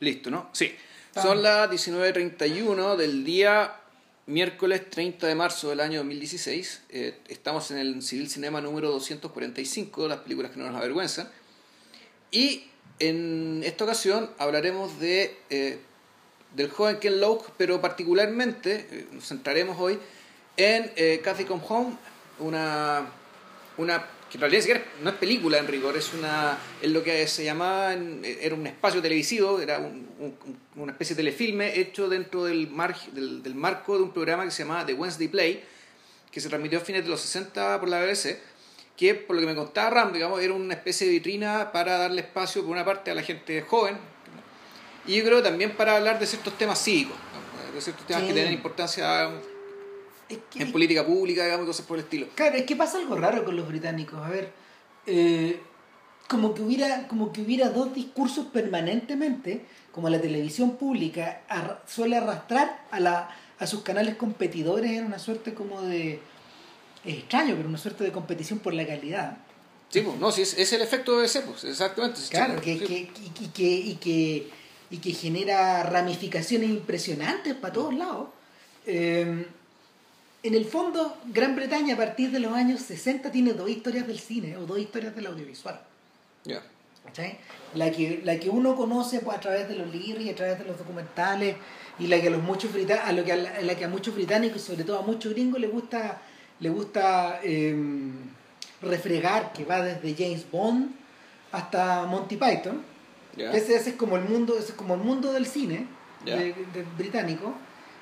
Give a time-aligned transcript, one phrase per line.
[0.00, 0.50] Listo, ¿no?
[0.52, 0.74] Sí.
[1.14, 3.74] Son las 19.31 del día
[4.28, 6.82] miércoles 30 de marzo del año 2016.
[6.90, 11.28] Eh, estamos en el Civil Cinema número 245, las películas que no nos avergüenzan.
[12.30, 12.64] Y
[12.98, 15.78] en esta ocasión hablaremos de, eh,
[16.54, 19.98] del joven Ken Loach, pero particularmente eh, nos centraremos hoy
[20.56, 20.92] en
[21.22, 21.96] Cathy Come Home,
[22.40, 23.06] una,
[23.76, 27.44] una que en realidad no es película en rigor, es una es lo que se
[27.44, 29.78] llamaba, era un espacio televisivo, era
[30.76, 32.68] una especie de telefilme hecho dentro del,
[33.12, 35.64] del, del, marco de un programa que se llamaba The Wednesday Play,
[36.30, 38.38] que se transmitió a fines de los 60 por la BBC,
[38.96, 42.20] que por lo que me contaba Ram, digamos, era una especie de vitrina para darle
[42.20, 43.96] espacio por una parte a la gente joven,
[45.06, 47.16] y yo creo también para hablar de ciertos temas cívicos,
[47.74, 49.30] de ciertos temas que tienen importancia
[50.28, 52.28] en política pública, digamos, cosas por el estilo.
[52.34, 54.20] Claro, es que pasa algo raro con los británicos.
[54.20, 54.52] A ver,
[55.06, 55.60] eh,
[56.28, 61.42] como, que hubiera, como que hubiera dos discursos permanentemente, como la televisión pública
[61.86, 66.20] suele arrastrar a, la, a sus canales competidores en una suerte como de...
[67.04, 69.38] Es extraño, pero una suerte de competición por la calidad.
[69.88, 72.20] Sí, pues, no, sí, es, el efecto de ese, pues, exactamente.
[72.28, 74.50] Claro, que, que, y, que, y, que,
[74.90, 78.28] y que genera ramificaciones impresionantes para todos lados.
[78.84, 79.46] Eh,
[80.42, 84.18] en el fondo, Gran Bretaña a partir de los años 60 tiene dos historias del
[84.18, 85.80] cine o dos historias del audiovisual.
[86.44, 86.62] Ya.
[87.74, 90.58] La que, la que uno conoce pues, a través de los libros y a través
[90.58, 91.56] de los documentales
[91.98, 92.70] y la que a, los muchos
[93.04, 95.60] a, lo que a la, que a muchos británicos y sobre todo a muchos gringos
[95.60, 96.20] les gusta,
[96.60, 98.12] le gusta em,
[98.82, 100.90] refregar, que va desde James Bond
[101.50, 102.82] hasta Monty Python.
[103.36, 105.86] Ese, ese, es como el mundo, ese es como el mundo del cine
[106.96, 107.54] británico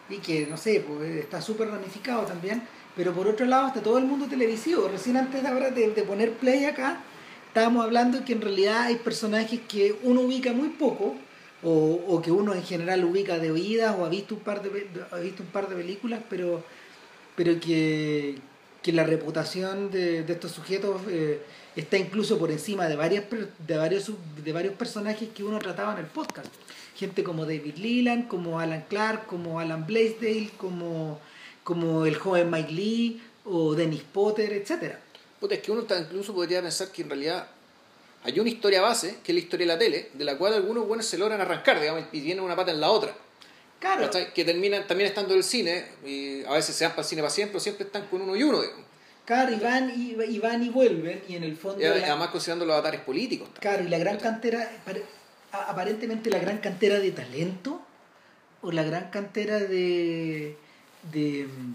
[0.09, 2.63] y que, no sé, pues está súper ramificado también,
[2.95, 4.89] pero por otro lado está todo el mundo televisivo.
[4.89, 7.01] Recién antes de, ahora de, poner play acá,
[7.49, 11.17] estábamos hablando que en realidad hay personajes que uno ubica muy poco,
[11.63, 14.87] o, o, que uno en general ubica de oídas o ha visto un par de,
[15.11, 16.63] ha visto un par de películas, pero,
[17.35, 18.37] pero que,
[18.83, 21.41] que la reputación de, de estos sujetos eh,
[21.75, 23.25] está incluso por encima de, varias,
[23.67, 24.13] de, varios,
[24.45, 26.47] de varios personajes que uno trataba en el podcast
[26.97, 31.21] gente como David Leland, como Alan Clark, como Alan Blaisdell, como,
[31.63, 34.95] como el joven Mike Lee o Dennis Potter, etc.
[35.51, 37.49] es que uno incluso podría pensar que en realidad
[38.25, 40.89] hay una historia base, que es la historia de la tele, de la cual algunos
[40.89, 43.15] buenos se logran arrancar, digamos, y tienen una pata en la otra.
[43.79, 44.11] Claro.
[44.35, 47.23] Que terminan también estando en el cine, y a veces se van para el cine
[47.23, 48.85] para siempre, o siempre están con uno y uno, digamos.
[49.27, 51.85] Claro, y van y, van y vuelven, y en el fondo...
[51.85, 53.49] además considerando los avatares políticos.
[53.61, 54.71] Claro, y la gran cantera,
[55.69, 57.81] aparentemente la gran cantera de talento
[58.63, 60.57] o la gran cantera de,
[61.13, 61.75] de mm,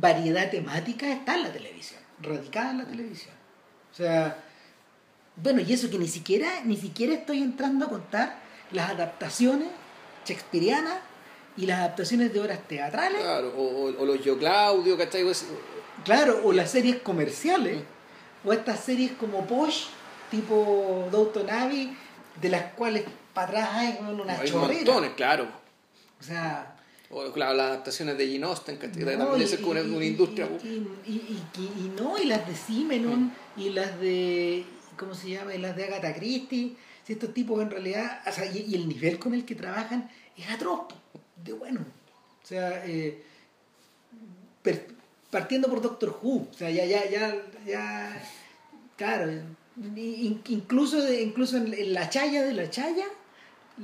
[0.00, 3.34] variedad temática está en la televisión, radicada en la televisión.
[3.92, 4.44] O sea,
[5.36, 8.38] bueno, y eso que ni siquiera, ni siquiera estoy entrando a contar
[8.72, 9.68] las adaptaciones
[10.26, 10.98] shakespearianas
[11.56, 13.20] y las adaptaciones de obras teatrales.
[13.20, 15.24] Claro, o, los Yo Claudio, ¿cachai?
[16.04, 17.82] Claro, o las series comerciales,
[18.44, 19.86] o estas series como Posh,
[20.30, 21.96] tipo Doughton Abbey,
[22.40, 25.48] de las cuales para atrás hay una hay montones, claro.
[26.20, 26.74] O sea...
[27.10, 30.46] O claro, las adaptaciones de Austen, que también es una, una industria.
[30.62, 30.68] Y,
[31.06, 34.66] y, y, no, y las de Simenon, y las de,
[34.98, 35.54] ¿cómo se llama?
[35.54, 36.76] Y las de Agatha Christie.
[37.04, 40.50] Si estos tipos en realidad, o sea, y, el nivel con el que trabajan es
[40.50, 40.88] atroz,
[41.42, 41.80] de bueno.
[41.80, 43.22] O sea, eh,
[45.30, 47.34] partiendo por Doctor Who, o sea, ya, ya, ya,
[47.66, 48.22] ya,
[48.96, 49.32] claro,
[50.46, 53.06] incluso, incluso en, la chaya de la chaya,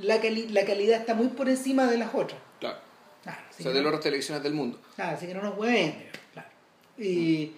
[0.01, 2.39] la, la calidad está muy por encima de las otras.
[2.59, 2.77] Claro.
[3.25, 4.79] o sea, de las otras televisiones del mundo.
[4.95, 6.49] Claro, así que no nos pueden claro.
[6.97, 7.51] Y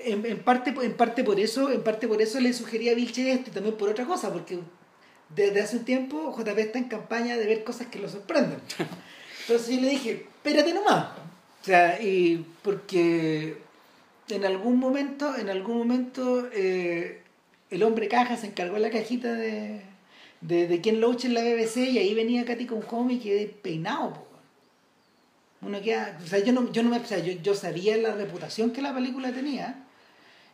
[0.00, 3.32] en, en, parte, en parte por eso, en parte por eso le sugería a Vilche
[3.32, 4.58] esto y también por otra cosa, porque
[5.28, 8.60] desde hace un tiempo JP está en campaña de ver cosas que lo sorprenden.
[9.48, 11.08] Entonces yo le dije, espérate nomás.
[11.62, 13.58] O sea, y porque
[14.28, 17.22] en algún momento, en algún momento eh,
[17.70, 19.80] el hombre caja se encargó de la cajita de,
[20.40, 23.46] de, de Ken Loach en la BBC y ahí venía Katy con home y quedé
[23.46, 24.26] peinado.
[25.62, 28.14] Uno queda, o sea, yo no, yo no me, o sea, yo, yo, sabía la
[28.14, 29.84] reputación que la película tenía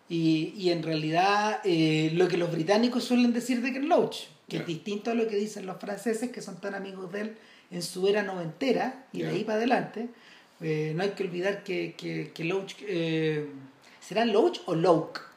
[0.09, 4.59] y, y en realidad eh, lo que los británicos suelen decir de Ken Loach, que
[4.59, 7.37] es distinto a lo que dicen los franceses que son tan amigos de él
[7.71, 10.09] en su era noventera y de ahí para adelante.
[10.61, 13.49] Eh, no hay que olvidar que, que, que Loach, eh,
[14.01, 15.32] ¿será Loach o Loach?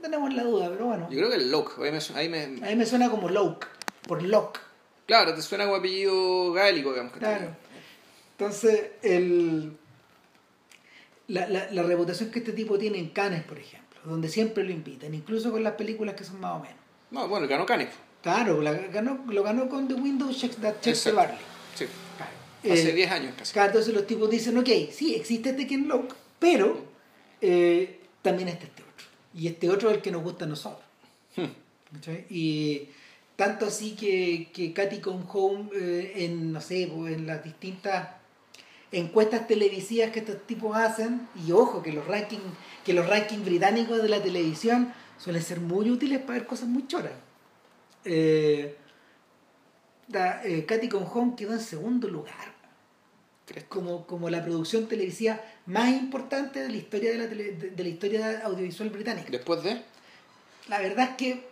[0.00, 1.08] Tenemos la duda, pero bueno.
[1.10, 1.78] Yo creo que el Locke.
[2.14, 3.66] Ahí me, A mí me suena como Locke,
[4.06, 4.60] por Locke.
[5.06, 7.12] Claro, te suena como apellido gaélico, digamos.
[7.14, 7.56] Claro.
[8.38, 9.76] Entonces, el,
[11.28, 14.70] la, la, la, reputación que este tipo tiene en Cannes, por ejemplo, donde siempre lo
[14.70, 16.76] invitan, incluso con las películas que son más o menos.
[17.10, 17.88] No, bueno, ganó Cannes.
[18.22, 21.38] Claro, la ganó, lo ganó con The Windows Checks That Checks the Barley.
[21.74, 21.86] Sí.
[22.16, 22.32] Claro.
[22.62, 23.52] Hace Eh, 10 años casi.
[23.52, 26.84] Claro, entonces los tipos dicen, ok, sí, existe este Ken Loach, pero
[27.40, 28.82] eh, también está este.
[29.34, 30.84] Y este otro es el que nos gusta a nosotros.
[31.92, 32.26] ¿Cachai?
[32.30, 32.88] Y
[33.36, 38.08] tanto así que, que Katy Come Home, eh, en, no sé, pues, en las distintas
[38.92, 42.42] encuestas televisivas que estos tipos hacen, y ojo, que los rankings
[42.84, 46.86] que los rankings británicos de la televisión suelen ser muy útiles para ver cosas muy
[46.88, 47.12] choras.
[48.04, 48.76] Eh,
[50.08, 52.52] da- eh, Katy Come Home quedó en segundo lugar.
[53.68, 57.82] Como, como la producción televisiva más importante de la historia de la, tele- de, de
[57.82, 59.28] la historia audiovisual británica.
[59.30, 59.82] Después de.
[60.68, 61.44] La verdad es que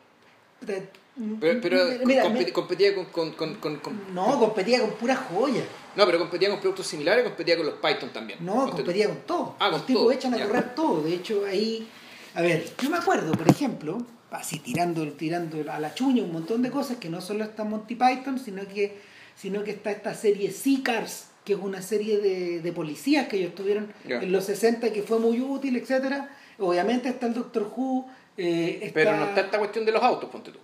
[1.40, 2.22] Pero, pero mira,
[2.52, 3.80] competía con, con, con,
[4.14, 5.62] no competía con pura joya.
[5.96, 8.38] No, pero competía con productos similares, competía con los Python también.
[8.44, 9.56] No, competía con todo.
[9.58, 10.46] Ah, con Los tipos todo, echan a ya.
[10.46, 11.02] correr todo.
[11.02, 11.88] De hecho, ahí.
[12.34, 13.98] A ver, yo me acuerdo, por ejemplo,
[14.30, 17.96] así tirando, tirando a la chuña un montón de cosas que no solo está Monty
[17.96, 19.00] Python, sino que,
[19.34, 23.54] sino que está esta serie Seacars, que es una serie de, de policías que ellos
[23.54, 23.90] tuvieron
[24.22, 26.28] en los 60 que fue muy útil, etcétera.
[26.58, 28.06] Obviamente está el Doctor Who.
[28.36, 30.58] eh, está- Pero no está esta cuestión de los autos, ponte tú.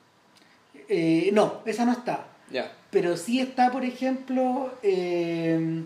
[0.86, 2.26] eh, no, esa no está.
[2.90, 5.82] Pero sí está, por ejemplo, eh,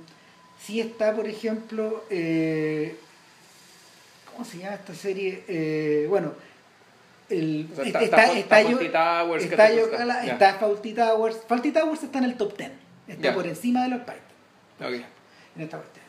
[0.60, 2.02] sí está, por ejemplo,
[4.32, 6.06] ¿cómo se llama esta serie?
[6.08, 6.32] Bueno,
[7.30, 9.44] el, O sea, está, está- está, está yo- Fawlty Towers,
[10.32, 11.36] está Fawlty Towers.
[11.46, 12.70] Fawlty Towers está en el top 10.
[13.06, 14.27] Está por encima de los Python
[14.80, 14.94] Ok.
[15.56, 16.04] en esta cuestión.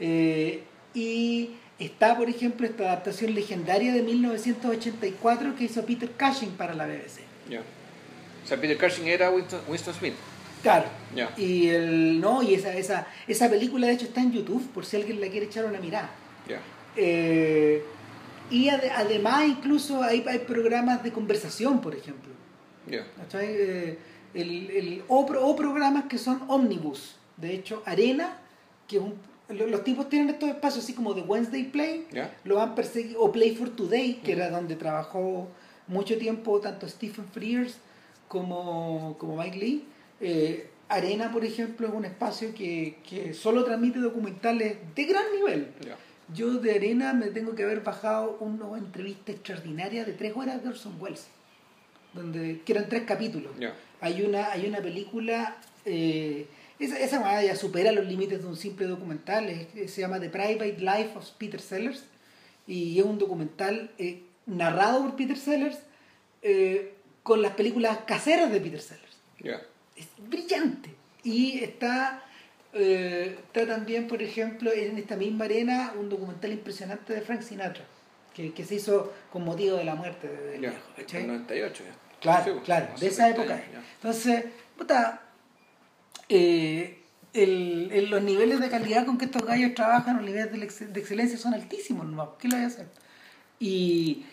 [0.00, 0.62] Eh,
[0.94, 6.86] y está, por ejemplo, esta adaptación legendaria de 1984 que hizo Peter Cushing para la
[6.86, 7.20] BBC.
[7.48, 7.60] Ya.
[7.60, 10.14] O sea, Peter Cushing era Winston, Winston Smith.
[10.62, 10.86] Claro.
[11.14, 11.32] Ya.
[11.36, 14.96] Y el no, y esa, esa, esa película de hecho está en YouTube, por si
[14.96, 16.10] alguien la quiere echar una mirada.
[16.48, 16.60] Ya.
[16.96, 17.82] Eh,
[18.50, 22.32] y ade- además incluso hay, hay programas de conversación, por ejemplo.
[23.16, 23.46] ¿cachai?
[23.48, 23.98] Eh,
[24.34, 27.16] el, el- o, o programas que son omnibus.
[27.36, 28.38] De hecho, Arena,
[28.88, 29.14] que es un-
[29.48, 32.06] lo- los tipos tienen estos espacios así como de Wednesday Play,
[32.44, 35.48] lo han perseguido, o Play for Today, que era donde trabajó
[35.88, 37.78] mucho tiempo tanto Stephen Frears
[38.28, 39.84] como, como Mike Lee.
[40.20, 45.68] Eh, Arena, por ejemplo, es un espacio que, que solo transmite documentales de gran nivel.
[46.34, 50.68] Yo de Arena me tengo que haber bajado una entrevista extraordinaria de tres horas de
[50.70, 51.26] Orson Welles,
[52.14, 53.52] donde, que eran tres capítulos.
[54.00, 56.46] Hay una, hay una película, eh,
[56.84, 60.28] esa, esa manera ya supera los límites de un simple documental, es- se llama The
[60.30, 62.04] Private Life of Peter Sellers,
[62.66, 65.78] y es un documental eh, narrado por Peter Sellers
[66.42, 69.60] eh, con las películas caseras de Peter Sellers Ya.
[69.96, 70.90] es brillante.
[71.24, 72.24] Y está,
[72.72, 77.84] eh, está también, por ejemplo, en esta misma arena, un documental impresionante de Frank Sinatra,
[78.34, 80.70] que, que se hizo con motivo de la muerte de- del Ya.
[80.70, 80.84] viejo.
[80.96, 81.20] En ¿cachai?
[81.22, 81.94] el 98 ya.
[82.20, 83.72] Claro, Sí, pues, claro, de esa 30 época.
[83.72, 83.82] ya.
[83.96, 84.44] Entonces,
[84.78, 85.21] puta,
[86.28, 86.98] eh,
[87.34, 90.92] el, el- los niveles de calidad con que estos gallos trabajan, los niveles de, ex-
[90.92, 92.36] de excelencia son altísimos, ¿no?
[92.38, 92.86] ¿qué lo voy a hacer?
[93.60, 94.24] Y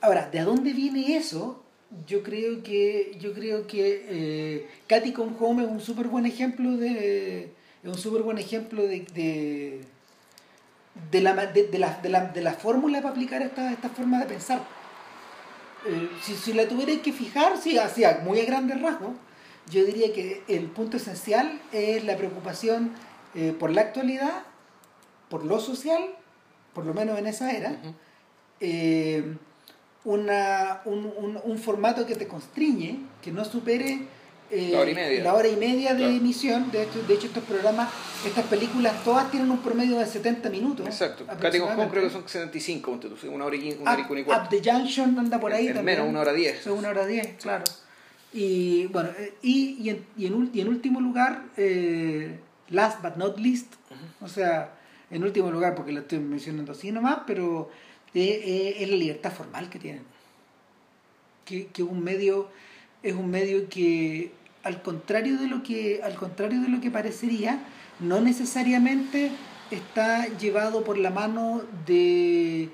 [0.00, 1.62] ahora, ¿de dónde viene eso?
[2.06, 6.76] Yo creo que, yo creo que eh, Katy Come Home es un súper buen ejemplo
[6.76, 7.52] de.
[7.84, 9.80] Es un súper buen ejemplo de, de,
[11.10, 14.20] de la, de, de la, de la, de la fórmula para aplicar esta, esta forma
[14.20, 14.62] de pensar.
[15.86, 19.12] Eh, si, si la tuvierais que fijar, sí, así, a muy a grandes rasgos,
[19.70, 22.92] yo diría que el punto esencial es la preocupación
[23.34, 24.42] eh, por la actualidad,
[25.28, 26.02] por lo social,
[26.74, 27.94] por lo menos en esa era, Ujú.
[28.60, 29.24] eh,
[30.04, 34.06] una, un, un, un formato que te constriñe, que no supere
[34.50, 35.24] eh, La hora y media.
[35.24, 36.12] la hora y media de Claro.
[36.12, 36.70] emisión.
[36.70, 37.88] De hecho, de hecho, estos programas,
[38.26, 40.84] estas películas, todas tienen un promedio de 70 minutos.
[40.86, 41.24] Exacto.
[41.28, 41.90] Aproximadamente.
[41.90, 44.22] creo que son 75, ponte tú, una hora y, una hora y Up, y.
[44.30, 45.98] Up the Junction anda por ahí En también.
[45.98, 46.60] menos, una hora diez.
[46.60, 47.64] Es una hora diez, claro.
[48.32, 52.38] Y bueno, eh, y, y, en, y, en, y en último lugar, eh,
[52.70, 53.74] last but not least,
[54.20, 54.74] o sea,
[55.10, 57.70] en último lugar, porque lo estoy mencionando así nomás, pero
[58.14, 60.02] eh, eh, es la libertad formal que tienen.
[61.44, 62.48] Que, que un medio,
[63.02, 67.62] es un medio que al contrario de lo que, al contrario de lo que parecería,
[68.00, 69.30] no necesariamente
[69.70, 72.70] está llevado por la mano de,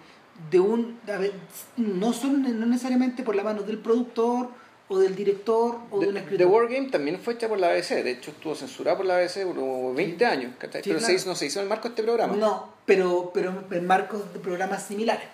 [0.50, 1.32] de un a ver,
[1.76, 4.50] no son no necesariamente por la mano del productor
[4.88, 6.38] o del director o de un The, escritor.
[6.38, 9.16] The War Game también fue hecha por la ABC, de hecho estuvo censurada por la
[9.16, 11.00] ABC por como 20 años, pero claro.
[11.00, 12.34] se hizo, no se hizo en el marco de este programa.
[12.34, 15.28] No, pero, pero en marcos de programas similares.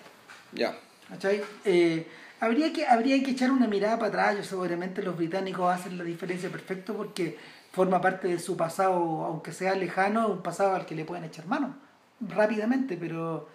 [0.53, 0.77] Ya.
[1.09, 1.43] ¿cachai?
[1.65, 2.07] Eh,
[2.41, 4.37] habría, que, habría que echar una mirada para atrás.
[4.37, 7.39] Yo seguramente los británicos hacen la diferencia perfecto porque
[7.73, 11.47] forma parte de su pasado, aunque sea lejano, un pasado al que le pueden echar
[11.47, 11.77] mano
[12.21, 13.49] rápidamente, pero,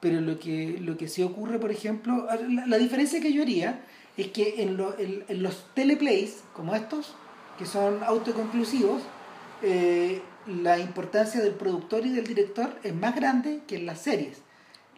[0.00, 3.80] pero lo, que, lo que sí ocurre, por ejemplo, la, la diferencia que yo haría
[4.22, 7.14] es que en, lo- en- en los teleplays como estos,
[7.58, 9.02] que son autoconclusivos,
[9.62, 14.42] eh, la importancia del productor y del director es más grande que en las series.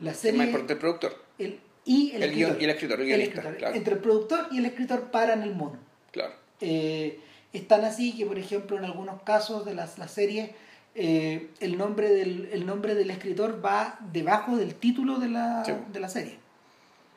[0.00, 1.14] La Es serie, más importante el productor.
[1.38, 2.60] el- y el, El guion- escritor.
[2.60, 3.74] y el escritor, el guionista, claro.
[3.74, 5.78] Entre el productor y el escritor paran el mono.
[6.12, 6.34] Claro.
[6.60, 7.20] Eh,
[7.52, 10.50] es tan así que, por ejemplo, en algunos casos de las, las series,
[10.94, 15.72] eh, el, nombre del, el nombre del escritor va debajo del título de la, Sí.
[15.90, 16.38] de la serie.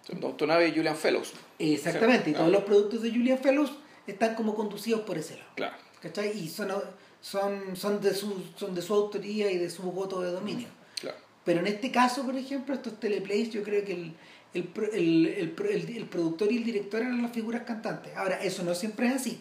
[0.05, 1.33] Son Doctor Nave y Julian Fellows.
[1.59, 3.71] Exactamente, y todos los productos de Julian Fellows
[4.05, 5.49] están como conducidos por ese lado.
[5.55, 5.75] Claro.
[6.01, 6.37] ¿Cachai?
[6.37, 6.69] Y son,
[7.21, 10.67] son, son, de su, son de su autoría y de su voto de dominio.
[10.99, 11.17] Claro.
[11.45, 14.13] Pero en este caso, por ejemplo, estos teleplays, yo creo que el,
[14.53, 18.13] el, el, el- el productor y el director eran las figuras cantantes.
[18.17, 19.39] Ahora, eso no siempre es así.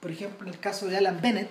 [0.00, 1.50] Por ejemplo, en el caso de Alan Bennett,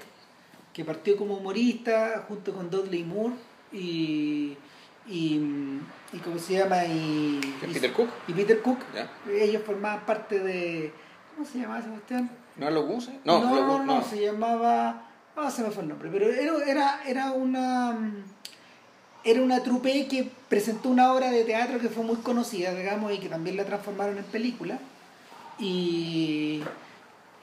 [0.73, 3.35] que partió como humorista junto con Dudley Moore
[3.71, 4.57] y.
[5.09, 5.79] y,
[6.13, 6.85] y ¿cómo se llama?
[6.85, 8.09] Y, ¿Es y- Peter Cook?
[8.27, 8.79] y Peter Cook.
[9.31, 10.93] Ellos formaban parte de.
[11.35, 12.29] ¿Cómo se llamaba Sebastián?
[12.57, 13.19] ¿No lo Guse?
[13.23, 15.05] No, No, no, no, se llamaba.
[15.35, 17.97] Ah, se me fue el nombre, pero era, era, una.
[19.23, 23.19] Era una trupe que presentó una obra de teatro que fue muy conocida, digamos, y
[23.19, 24.79] que también la transformaron en película.
[25.59, 26.61] Y,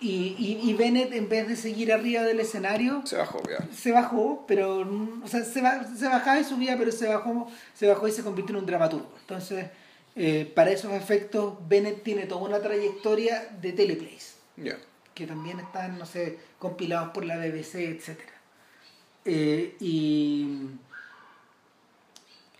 [0.00, 3.66] y, y, y Bennett, en vez de seguir arriba del escenario, Se bajó, ya.
[3.74, 4.84] se bajó, pero.
[4.84, 8.12] mm, O sea, se, ba- se bajaba y subía, pero se bajó, se bajó y
[8.12, 9.10] se convirtió en un dramaturgo.
[9.20, 9.66] Entonces,
[10.14, 14.76] eh, para esos efectos, Bennett tiene toda una trayectoria de teleplays Ya.
[15.14, 18.18] que también están, no sé, compilados por la BBC, etc.
[19.24, 20.68] Eh, y,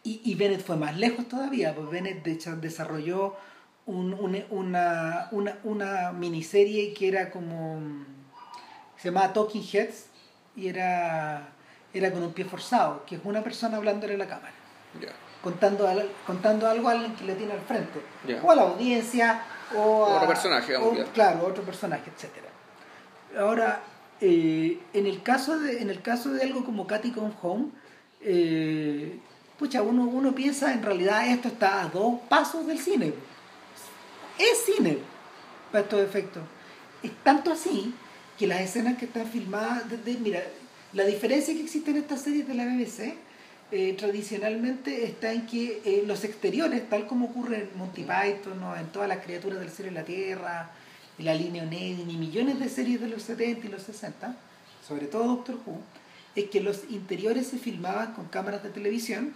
[0.05, 3.35] y, y Bennett fue más lejos todavía, pues Bennett de hecho desarrolló
[3.87, 7.79] un- un- una, una, una miniserie que era como,
[8.97, 10.07] se llamaba Talking Heads,
[10.57, 11.49] y era,
[11.95, 14.53] era con un pie forzado, que es una persona hablándole a la cámara
[15.43, 18.01] contando, al- contando algo a alguien que le tiene al frente.
[18.43, 19.43] O a la audiencia,
[19.77, 20.17] o a...
[20.17, 21.05] Otro personaje, o-.
[21.13, 22.47] Claro, otro personaje, etcétera
[23.39, 23.81] Ahora,
[24.21, 27.67] eh, en, el caso de, en el caso de algo como Cathy Come Home,
[28.23, 29.21] eh,
[29.59, 33.13] pucha, uno, uno piensa en realidad esto está a dos pasos del cine.
[34.39, 34.99] Es cine
[35.73, 36.43] para estos efectos.
[37.03, 37.95] Es tanto así
[38.39, 40.43] que las escenas que están filmadas, desde, mira,
[40.93, 43.15] la diferencia que existe en estas series de la BBC
[43.73, 48.77] eh, tradicionalmente está en que eh, los exteriores, tal como ocurre en Monty Python o
[48.77, 50.71] en todas las criaturas del cielo y la tierra,
[51.19, 54.37] y la línea Onedin y millones de series de los 70 y los 60,
[54.87, 55.81] sobre todo Doctor Who,
[56.35, 59.33] es que los interiores se filmaban con cámaras de televisión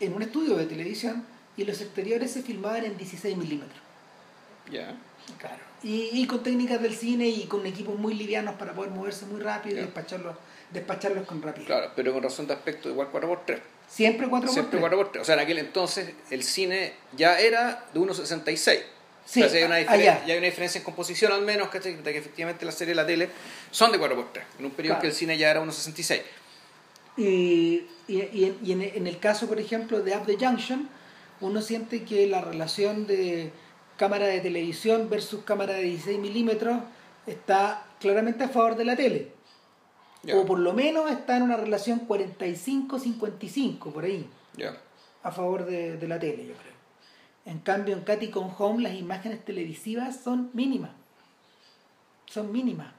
[0.00, 1.24] en un estudio de televisión
[1.60, 3.78] y los exteriores se filmaban en 16 milímetros.
[4.70, 4.96] Ya.
[5.38, 5.56] Claro.
[5.82, 9.40] Y, y con técnicas del cine y con equipos muy livianos para poder moverse muy
[9.40, 9.84] rápido y Ya.
[9.86, 10.36] despacharlos,
[10.72, 11.66] despacharlos con rapidez.
[11.66, 13.58] Claro, pero con razón de aspecto igual 4x3.
[13.88, 15.20] Siempre 4 Siempre 4x3.
[15.20, 18.80] O sea, en aquel entonces el cine ya era de 1.66.
[19.26, 20.26] Sí, o sea, hay una ah, diferencia, ya.
[20.26, 21.94] ya hay una diferencia en composición al menos, ¿cachai?
[22.02, 23.28] De que efectivamente la serie y la tele
[23.70, 24.42] son de 4x3.
[24.58, 25.00] En un periodo Claro.
[25.02, 26.22] que el cine ya era 1.66.
[27.16, 30.88] Y, y, y en, y en el caso, por ejemplo, de Up the Junction,
[31.40, 33.52] uno siente que la relación de
[33.96, 36.78] cámara de televisión versus cámara de 16 milímetros
[37.26, 39.32] está claramente a favor de la tele.
[40.34, 44.28] O por lo menos está en una relación 45-55, por ahí,
[45.22, 46.70] a favor de, de la tele, yo creo.
[47.46, 50.90] En cambio, en Katy con Home las imágenes televisivas son mínimas.
[52.26, 52.92] Son mínimas.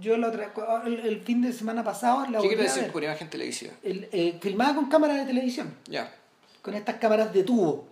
[0.00, 0.52] Yo la otra,
[0.86, 3.72] el, el fin de semana pasado la ¿Qué quiere decir por imagen televisiva?
[3.82, 6.14] El, eh, filmada con cámara de televisión, Ya.
[6.62, 7.86] Con estas cámaras de tubo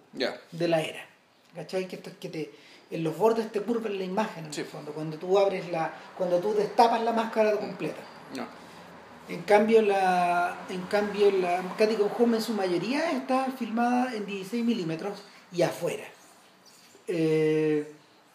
[0.52, 1.04] de la era.
[1.54, 1.87] ¿Cachai?
[1.88, 2.50] Que esto es que te,
[2.90, 4.61] en los bordes te curven la imagen en Sí.
[4.62, 8.00] el fondo, cuando tú abres la, cuando tú destapas la máscara completa.
[8.35, 8.46] No.
[9.28, 14.25] En cambio, la, en cambio, la Katy con Home en su mayoría está filmada en
[14.26, 15.20] 16 milímetros
[15.52, 16.04] y afuera.
[17.08, 17.90] Eh,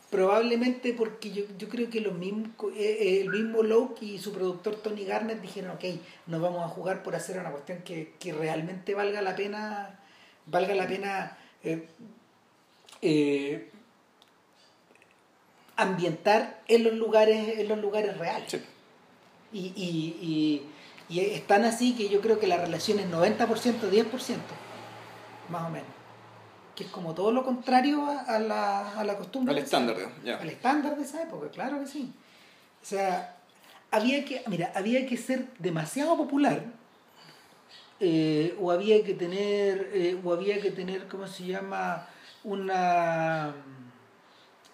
[0.09, 4.33] probablemente porque yo, yo creo que los mismos, eh, eh, el mismo Locke y su
[4.33, 5.83] productor Tony Garnett dijeron, ok,
[6.27, 9.97] nos vamos a jugar por hacer una cuestión que, que realmente valga la pena,
[10.51, 11.88] valga la pena eh,
[13.01, 13.72] eh,
[15.77, 18.51] ambientar en los lugares, en los lugares reales.
[18.51, 18.62] Sí.
[19.53, 20.62] Y, y,
[21.10, 24.38] y, y es tan así que yo creo que la relación es 90%, 10%,
[25.50, 25.89] más o menos.
[26.75, 29.53] Que es como todo lo contrario a, a la, a la costumbre.
[29.53, 30.38] Al estándar, ya.
[30.38, 32.13] Al estándar de esa época, claro que sí.
[32.81, 33.38] O sea,
[33.91, 36.63] había que, mira, había que ser demasiado popular
[38.03, 42.08] eh, o había que tener, eh, o había que tener, ¿cómo se llama?
[42.43, 43.53] Una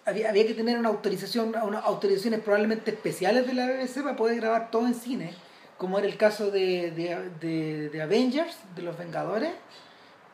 [0.06, 4.36] había, había que tener una autorización, unas autorizaciones probablemente especiales de la BBC para poder
[4.36, 5.34] grabar todo en cine,
[5.76, 9.52] como era el caso de, de, de, de Avengers, de los Vengadores,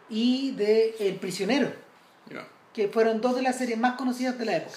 [0.09, 1.73] y de El Prisionero.
[2.73, 4.77] Que fueron dos de las series más conocidas de la época.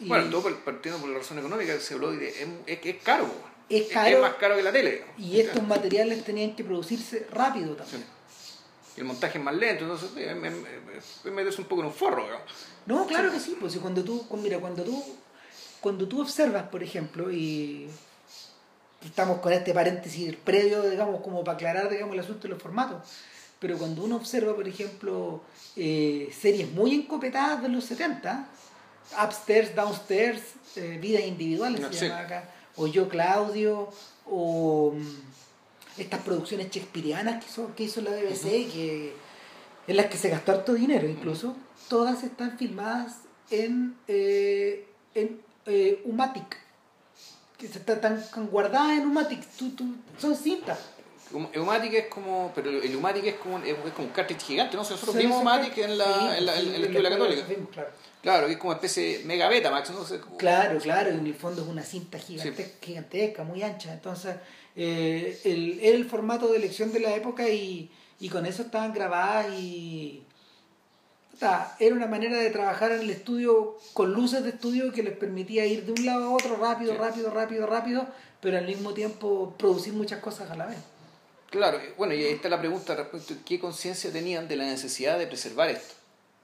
[0.00, 3.28] Y bueno, todo partiendo por la razón económica, se habló de, es, es, es caro.
[3.72, 4.16] Es caro.
[4.16, 5.04] Es, más caro que la tele.
[5.16, 8.04] Y estos materiales tenían que producirse rápido también.
[8.96, 12.26] El montaje es más lento, entonces me, me, me, metes un poco en un forro.
[12.84, 15.02] No, claro que sí, pues cuando tú, mira, cuando tú,
[15.80, 17.88] cuando tú observas, por ejemplo, y
[19.02, 23.08] estamos con este paréntesis previo, digamos, como para aclarar, digamos, el asunto de los formatos,
[23.58, 25.40] pero cuando uno observa, por ejemplo,
[25.76, 28.46] eh, series muy encopetadas de los 70,
[29.24, 30.42] Upstairs, Downstairs,
[30.76, 33.90] eh, Vidas Individuales se llama acá, o Yo Claudio,
[34.26, 39.14] o mm, estas producciones shakespearianas que hizo, que hizo la BBC, que,
[39.86, 41.56] en las que se gastó harto dinero incluso,
[41.88, 43.18] todas están filmadas
[43.50, 46.58] en, eh, en eh, Umatic,
[47.58, 49.42] que están guardadas en Umatic,
[50.18, 50.78] son cintas.
[51.32, 54.82] Umatic es como, pero el Umatic es como, es como un cartridge gigante, ¿no?
[54.82, 57.42] Nosotros vimos Umatic en la, en la, en la, católica.
[57.70, 57.90] claro.
[58.22, 60.36] claro, que es como una especie de mega Max, ¿no?
[60.36, 63.92] Claro, claro, en el fondo es una cinta gigantesca, gigantesca muy ancha.
[63.92, 64.36] Entonces,
[64.76, 69.46] eh, el, el formato de elección de la época y, y con eso estaban grabadas
[69.52, 70.22] y
[71.78, 75.66] era una manera de trabajar en el estudio con luces de estudio que les permitía
[75.66, 78.06] ir de un lado a otro rápido, rápido, rápido, rápido,
[78.40, 80.78] pero al mismo tiempo producir muchas cosas a la vez.
[81.52, 85.18] Claro, bueno, y ahí está la pregunta respecto a qué conciencia tenían de la necesidad
[85.18, 85.92] de preservar esto.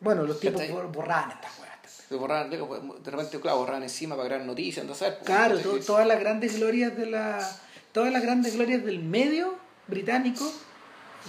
[0.01, 0.63] Bueno, los tipos
[0.93, 2.21] borraban estas weas.
[2.21, 5.15] Borraban, de repente, claro, borraban encima para crear noticias, entonces...
[5.15, 7.59] Pues, claro, todas las grandes glorias de la...
[7.93, 10.45] Todas las grandes glorias del medio británico,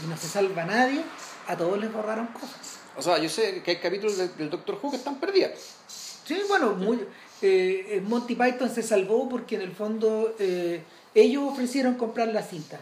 [0.04, 1.02] y no se salva nadie,
[1.48, 2.80] a todos les borraron cosas.
[2.98, 5.52] O sea, yo sé que hay capítulos del, Doctor Who que están perdidos.
[5.88, 6.98] Sí, bueno, muy,
[7.42, 10.84] eh, eh, Monty Python se salvó porque en el fondo eh,
[11.16, 12.78] ellos ofrecieron comprar la cinta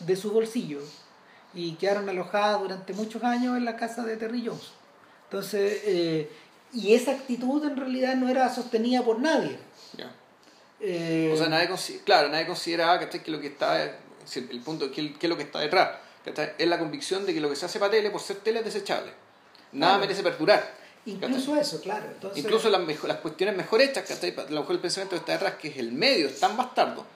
[0.00, 0.80] de su bolsillo
[1.54, 4.72] y quedaron alojadas durante muchos años en la casa de Terry Jones.
[5.24, 6.28] Entonces,
[6.72, 9.58] y esa actitud en realidad no era sostenida por nadie.
[9.94, 11.68] o sea, nadie,
[12.04, 15.98] claro, nadie consideraba que lo que está, el punto, que, es lo que está detrás.
[16.58, 18.64] Es la convicción de que lo que se hace para tele, por ser tele, es
[18.64, 19.12] desechable
[19.72, 20.80] nada merece perdurar.
[21.06, 22.06] Incluso eso, claro.
[22.34, 25.54] Incluso las, las cuestiones mejor hechas, que a lo mejor el pensamiento que está detrás,
[25.54, 27.06] que es el medio, es tan bastardo,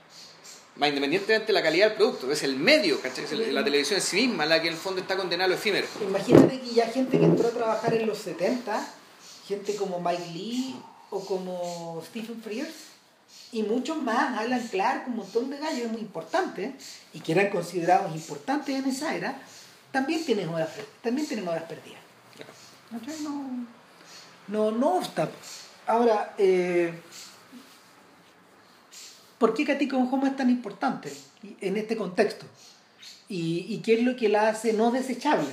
[0.77, 3.25] más independientemente de la calidad del producto, es el medio, ¿cachai?
[3.25, 5.55] Es la televisión en sí misma la que en el fondo está condenada a lo
[5.55, 5.87] efímero.
[6.03, 8.87] Imagínate que ya gente que entró a trabajar en los 70,
[9.47, 10.77] gente como Mike Lee
[11.11, 12.75] o como Stephen Frears,
[13.53, 16.75] y muchos más, Alan Clark, un montón de gallos muy importantes,
[17.13, 19.41] y que eran considerados importantes en esa era,
[19.93, 20.71] también tienen horas,
[21.03, 22.01] también tienen horas perdidas.
[23.23, 23.67] No,
[24.49, 25.31] no, no obsta.
[25.87, 26.93] Ahora, eh,
[29.45, 31.13] ¿por qué Katy Home es tan importante
[31.61, 32.47] en este contexto?
[33.29, 35.49] ¿Y, qué es lo que la hace no desechable?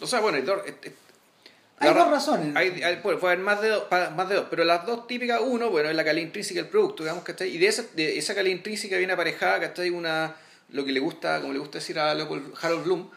[0.00, 2.56] O sea, bueno, hay dos razones.
[2.56, 5.90] Hay, puede haber más de, dos, más de dos, pero las dos típicas, uno, bueno,
[5.90, 8.96] es la calidad intrínseca del producto, digamos, que Y de esa, de esa calidad intrínseca
[8.96, 10.34] viene aparejada, está Una,
[10.70, 13.08] lo que le gusta, como le gusta decir a Harold Bloom,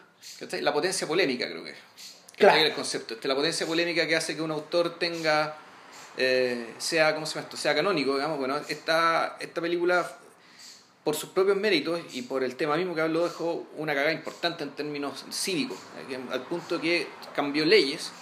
[0.60, 1.76] la potencia polémica, creo que es.
[2.36, 2.60] Claro.
[2.60, 3.16] el concepto.
[3.24, 5.56] La potencia polémica que hace que un autor tenga.
[6.16, 7.56] Eh, sea, ¿cómo se llama esto?
[7.56, 8.38] Sea canónico, digamos.
[8.38, 10.10] Bueno, esta, esta película,
[11.02, 14.64] por sus propios méritos y por el tema mismo que hablo, dejó una cagada importante
[14.64, 18.12] en términos cívicos, eh, al punto que cambió leyes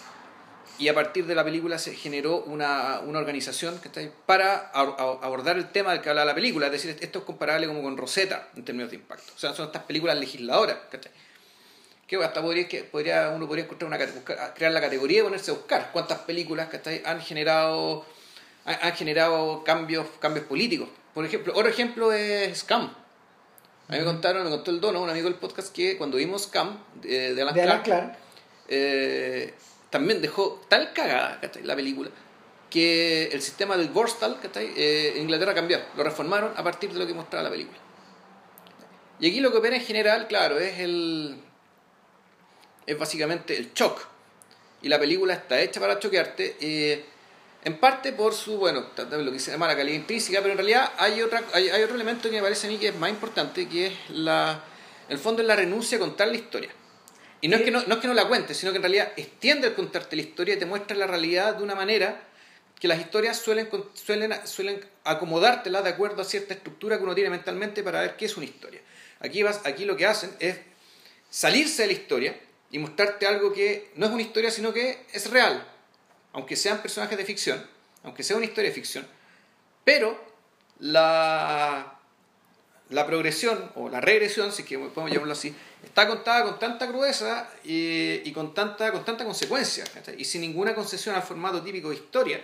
[0.78, 5.70] y a partir de la película se generó una, una organización que para abordar el
[5.70, 6.66] tema del que habla la película.
[6.66, 9.32] Es decir, esto es comparable como con Rosetta en términos de impacto.
[9.36, 10.78] O sea, son estas películas legisladoras.
[10.90, 11.12] ¿cachai?
[12.18, 13.98] Que hasta podría, que podría uno podría encontrar una
[14.54, 18.04] crear la categoría y ponerse a buscar cuántas películas que han generado
[18.64, 20.88] han, generado cambios cambios políticos.
[21.14, 22.94] Por ejemplo otro ejemplo es Scam.
[23.88, 26.44] A mí me contaron me contó el dono un amigo del podcast que cuando vimos
[26.44, 28.16] Scam de, de Alan, Clark,
[28.68, 29.54] eh,
[29.90, 32.10] también dejó tal cagada la película
[32.72, 37.06] que el sistema del Borstal eh, en Inglaterra cambió lo reformaron a partir de lo
[37.06, 37.78] que mostraba la película.
[39.20, 41.36] Y aquí lo que opera en general claro es el
[42.86, 44.06] es básicamente el shock.
[44.82, 47.04] Y la película está hecha para choquearte, eh,
[47.64, 50.92] en parte por su, bueno, lo que se llama la calidad intrínseca, pero en realidad
[50.98, 53.86] hay, otra, hay, otro elemento que me parece a mí que es más importante, que
[53.86, 54.64] es la,
[55.08, 56.70] el fondo es la renuncia a contar la historia.
[57.40, 59.12] Y no es, que no, no es que no la cuentes, sino que en realidad
[59.16, 62.22] extiende el contarte la historia y te muestra la realidad de una manera
[62.78, 67.30] que las historias suelen, suelen, suelen acomodártela de acuerdo a cierta estructura que uno tiene
[67.30, 68.80] mentalmente para ver qué es una historia.
[69.20, 70.56] Aquí, vas, aquí lo que hacen es
[71.30, 72.36] salirse de la historia
[72.72, 75.64] y mostrarte algo que no es una historia, sino que es real,
[76.32, 77.64] aunque sean personajes de ficción,
[78.02, 79.06] aunque sea una historia de ficción,
[79.84, 80.18] pero
[80.80, 82.00] la,
[82.88, 85.54] la progresión o la regresión, si que podemos llamarlo así,
[85.84, 89.84] está contada con tanta crudeza y, con, tanta, con tanta consecuencia
[90.16, 92.42] y sin ninguna concesión al formato típico de historia,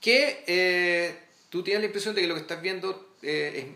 [0.00, 3.74] que eh, tú tienes la impresión de que lo que estás viendo eh,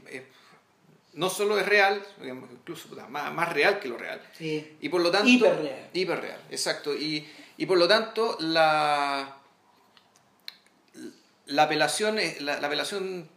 [1.15, 4.21] no solo es real, incluso más, real que lo real.
[4.41, 5.29] Y por lo tanto...
[5.29, 5.91] Hiperreal.
[5.93, 6.95] Hiperreal, exacto.
[6.95, 9.37] Y, y por lo tanto la,
[11.47, 13.29] la apelación, la, la apelación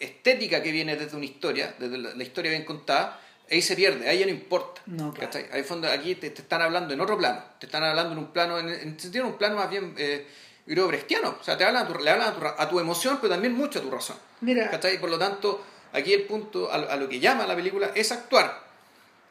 [0.00, 4.18] estética que viene desde una historia, desde la, historia bien contada, ahí se pierde, ahí
[4.18, 4.82] ya no importa.
[4.86, 5.14] No,
[5.52, 8.58] Ahí fondo, aquí te, están hablando en otro plano, te están hablando en un plano,
[8.58, 10.26] en, en sentido un plano más bien eh,
[10.66, 14.16] o sea, te hablan, le hablan a tu, emoción, pero también mucho a tu razón.
[14.40, 14.70] Mira.
[15.00, 18.62] Por lo tanto, aquí el punto, a, lo que llama la película, es actuar.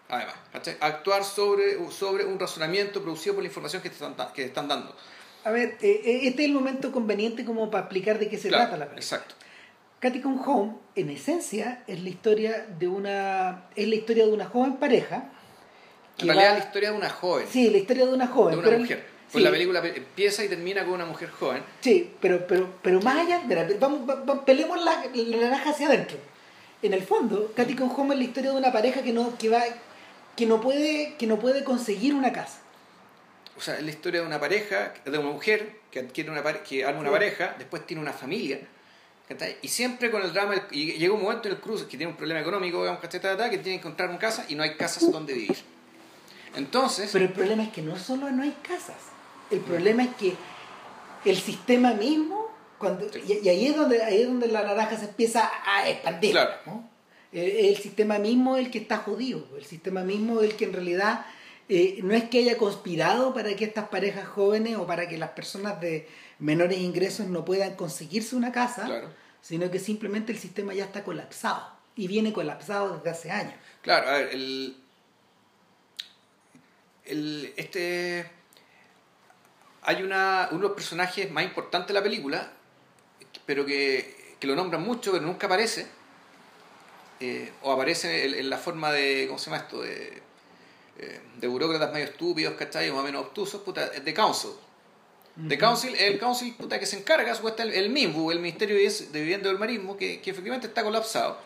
[0.09, 0.35] Además,
[0.81, 4.67] actuar sobre, sobre un razonamiento producido por la información que te están, que te están
[4.67, 4.93] dando.
[5.43, 8.49] A ver, eh, eh, este es el momento conveniente como para explicar de qué se
[8.49, 8.97] trata la película.
[8.97, 9.35] Exacto.
[9.99, 14.45] Cathy Come Home, en esencia, es la historia de una, es la historia de una
[14.45, 15.29] joven pareja.
[16.17, 17.47] En realidad, la historia de una joven.
[17.49, 18.59] Sí, la historia de una joven.
[18.59, 19.11] De una mujer.
[19.31, 21.63] Pues la película empieza y termina con una mujer joven.
[21.79, 23.41] Sí, pero, pero, pero más allá,
[23.79, 26.17] vamos, vamos, peleemos la, la naranja hacia adentro.
[26.81, 29.49] En el fondo, Cathy Come Home es la historia de una pareja que no, que
[29.49, 29.63] va,
[30.35, 32.59] que no puede, que no puede conseguir una casa.
[33.57, 36.85] O sea, es la historia de una pareja, de una mujer que adquiere una que
[36.85, 38.59] arma una pareja, después tiene una familia
[39.61, 42.17] y siempre con el drama, y llega un momento en el cruce que tiene un
[42.17, 45.57] problema económico, digamos, que tiene que encontrar una casa y no hay casas donde vivir.
[46.55, 47.09] Entonces...
[47.13, 48.97] Pero el problema es que no solo no hay casas,
[49.49, 50.35] el problema es que
[51.25, 52.40] el sistema mismo,
[52.81, 56.35] cuando, y, ahí, es donde, ahí es donde la naranja se empieza a expandir.
[57.31, 60.73] El, sistema mismo es el que está jodido, el sistema mismo es el que en
[60.73, 61.25] realidad
[61.69, 65.29] eh, no es que haya conspirado para que estas parejas jóvenes o para que las
[65.29, 70.83] personas de menores ingresos no puedan conseguirse una casa, sino que simplemente el sistema ya
[70.83, 71.65] está colapsado
[71.95, 73.53] y viene colapsado desde hace años.
[73.81, 74.29] Claro, a ver,
[77.05, 78.29] el, este
[79.83, 82.51] hay una, uno de los personajes más importantes de la película,
[83.45, 85.87] pero que, que lo nombran mucho, pero nunca aparece,
[87.19, 90.21] eh, o aparece en, la forma de, ¿cómo se llama esto?, de,
[90.97, 94.51] eh, de burócratas medio estúpidos, ¿cachai?, más o menos obtusos, puta, de council.
[95.47, 99.47] The Council, el Council puta, que se encarga, el, el MIMBU, el Ministerio de Vivienda
[99.47, 101.37] del Marismo, que, que, efectivamente está colapsado,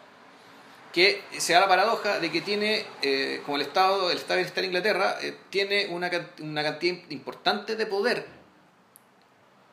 [0.91, 4.65] que se da la paradoja de que tiene, eh, como el Estado, el Estado de
[4.65, 6.10] Inglaterra, eh, tiene una,
[6.41, 8.26] una, cantidad importante de poder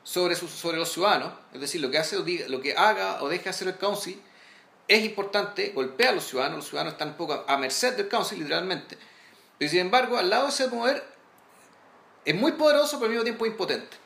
[0.05, 2.17] sobre, sus, sobre los ciudadanos, es decir, lo que, hace
[2.49, 4.21] lo que haga o deje hacer el Council
[4.89, 8.39] es importante, golpea a los ciudadanos, los ciudadanos están un poco a merced del Council,
[8.39, 8.99] literalmente.
[9.59, 11.03] Pero sin embargo, al lado de ese poder,
[12.25, 13.97] es muy poderoso, pero al mismo tiempo impotente.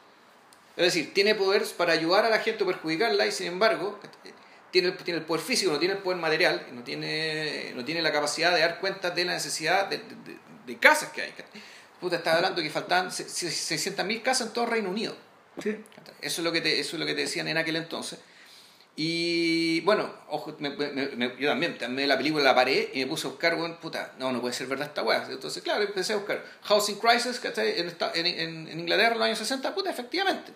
[0.76, 3.98] Es decir, tiene poder para ayudar a la gente o perjudicarla y sin embargo
[4.70, 8.12] tiene, tiene el poder físico, no tiene el poder material, no tiene, no tiene la
[8.12, 10.02] capacidad de dar cuenta de la necesidad de,
[10.66, 11.35] de, casas que hay.
[11.98, 15.16] Puta, estaba hablando que faltaban 600.000 casas en todo Reino Unido.
[15.62, 15.77] Sí.
[16.21, 18.19] Eso, es lo que te, eso es lo que te decían en aquel entonces.
[18.99, 23.55] Y bueno, ojo, yo también, también la película la paré y me puse a buscar,
[23.57, 25.27] bueno, puta, no, no puede ser verdad esta weá.
[25.29, 29.38] Entonces, claro, empecé a buscar Housing Crisis, que En, en, en, Inglaterra en los años
[29.38, 30.53] 60, puta, efectivamente.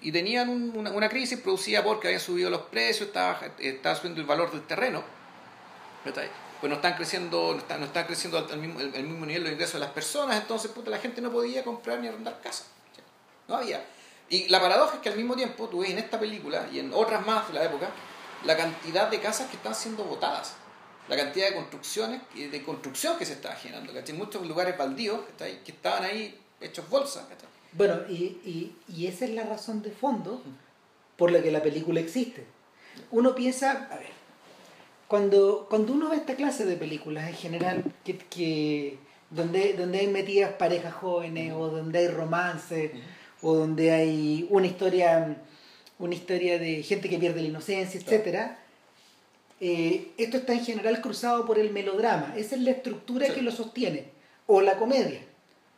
[0.00, 4.26] Y tenían una, una, crisis producida porque habían subido los precios, estaba, estaba subiendo el
[4.26, 5.04] valor del terreno.
[6.02, 9.52] Pues no están creciendo, no están, no están creciendo al mismo, el, mismo nivel los
[9.52, 12.64] ingresos de las personas, entonces puta, la gente no podía comprar ni arrendar casa.
[13.52, 13.84] No había.
[14.30, 16.90] Y la paradoja es que al mismo tiempo tú ves en esta película y en
[16.94, 17.90] otras más de la época
[18.44, 20.54] la cantidad de casas que están siendo votadas,
[21.06, 24.16] la cantidad de construcciones de construcción que se está generando, ¿cachai?
[24.16, 27.24] Muchos lugares baldíos que estaban ahí hechos bolsas,
[27.72, 30.42] Bueno, y, y, esa es la razón de fondo
[31.16, 32.46] por la que la película existe.
[33.10, 34.12] Uno piensa, a ver,
[35.08, 40.06] cuando, cuando uno ve esta clase de películas en general, que, que donde, donde hay
[40.06, 42.92] metidas parejas jóvenes o donde hay romance,
[43.42, 45.36] o donde hay una historia,
[45.98, 48.52] una historia de gente que pierde la inocencia, etc.
[49.60, 52.34] Eh, esto está en general cruzado por el melodrama.
[52.36, 54.10] Esa es la estructura que lo sostiene.
[54.46, 55.20] O la comedia,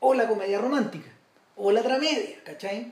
[0.00, 1.10] o la comedia romántica,
[1.56, 2.88] o la tramedia, ¿cachai?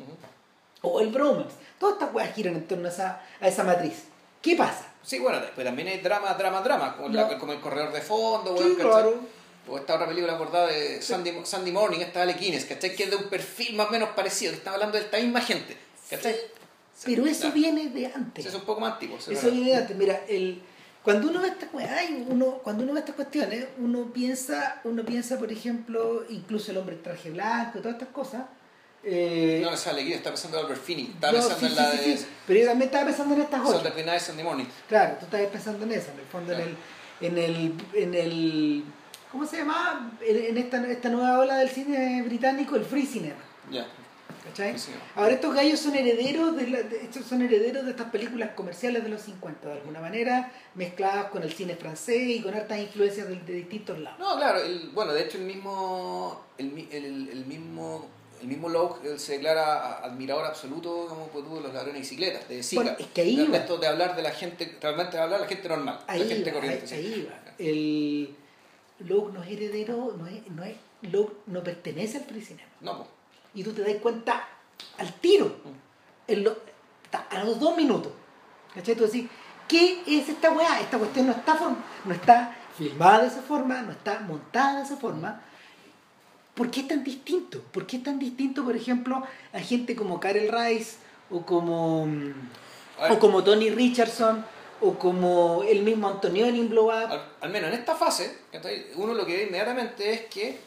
[0.82, 1.56] O el bromance.
[1.78, 4.04] Todas estas cosas giran en torno a esa, a esa matriz.
[4.40, 4.86] ¿Qué pasa?
[5.02, 9.14] Sí, bueno, pues también hay drama, drama, drama, como, el corredor de fondo, sí, claro.
[9.68, 12.96] O esta otra película acordada de Sandy, Sandy Morning, esta de Alequines, ¿cachai?
[12.96, 15.40] Que es de un perfil más o menos parecido, que está hablando de esta misma
[15.40, 15.76] gente,
[16.10, 16.36] ¿cachai?
[17.04, 18.46] Pero eso viene de antes.
[18.46, 19.16] es un poco más antiguo.
[19.18, 19.96] Eso viene de antes.
[19.96, 20.62] Mira, el,
[21.02, 21.68] cuando uno ve estas
[22.28, 26.96] uno, cuando uno ve estas cuestiones, uno piensa, uno piensa, por ejemplo, incluso el hombre
[26.96, 28.42] en traje blanco todas estas cosas,
[29.04, 31.06] Eh, no, esa alegría, estaba pensando en Albert Finney.
[31.20, 32.16] No, pensando sí, en sí, la sí, de.
[32.18, 34.66] sí, Pero yo también estaba pensando en estas the Nights and the Morning.
[34.88, 36.70] Claro, tú estabas pensando en esa, en el fondo, Claro.
[37.20, 38.02] en, el, en el.
[38.02, 38.84] en el.
[39.32, 40.12] ¿Cómo se llama?
[40.20, 43.40] En, esta, esta nueva ola del cine británico, el free cinema.
[43.70, 43.86] Ya.
[44.44, 44.78] ¿Cachai?
[44.78, 44.92] Sí, sí.
[45.14, 49.02] Ahora estos gallos son herederos de, la- de- estos son herederos de estas películas comerciales
[49.04, 53.28] de los 50, de alguna manera, mezcladas con el cine francés y con hartas influencias
[53.28, 54.18] de, de distintos lados.
[54.18, 58.06] No, claro, el, bueno, de hecho el mismo, el, el, el mismo,
[58.40, 62.48] el mismo Locke él se declara admirador absoluto como pues, de los ladrones de bicicletas,
[62.48, 62.82] de Zika.
[62.82, 63.56] Bueno, es que ahí de, va.
[63.58, 66.26] esto de hablar de la gente, realmente de hablar de la gente normal, Ahí la
[66.34, 66.82] gente va, corriente.
[66.82, 66.94] ahí, sí.
[67.14, 67.52] ahí va.
[67.58, 68.36] El
[69.08, 72.68] Locke no es heredero, no es, no es, Locke no pertenece al free cinema.
[72.80, 73.06] No.
[73.54, 74.46] Y tú te das cuenta
[74.98, 75.56] al tiro,
[76.26, 76.56] en lo-
[77.30, 78.12] a los dos minutos.
[78.74, 78.94] ¿Cachai?
[78.94, 79.28] Tú decís,
[79.68, 80.80] ¿qué es esta weá?
[80.80, 81.58] Esta cuestión no está,
[82.04, 85.42] no está filmada de esa forma, no está montada de esa forma.
[86.54, 87.60] ¿Por qué es tan distinto?
[87.72, 90.96] ¿Por qué es tan distinto, por ejemplo, a gente como Karel Rice
[91.30, 92.06] o como,
[93.10, 94.44] o como Tony Richardson
[94.82, 97.10] o como el mismo Antonioni en Blow Up?
[97.10, 98.38] al, al menos en esta fase,
[98.96, 100.58] uno lo que ve inmediatamente es que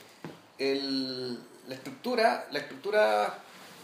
[0.57, 3.39] el- la estructura, la estructura,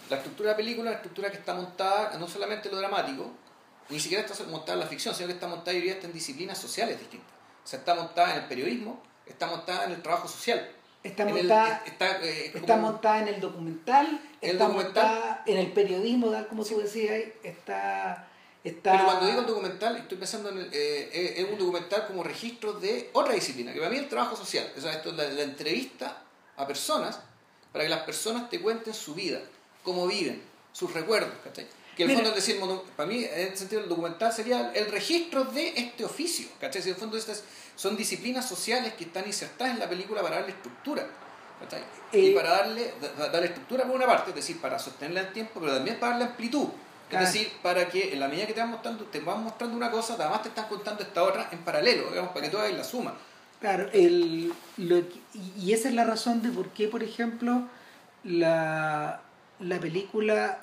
[0.10, 3.32] la estructura de la película, la estructura que está montada, no solamente lo dramático,
[3.90, 6.14] ni siquiera está montada en la ficción, sino que está montada, yo diría, está en
[6.14, 7.30] disciplinas sociales distintas.
[7.64, 10.70] O sea, está montada en el periodismo, está montada en el trabajo social.
[11.04, 15.04] Está el- montada, está, eh, está montada en el documental, El está documental.
[15.06, 18.28] montada en el periodismo, tal como tú decías, está,
[18.64, 18.92] está...
[18.92, 22.24] Pero cuando digo un documental, estoy pensando en el, eh, eh, es un documental como
[22.24, 24.72] registro de otra disciplina, que para mí es el trabajo social.
[24.78, 26.24] O sea, esto es la, la entrevista
[26.58, 27.20] a personas
[27.72, 29.40] para que las personas te cuenten su vida,
[29.84, 30.42] cómo viven,
[30.74, 31.66] sus recuerdos, ¿cachai?
[31.96, 32.30] Que en el Mira.
[32.30, 32.62] fondo es decir,
[32.96, 36.82] para mí, en ese sentido, el documental sería el registro de este oficio, ¿cachai?
[36.82, 37.44] Si en el fondo estas
[37.76, 41.06] son disciplinas sociales que están insertadas en la película para darle estructura,
[41.60, 41.84] ¿cachai?
[42.14, 45.28] y Eh, para darle, da- darle estructura por una parte, es decir, para sostenerla en
[45.28, 46.68] el tiempo, pero también para darle amplitud.
[47.12, 47.32] Es Ah.
[47.32, 50.14] decir, para que en la medida que te van mostrando, te van mostrando una cosa,
[50.14, 53.14] además te están contando esta otra en paralelo, digamos, para que tú hagas la suma.
[53.60, 54.98] Claro, el, lo
[55.58, 57.64] y- esa es la razón de por qué, por ejemplo,
[58.24, 59.22] la,
[59.60, 60.60] la película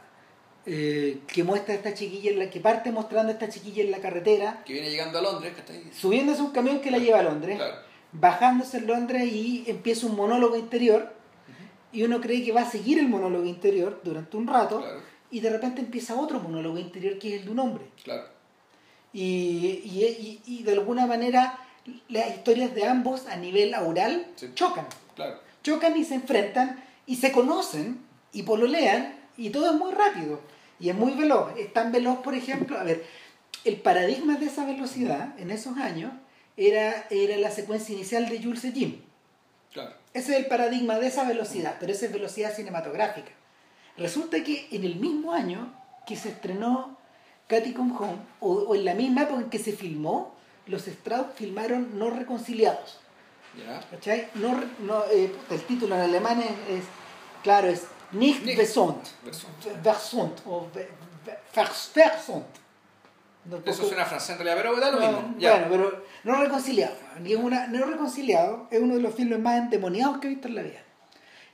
[0.67, 3.91] eh, que muestra a esta chiquilla, en la que parte mostrando a esta chiquilla en
[3.91, 5.91] la carretera, Que viene llegando a Londres, que está ahí.
[5.99, 7.77] subiéndose un camión que la lleva a Londres, Claro.
[8.13, 11.15] bajándose en Londres y empieza un monólogo interior,
[11.91, 15.41] y uno cree que va a seguir el monólogo interior durante un rato, Claro, y
[15.41, 17.85] de repente empieza otro monólogo interior que es el de un hombre.
[18.05, 18.25] claro.
[19.12, 20.05] Y, y,
[20.47, 21.59] y- y de alguna manera
[22.09, 23.75] las historias de ambos a nivel
[24.37, 24.51] Sí.
[24.55, 24.87] chocan.
[25.17, 25.41] Claro.
[25.62, 27.99] Chocan y se enfrentan y se conocen
[28.33, 30.41] y pololean y todo es muy rápido
[30.79, 31.57] y es muy veloz.
[31.59, 33.05] Es tan veloz, por ejemplo, a ver,
[33.64, 36.12] el paradigma de esa velocidad en esos años
[36.59, 39.01] era, era la secuencia inicial de Jules Jim.
[39.73, 39.95] Claro.
[40.12, 43.31] Ese es el paradigma de esa velocidad, pero esa es velocidad cinematográfica.
[43.99, 45.73] Resulta que en el mismo año
[46.07, 46.97] que se estrenó
[47.49, 50.35] Katy Come Home, o, o en la misma época en que se filmó,
[50.67, 52.99] los Strauss filmaron No Reconciliados.
[53.57, 53.81] Ya.
[53.91, 54.29] ¿Cachai?
[54.35, 56.85] No, no, eh, el título en alemán es, es-
[57.43, 58.45] claro, es Nicht.
[58.57, 59.05] Besont.
[59.83, 60.89] Versont, o ve-
[61.27, 62.47] ve- vers- Versont.
[63.65, 65.35] Eso suena francés en realidad, pero da lo mismo.
[65.39, 65.67] Ya.
[65.69, 66.95] Bueno, pero No Reconciliado.
[67.25, 70.49] Y es una, no Reconciliado es uno de los filmes más endemoniados que he visto
[70.49, 70.81] en la vida.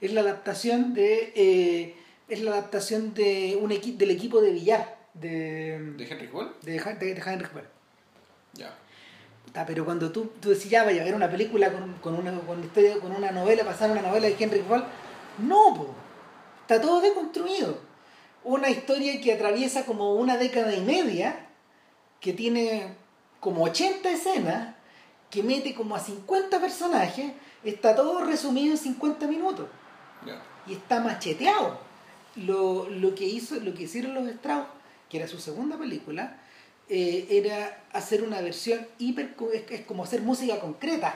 [0.00, 1.33] Es la adaptación de.
[1.37, 1.96] eh,
[2.28, 6.54] es la adaptación de un equi- del equipo de billar de, ¿De Henry Hall?
[6.62, 7.64] de, de- de Böll.
[8.54, 8.74] Ya.
[9.66, 12.64] Pero cuando tú, tú decís, ya vaya a ver una película con, con una, con,
[12.64, 14.84] historia, con una novela, pasar una novela de Henry Böll,
[15.38, 15.94] no, po.
[16.62, 17.78] está todo deconstruido.
[18.42, 21.46] Una historia que atraviesa como una década y media,
[22.20, 22.94] que tiene
[23.38, 24.74] como 80 escenas,
[25.30, 27.32] que mete como a 50 personajes,
[27.62, 29.66] está todo resumido en 50 minutos
[30.26, 30.42] Ya.
[30.66, 31.78] y está macheteado.
[32.36, 34.66] Lo, lo que hizo, lo que hicieron los Strauss,
[35.08, 36.36] que era su segunda película,
[36.88, 41.14] eh, era hacer una versión hiper es, es como hacer música concreta.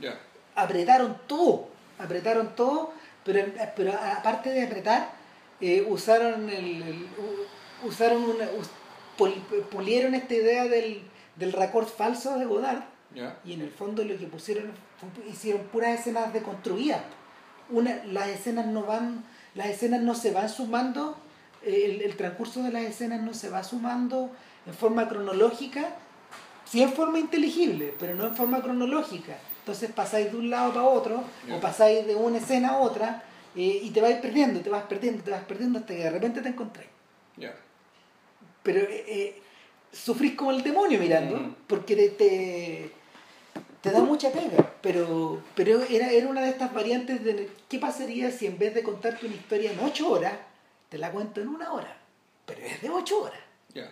[0.00, 0.20] Ya.
[0.54, 2.92] Apretaron todo, apretaron todo,
[3.24, 3.44] pero,
[3.76, 5.10] pero aparte de apretar,
[5.60, 7.06] eh, usaron el,
[7.84, 8.70] usaron una, us-
[9.16, 11.02] pul- pulieron esta idea del,
[11.36, 12.82] del raccord falso de Godard
[13.44, 14.70] y en el fondo lo que pusieron
[15.28, 17.00] hicieron puras escenas deconstruidas
[17.70, 21.16] una las escenas no van las escenas no se van sumando
[21.64, 24.30] eh, el, el transcurso de las escenas no se va sumando
[24.66, 25.94] en forma cronológica
[26.64, 29.36] sí en forma inteligible pero no en forma cronológica.
[29.60, 31.22] Entonces pasáis de un lado para otro
[31.54, 33.22] o pasáis de una escena a otra
[33.56, 36.40] eh, y te vais perdiendo te vas perdiendo te vas perdiendo hasta que de repente
[36.42, 36.88] te encontráis.
[38.62, 39.42] Pero eh, eh,
[39.92, 41.54] sufrís como el demonio mirando, Mm.
[41.66, 42.92] porque te, te-
[43.80, 48.30] te da mucha pega, pero, pero era, era una de estas variantes de qué pasaría
[48.30, 50.34] si en vez de contarte una historia en ocho horas,
[50.88, 51.96] te la cuento en una hora,
[52.46, 53.40] pero es de ocho horas.
[53.74, 53.90] Ya.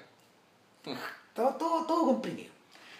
[1.34, 2.50] Todo, todo, todo comprimido.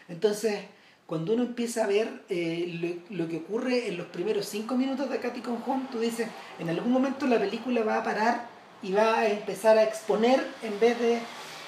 [0.09, 0.61] Entonces,
[1.07, 5.09] cuando uno empieza a ver eh, lo, lo que ocurre en los primeros cinco minutos
[5.09, 8.47] de Katy con Home, tú dices, en algún momento la película va a parar
[8.83, 11.21] y va a empezar a exponer en vez de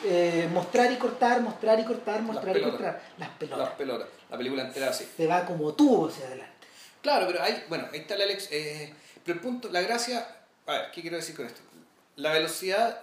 [0.04, 3.02] eh, mostrar y cortar, mostrar y cortar, mostrar y cortar.
[3.16, 3.58] Las pelotas.
[3.58, 4.08] Las pelotas.
[4.30, 5.06] La película entera así.
[5.16, 6.52] Se va como tubo hacia adelante.
[7.02, 8.48] Claro, pero hay, bueno, ahí está la Alex.
[8.50, 8.92] eh,
[9.24, 10.26] pero el punto, la gracia.
[10.66, 11.60] A ver, ¿qué quiero decir con esto?
[12.16, 13.00] La velocidad.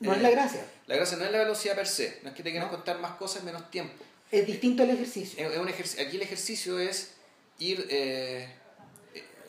[0.00, 0.66] No eh, es la gracia.
[0.86, 2.20] La gracia no es la velocidad per se.
[2.22, 2.74] No es que te quieran No.
[2.74, 4.04] contar más cosas en menos tiempo.
[4.30, 5.46] Es distinto al ejercicio.
[5.46, 7.12] Es- es un ejercicio, aquí el ejercicio es
[7.58, 7.86] ir.
[7.90, 8.48] eh,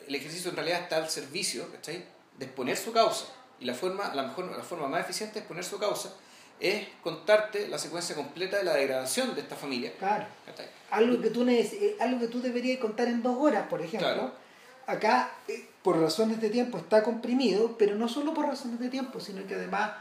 [0.06, 2.04] el ejercicio en realidad está al servicio, ¿cachai?
[2.38, 3.24] De exponer su causa.
[3.58, 6.12] Y la forma, la mejor, la forma más eficiente de exponer su causa
[6.60, 9.92] es contarte la secuencia completa de la degradación de esta familia.
[9.98, 10.26] Claro.
[10.90, 14.08] Algo que tú, eh, algo que tú deberías contar en dos horas, por ejemplo.
[14.12, 14.32] Claro.
[14.86, 19.18] Acá, eh, por razones de tiempo, está comprimido, pero no solo por razones de tiempo,
[19.20, 19.92] sino que además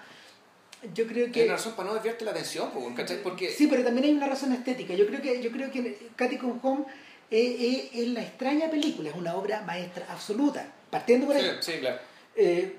[0.93, 1.43] yo creo Hay que...
[1.45, 3.23] una razón para no desviarte la atención, ¿cachai?
[3.23, 4.93] Porque Sí, pero también hay una razón estética.
[4.93, 6.83] Yo creo que, yo creo que Katy con Home
[7.31, 10.67] es, es- es la extraña película, es una obra maestra absoluta.
[10.89, 11.57] Partiendo por Sí, ahí.
[11.61, 11.99] sí, claro.
[12.35, 12.75] Eh,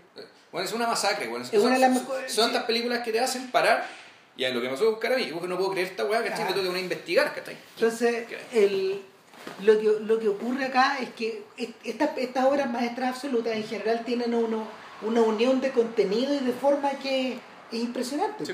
[0.55, 1.45] Bueno, es una masacre, bueno.
[1.45, 2.51] Es son, una de las son- mejores- son sí.
[2.53, 3.85] estas películas que te hacen parar.
[4.37, 5.27] Y es lo que me pasó a buscar a mí.
[5.27, 6.45] Yo no puedo creer esta weá, ¿cachai?
[6.45, 6.47] Ah.
[6.47, 7.57] Que tengo que investigar, ¿cachai?
[7.75, 9.01] Entonces, el,
[9.65, 13.65] lo, que, lo que ocurre acá es que es- estas, estas obras maestras absolutas en
[13.65, 14.69] general tienen uno,
[15.03, 17.33] una unión de contenido y de forma que
[17.73, 18.47] es impresionante.
[18.47, 18.53] Sí.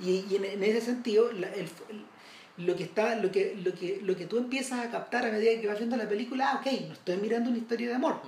[0.00, 3.72] Y, y en, en ese sentido, la- el- el- lo, que está, lo, que, lo,
[3.74, 6.56] que, lo que tú empiezas a captar a medida que vas viendo la película, ah,
[6.60, 8.20] ok, no estoy mirando una historia de amor.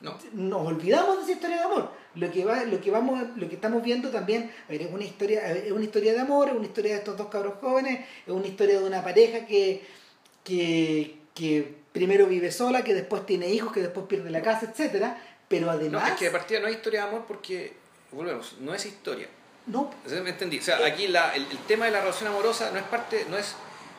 [0.00, 0.18] No.
[0.32, 1.90] Nos olvidamos de esa historia de amor.
[2.14, 5.04] Lo que, va, lo que, vamos, lo que estamos viendo también a ver, es, una
[5.04, 8.04] historia, ver, es una historia de amor, es una historia de estos dos cabros jóvenes,
[8.26, 9.86] es una historia de una pareja que,
[10.42, 15.22] que, que primero vive sola, que después tiene hijos, que después pierde la casa, etcétera
[15.48, 16.10] Pero No, además...
[16.10, 17.74] es que de partida no hay historia de amor porque,
[18.10, 19.28] volvemos, no es historia.
[19.66, 19.90] no,
[20.22, 20.58] ¿Me entendí?
[20.58, 23.36] O sea, aquí la, el, el tema de la relación amorosa no es parte, no
[23.36, 23.54] es,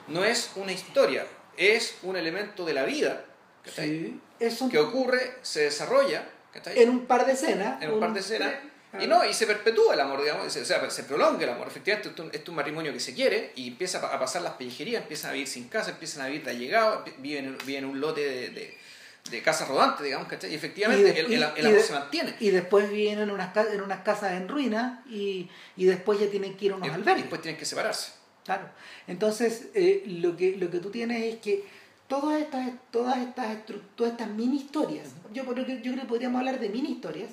[0.08, 3.26] no es una historia, es un elemento de la vida.
[3.65, 6.28] Sí, eso Que ocurre, se desarrolla,
[6.65, 7.82] en un par de escenas.
[7.82, 8.54] en un par de escenas.
[9.00, 11.67] Y no, y se perpetúa el amor, digamos, o sea, se prolonga el amor.
[11.67, 15.30] Efectivamente, esto, es un matrimonio que se quiere y empieza a pasar las pellejerías, empiezan
[15.30, 18.19] a vivir sin casa, empiezan a vivir de allegado, viven, en- viven en un lote
[18.19, 18.78] de, de,
[19.30, 20.52] de casas rodantes, digamos, ¿cachai?
[20.52, 22.36] Y efectivamente Y de- el, amor se mantiene.
[22.41, 26.58] Y después viven en unas, en unas casas en ruinas y, y después ya tienen
[26.58, 28.12] que ir a unos Y, después tienen que separarse.
[28.43, 28.67] Claro.
[29.08, 31.63] Entonces, eh, lo, que, lo que tú tienes es que
[32.12, 33.58] todas estas, todas estas,
[33.95, 37.30] todas estas mini historias, yo, creo que- yo creo que podríamos hablar de mini historias,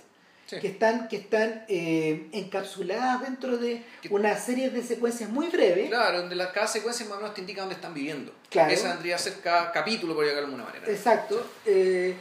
[0.46, 0.60] Sí.
[0.60, 5.88] que están, que están eh, encapsuladas dentro de una serie de secuencias muy breves.
[5.90, 8.32] Claro, donde la, cada secuencia más o menos te indica dónde están viviendo.
[8.48, 8.70] Claro.
[8.72, 10.90] Esa vendría a ser cada capítulo, por llamarlo de alguna manera.
[10.90, 11.44] Exacto.
[11.66, 12.14] Eh,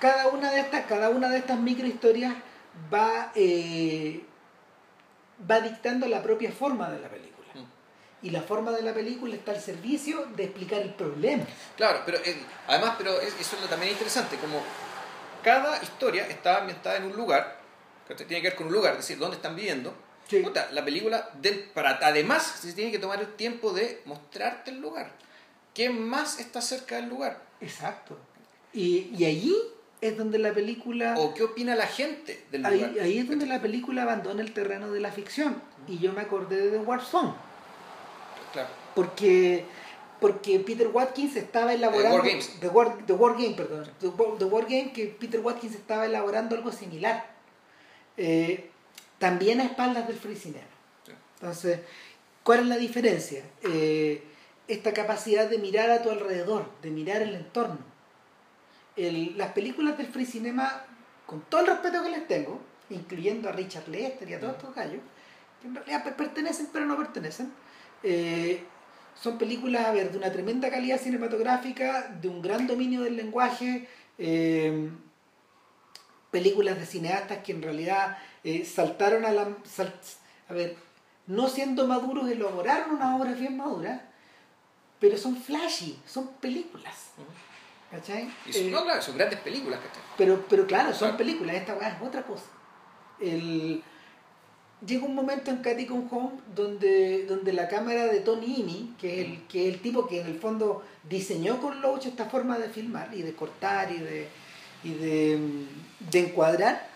[0.00, 2.34] cada una de estas, cada una de estas microhistorias
[2.92, 4.20] va, eh,
[5.50, 7.25] va dictando la propia forma de la película.
[8.22, 11.44] Y la forma de la película está al servicio de explicar el problema.
[11.76, 14.62] Claro, pero eh, además, pero es- eso es lo también interesante, como
[15.44, 17.60] cada historia está ambientada en un lugar,
[18.08, 19.94] que tiene que ver con un lugar, es decir, dónde están viviendo.
[20.28, 20.40] Sí.
[20.40, 24.80] Puta, la película, del- para, además, se tiene que tomar el tiempo de mostrarte el
[24.80, 25.12] lugar.
[25.74, 27.40] ¿Quién más está cerca del lugar?
[27.60, 28.18] Exacto.
[28.72, 29.54] Y, y allí
[30.00, 31.14] es donde la película...
[31.18, 33.04] ¿O qué opina la gente del Ahí, lugar?
[33.04, 35.62] ahí es donde la película abandona el terreno de la ficción.
[35.86, 37.34] Y yo me acordé de The War Song.
[38.52, 38.68] Claro.
[38.94, 39.64] Porque,
[40.20, 42.16] porque Peter Watkins estaba elaborando...
[42.16, 42.58] War Games.
[42.60, 43.88] The War, The War Game, perdón.
[44.00, 47.26] The War, The War Game, que Peter Watkins estaba elaborando algo similar.
[48.16, 48.70] Eh,
[49.18, 50.64] también a espaldas del free cinema.
[51.04, 51.12] Sí.
[51.40, 51.80] Entonces,
[52.42, 53.42] ¿cuál es la diferencia?
[53.62, 54.22] Eh,
[54.68, 57.78] esta capacidad de mirar a tu alrededor, de mirar el entorno.
[58.96, 60.84] El- las películas del free cinema,
[61.26, 64.74] con todo el respeto que les tengo, incluyendo a Richard Lester y a todos estos
[64.74, 65.00] gallos,
[65.60, 67.52] que en realidad per- pertenecen pero no pertenecen,
[68.06, 68.64] eh,
[69.20, 73.88] son películas a ver, de una tremenda calidad cinematográfica, de un gran dominio del lenguaje,
[74.18, 74.90] eh,
[76.30, 79.48] películas de cineastas que en realidad eh, saltaron a la...
[79.64, 79.94] sal-
[80.48, 80.76] a ver,
[81.26, 84.00] no siendo maduros, elaboraron unas obras bien maduras,
[85.00, 86.94] pero son flashy, son películas.
[87.90, 88.28] ¿Cachai?
[88.46, 89.86] Y son, Eh, no, claro, son grandes películas que
[90.16, 92.44] pero, pero claro, son películas, esta weá es otra cosa.
[93.20, 93.82] El...
[94.84, 99.20] Llega un momento en Katy Come Home donde, donde la cámara de Tony Imi, que
[99.20, 102.58] es, el, que es el tipo que en el fondo diseñó con Loach esta forma
[102.58, 104.28] de filmar y de cortar y de,
[104.84, 106.88] y de, mm, de encuadrar,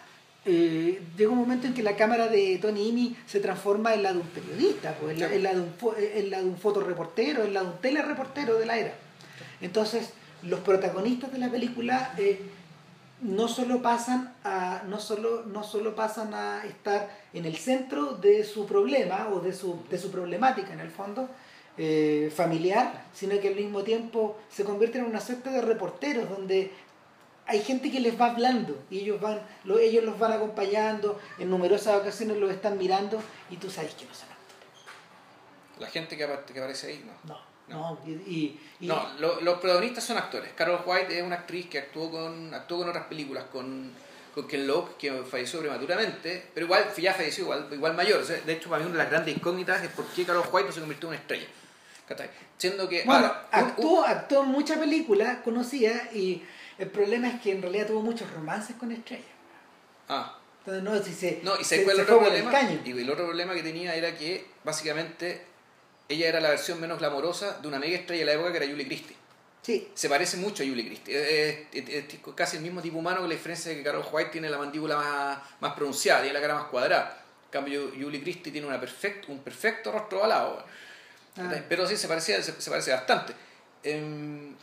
[0.45, 4.13] eh, llega un momento en que la cámara de Tony Imi se transforma en la
[4.13, 7.45] de un periodista, pues, en, la, en, la de un, en la de un fotoreportero,
[7.45, 8.95] en la de un telereportero de la era.
[9.61, 10.11] Entonces,
[10.43, 12.41] los protagonistas de la película eh,
[13.23, 18.45] no solo pasan a no solo, no solo pasan a estar en el centro de
[18.45, 21.29] su problema o de su, de su problemática en el fondo
[21.77, 26.73] eh, familiar, sino que al mismo tiempo se convierten en una suerte de reporteros donde
[27.47, 31.51] hay gente que les va hablando y ellos van lo, ellos los van acompañando en
[31.51, 36.27] numerosas ocasiones los están mirando y tú sabes que no son actores la gente que,
[36.53, 40.53] que aparece ahí no no no, y, y, no los protagonistas son actores.
[40.55, 43.93] Carol White es una actriz que actuó con, actuó con otras películas, con,
[44.35, 48.25] con Ken Locke, que falleció prematuramente, pero igual ya falleció igual, igual mayor.
[48.27, 50.73] de hecho, para mí una de las grandes incógnitas es por qué Carol White no
[50.73, 51.47] se convirtió en una estrella.
[52.59, 56.43] Siendo que, bueno, ahora, actuó, actuó en muchas películas conocidas y
[56.79, 59.27] el problema es que en realidad tuvo muchos romances con estrellas.
[60.09, 60.37] Ah.
[60.59, 62.53] Entonces, no, si se, no, y se, el otro problema.
[62.85, 65.47] Y el otro problema que tenía era que básicamente
[66.11, 68.67] ella era la versión menos glamorosa de una mega estrella de la época que era
[68.67, 69.17] Julie Christie.
[69.63, 69.89] Sí.
[69.95, 71.69] Se parece mucho a Julie Christie.
[71.73, 74.59] Es, casi el mismo tipo humano, con la diferencia de que Carol White tiene la
[74.59, 77.23] mandíbula más, más pronunciada, y la cara más cuadrada.
[77.45, 80.65] En cambio, Julie Christie tiene una perfecto, un perfecto rostro ovalado.
[81.37, 81.55] Ah.
[81.69, 83.33] Pero sí, se, parecía, se, parece bastante.
[83.85, 84.57] Em,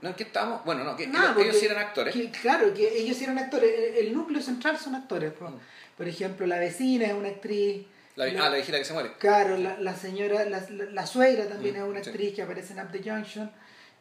[0.00, 0.64] ¿No en qué estábamos?
[0.64, 2.14] Bueno, no, que, ellos sí eran actores.
[2.40, 3.96] claro, que ellos eran actores.
[3.96, 5.32] El, núcleo central son actores.
[5.40, 5.54] Mm.
[5.96, 7.84] Por ejemplo, la vecina es una actriz.
[8.18, 9.12] La, ah, la viejita que se muere.
[9.16, 12.80] Claro, la, la señora, la, la, suegra también mm, es una actriz que aparece en
[12.80, 13.48] Up the Junction.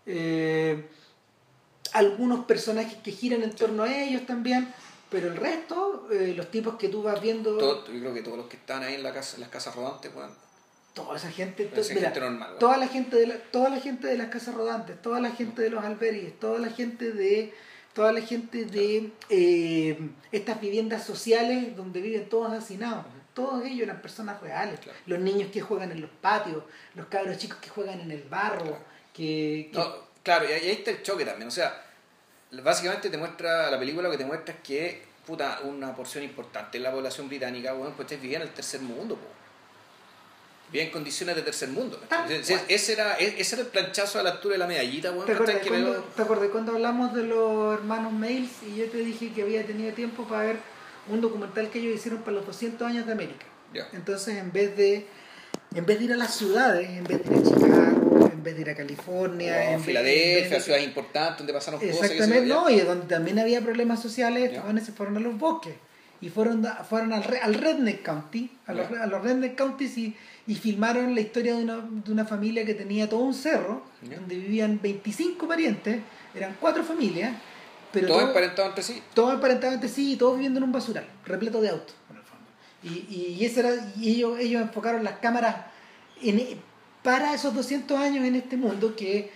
[0.08, 0.88] Eh,
[1.94, 4.74] algunos personajes que giran en torno a ellos también,
[5.12, 7.60] pero el resto, eh, los tipos que tú vas viendo...
[7.60, 9.76] Todo, yo creo que todos los que están ahí en, la casa, en las casas
[9.76, 10.34] rodantes, bueno,
[10.96, 15.20] toda esa gente, toda la gente de toda la gente de las casas rodantes, toda
[15.20, 17.54] la gente de los albergues, toda la gente de
[17.94, 23.06] toda la gente de eh, estas viviendas sociales donde viven todos hacinados
[23.38, 24.80] todos ellos eran personas reales.
[25.06, 26.64] Los niños que juegan en los patios,
[26.96, 28.80] los cabros chicos que juegan en el barro.
[29.14, 29.72] Que,
[30.24, 31.48] claro, y ahí está el choque también.
[31.48, 31.86] O sea,
[32.64, 36.80] básicamente te muestra, la película lo que te muestra es que puta, una porción importante
[36.80, 39.30] de la población británica, bueno, pues vivía en el tercer mundo, pues.
[40.72, 42.02] Vivía en condiciones de tercer mundo.
[42.68, 45.68] ese, era, ese era el planchazo a la altura de la medallita, bueno, ¿Te acuerdas,
[45.68, 49.64] cuando, ¿Te acuerdas cuando hablamos de los hermanos Mails y yo te dije que había
[49.66, 50.77] tenido tiempo para ver
[51.10, 53.46] un documental que ellos hicieron para los 200 años de América.
[53.94, 55.06] Entonces, en vez de
[55.76, 58.56] en vez de ir a las ciudades, en vez de ir a Chicago, en vez
[58.56, 62.12] de ir a California, en Filadelfia, ciudades importantes donde pasaron cosas.
[62.12, 65.74] Exactamente, no, y donde también había problemas sociales, estos se fueron a los bosques
[66.20, 70.16] y fueron, fueron al, al Redneck County, a los, a los Redneck Counties y,
[70.48, 74.36] y, filmaron la historia de una, de una familia que tenía todo un cerro, donde
[74.36, 76.00] vivían 25 parientes,
[76.34, 77.36] eran cuatro familias,
[77.92, 79.04] pero todos emparentados entre sí.
[79.14, 82.24] Todos emparentados entre sí y todos viviendo en un basural, repleto de autos, en el
[82.24, 82.46] fondo.
[82.84, 85.56] Y, y, eso era, y ellos, ellos enfocaron las cámaras
[86.22, 86.60] en,
[87.04, 89.32] para esos 200 años en este mundo que,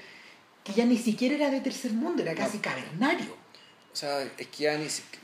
[0.63, 3.33] que ya ni siquiera era de tercer mundo, era casi cavernario.
[3.93, 5.21] O sea, es que ya ni siquiera...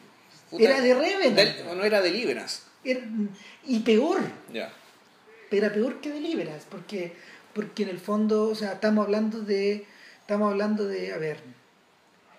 [0.51, 1.65] Era de Revenant.
[1.75, 2.63] no era de Liberas.
[3.65, 4.19] y peor.
[4.53, 4.71] Ya.
[5.51, 7.13] Era peor que de Liberas, porque,
[7.53, 9.85] porque en el fondo, o sea, estamos hablando de...
[10.21, 11.41] Estamos hablando de, a ver,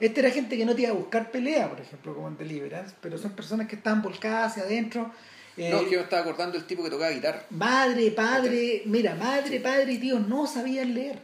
[0.01, 2.95] esta era gente que no te iba a buscar pelea, por ejemplo, como en Deliverance,
[3.01, 5.11] pero son personas que estaban volcadas hacia adentro.
[5.57, 7.45] Eh, no, que yo estaba acordando el tipo que tocaba guitarra.
[7.51, 11.21] Madre, padre, mira, madre, padre y tío no sabían leer.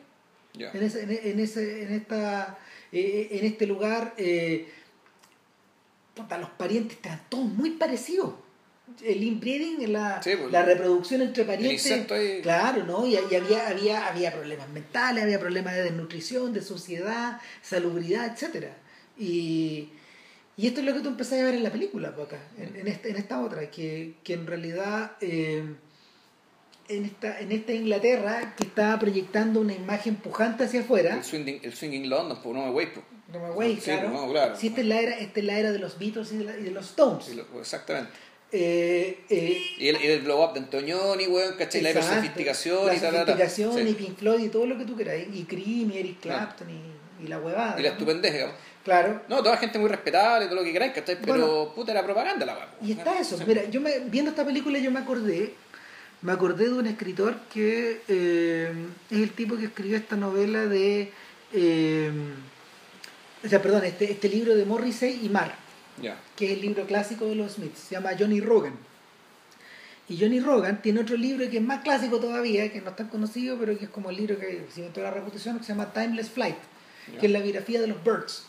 [0.56, 2.58] En, ese, en, ese, en, esta,
[2.92, 4.68] eh, en este lugar, eh,
[6.16, 8.34] los parientes estaban todos muy parecidos
[9.02, 12.06] el inbreeding, la, pues, la reproducción entre parientes.
[12.42, 13.06] Claro, ¿no?
[13.06, 18.76] Y, había, había, había problemas mentales, había problemas de desnutrición, de suciedad, salubridad, etcétera
[19.18, 19.88] Y,
[20.56, 22.86] y esto es lo que tú empezás a ver en la película, pues, acá, en,
[22.86, 25.64] esta, en esta otra, que, que en realidad eh,
[26.88, 31.16] en, esta, en esta Inglaterra que estaba proyectando una imagen pujante hacia afuera.
[31.16, 32.88] El swinging, el swinging London, por no me way,
[33.32, 34.30] No me way, claro.
[34.30, 34.54] claro.
[34.54, 36.70] esta es, la era, esta es la era de los Beatles y de, y de
[36.70, 37.30] los Stones.
[37.58, 38.10] exactamente.
[38.56, 41.80] Eh, eh, y, el, el blow up de Antonioni, weón, ¿cachai?
[41.80, 43.12] La diversificación y tal.
[43.12, 45.16] La diversificación y Pink Floyd y todo lo que tú quieras.
[45.32, 47.80] Y Cream y Eric Clapton y, y, la huevada.
[47.80, 48.48] Y la estupendez,
[48.84, 49.22] Claro.
[49.28, 51.18] No, toda gente muy respetable, todo lo que queráis, ¿cachai?
[51.20, 53.36] Pero puta la propaganda la Y está eso.
[53.44, 55.54] Mira, yo me, viendo esta película yo me acordé,
[56.22, 58.72] me acordé de un escritor que eh,
[59.10, 61.10] es el tipo que escribió esta novela de.
[63.44, 65.63] o sea, perdón, este, este libro de Morrissey y Mar
[66.36, 68.74] que es el libro clásico de los Smiths, se llama Johnny Rogan.
[70.08, 73.08] Y Johnny Rogan tiene otro libro que es más clásico todavía, que no es tan
[73.08, 75.92] conocido, pero que es como el libro que recibe toda la reputación, que se llama
[75.92, 76.56] Timeless Flight,
[77.18, 78.44] que es la biografía de los Birds.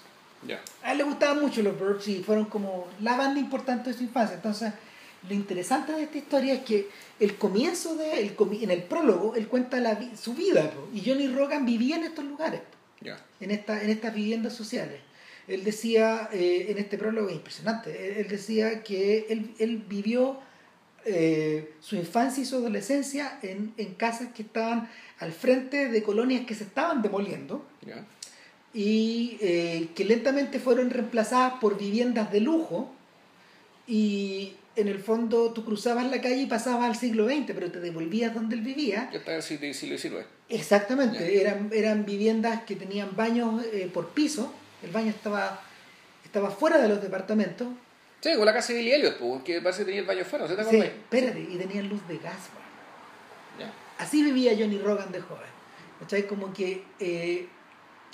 [0.84, 4.04] A él le gustaban mucho los Birds y fueron como la banda importante de su
[4.04, 4.36] infancia.
[4.36, 4.74] Entonces,
[5.28, 6.89] lo interesante de esta historia es que
[7.20, 11.66] el comienzo de el en el prólogo él cuenta la, su vida y Johnny Rogan
[11.66, 12.62] vivía en estos lugares
[13.39, 15.00] en esta en estas viviendas sociales
[15.48, 20.39] él decía eh, en este prólogo impresionante él, decía que él, él vivió
[21.06, 24.89] eh, su infancia y su adolescencia en, en, casas que estaban
[25.20, 27.64] al frente de colonias que se estaban demoliendo
[28.74, 32.91] y eh, que lentamente fueron reemplazadas por viviendas de lujo
[33.88, 37.80] y en el fondo tú cruzabas la calle y pasabas al siglo XX, pero te
[37.80, 39.10] devolvías donde él vivía.
[39.12, 40.26] Que estaba el siglo XIX.
[40.50, 44.54] Exactamente, eran, eran viviendas que tenían baños eh, por piso,
[44.86, 45.60] el baño estaba,
[46.24, 47.68] estaba fuera de los departamentos.
[48.22, 50.56] Sí, con la casa de Billy Elliot, porque parece que tenía el baño fuera, ¿se
[50.56, 52.50] te Sí, espérate, y tenían luz de gas.
[53.98, 55.48] Así vivía Johnny Rogan de joven.
[56.02, 56.28] ¿Cachai?
[56.28, 57.48] Como que eh,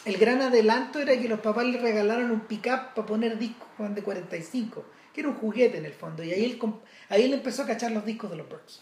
[0.05, 4.03] el gran adelanto era que los papás le regalaron un pick-up para poner discos de
[4.03, 6.23] 45 que era un juguete en el fondo.
[6.23, 6.59] Y ahí él,
[7.09, 8.81] ahí él empezó a cachar los discos de los Birds.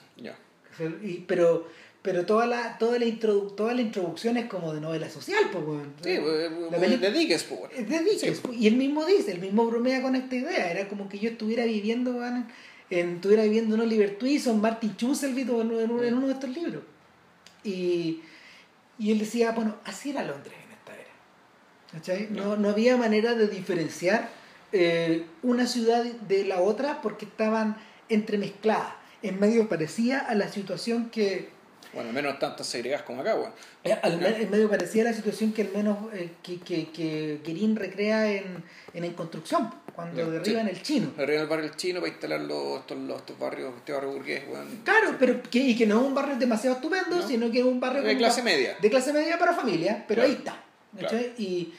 [1.28, 1.68] pero
[2.02, 3.06] pero toda la toda la,
[3.56, 5.64] toda la introducción es como de novela social pues
[6.02, 10.36] sí, de Dickens pues de Dickens y él mismo dice el mismo bromea con esta
[10.36, 12.48] idea era como que yo estuviera viviendo en,
[12.90, 16.84] estuviera viviendo en Oliver Twist o en Martin Chuzzlewit en, en, uno de estos libros.
[17.64, 18.22] Y,
[18.98, 23.48] y él decía bueno así era Londres en esta era no, no había manera de
[23.48, 24.30] diferenciar
[24.72, 27.78] eh, una ciudad de la otra porque estaban
[28.08, 28.94] entremezcladas.
[29.24, 31.50] En medio parecía a la situación que...
[31.94, 33.54] Bueno, menos tantas segregadas como acá, bueno.
[33.84, 38.32] Eh, en medio parecía la situación que al menos eh, que, que, que Guerín recrea
[38.32, 38.64] en,
[38.94, 41.12] en, Construcción, cuando derriban el chino.
[41.18, 44.44] Derriban el barrio el chino para instalar los, estos, los, estos barrios, este barrio burgués,
[44.84, 47.80] Claro, pero que, y que no es un barrio demasiado estupendo, sino que es un
[47.80, 48.04] barrio...
[48.04, 48.78] De clase media.
[48.80, 50.64] De clase media para familia, pero ahí está.
[51.38, 51.74] Y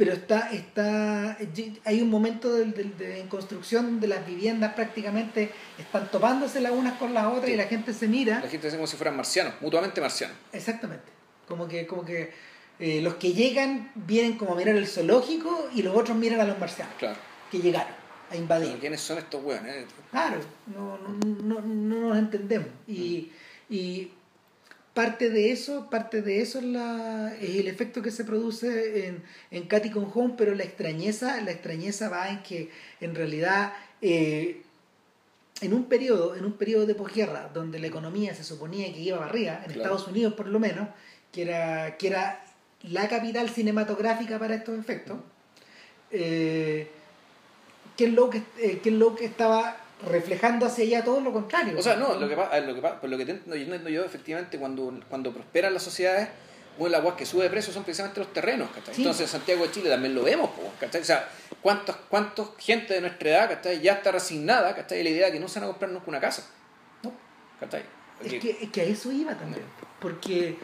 [0.00, 1.36] pero está, está
[1.84, 7.12] hay un momento de, en construcción de las viviendas prácticamente están topándose las unas con
[7.12, 8.40] las otras y la gente se mira.
[8.40, 10.38] La gente es como si fueran marcianos, mutuamente marcianos.
[10.54, 11.04] Exactamente.
[11.46, 12.32] Como que, como que
[12.78, 16.44] eh, los que llegan vienen como a mirar el zoológico y los otros miran a
[16.44, 16.94] los marcianos.
[16.98, 17.18] Claro.
[17.50, 17.92] Que llegaron
[18.30, 18.78] a invadir.
[18.78, 19.84] ¿Quiénes son estos hueones?
[20.10, 20.40] Claro,
[20.74, 21.10] no, no,
[21.42, 22.68] no, no, nos entendemos.
[22.88, 23.32] Y,
[23.68, 24.12] y
[24.94, 29.22] parte de eso, parte de eso es, la, es el efecto que se produce en,
[29.50, 32.70] en Katy con Home, pero la extrañeza, la extrañeza va en que
[33.00, 33.72] en realidad
[34.02, 34.62] eh,
[35.60, 39.18] en un periodo, en un periodo de posguerra, donde la economía se suponía que iba
[39.18, 40.88] para arriba, en Estados Unidos por lo menos,
[41.32, 42.44] que era, que era
[42.82, 45.18] la capital cinematográfica para estos efectos,
[46.10, 46.90] eh,
[47.96, 48.06] que,
[48.58, 49.76] eh, que es lo que estaba
[50.08, 51.78] reflejando hacia allá todo lo contrario.
[51.78, 55.00] O sea, no, lo que pasa, lo que por lo que entiendo yo, efectivamente, cuando,
[55.08, 56.28] cuando prosperan las sociedades,
[56.78, 58.94] de las que sube de precio son precisamente los terrenos, ¿cachai?
[58.96, 61.02] Entonces en Santiago de Chile también lo vemos, ¿cachai?
[61.02, 61.28] O sea,
[61.60, 63.80] ¿cuántos, cuántos gente de nuestra edad, ¿cachai?
[63.80, 65.02] Ya está resignada, ¿cachai?
[65.02, 66.46] La idea de que no se van a comprar nunca una casa.
[67.02, 67.12] No.
[67.58, 67.84] ¿cachai?
[68.24, 69.64] Es que, es que a eso iba también.
[70.00, 70.56] Porque,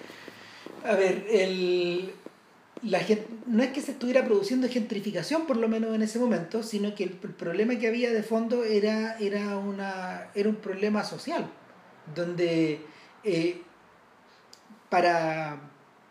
[0.85, 2.15] a ver, el
[2.87, 3.01] la
[3.47, 7.05] no es que se estuviera produciendo gentrificación por lo menos en ese momento, sino que
[7.05, 11.51] el, problema que había de fondo era, era, una, era un problema social,
[12.15, 12.81] donde
[13.25, 13.63] eh,
[14.89, 15.61] para,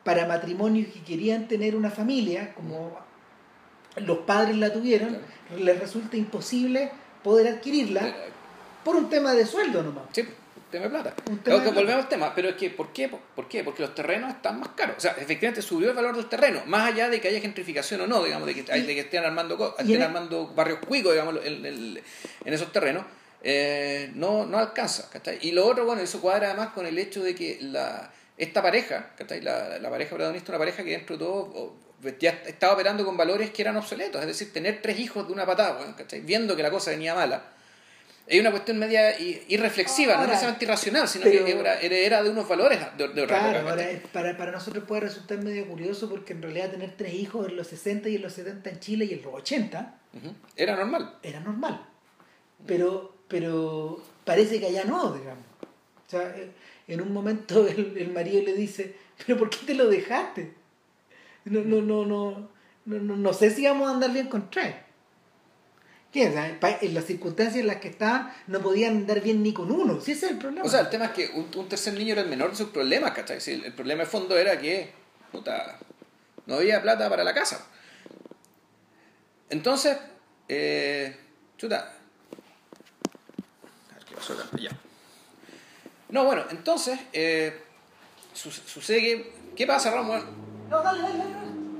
[0.03, 2.99] para matrimonios que querían tener una familia, como
[3.97, 5.17] los padres la tuvieron,
[5.57, 6.91] les resulta imposible
[7.23, 8.13] poder adquirirla eh,
[8.83, 10.05] por un tema de sueldo nomás
[10.75, 11.71] tema de plata.
[11.71, 13.09] volvemos al tema, pero es que, ¿por qué?
[13.09, 13.63] ¿por qué?
[13.63, 14.97] Porque los terrenos están más caros.
[14.97, 18.07] O sea, efectivamente subió el valor del terreno, más allá de que haya gentrificación o
[18.07, 22.53] no, digamos, de que, de que estén armando, estén armando barrios cuicos, digamos, en, en,
[22.53, 23.05] esos terrenos,
[23.41, 25.09] eh, no, no alcanza.
[25.41, 29.11] Y lo otro, bueno, eso cuadra además con el hecho de que la, esta pareja,
[29.41, 31.85] la, la pareja protagonista, una pareja que dentro de todo
[32.19, 35.45] ya estaba operando con valores que eran obsoletos, es decir, tener tres hijos de una
[35.45, 37.54] patada, viendo que la cosa venía mala
[38.27, 43.07] es una cuestión media irreflexiva, no necesariamente irracional, sino que era, de unos valores de,
[43.09, 43.63] de Claro,
[44.11, 47.67] para, para nosotros puede resultar medio curioso porque en realidad tener tres hijos en los
[47.67, 49.99] 60 y en los 70 en Chile y en los 80
[50.55, 51.17] era normal.
[51.21, 51.85] Era normal.
[52.65, 55.43] Pero, pero parece que allá no, digamos.
[56.07, 56.35] O sea,
[56.87, 58.95] en un momento el, el marido le dice,
[59.25, 60.51] pero ¿por qué te lo dejaste?
[61.45, 62.49] No, no, no, no,
[62.85, 64.73] no, no, no sé si vamos a andar bien con tres
[66.23, 69.99] en las circunstancias en las que estaban no podían andar bien ni con uno.
[70.01, 70.65] Si ese es el problema.
[70.65, 73.11] O sea, el tema es que un, tercer niño era el menor de sus problemas,
[73.11, 73.39] ¿cachai?
[73.47, 74.91] el, problema de fondo era que
[75.31, 75.77] puta,
[76.45, 77.65] no había plata para la casa.
[79.49, 79.97] Entonces,
[80.47, 81.15] eh,
[81.57, 81.93] chuta.
[83.91, 84.45] A ver qué pasó acá.
[84.57, 84.71] Ya.
[86.09, 87.61] No, bueno, entonces, eh,
[88.33, 89.35] sucede que.
[89.55, 90.23] ¿Qué pasa, Ramón?
[90.69, 91.35] No, dale, dale, dale.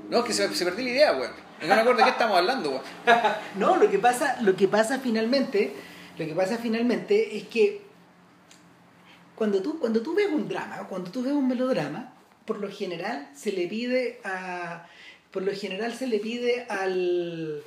[0.10, 1.45] No, es que se, se perdió la idea, weón.
[1.62, 2.84] No me acuerdo de qué estamos hablando,
[3.56, 5.74] no, lo que pasa, lo que pasa finalmente,
[6.18, 7.82] lo que pasa finalmente es que
[9.36, 12.14] cuando tú, cuando tú ves un drama, cuando tú ves un melodrama,
[12.46, 14.86] por lo general se le pide a.
[15.32, 17.62] Por lo general se le pide al,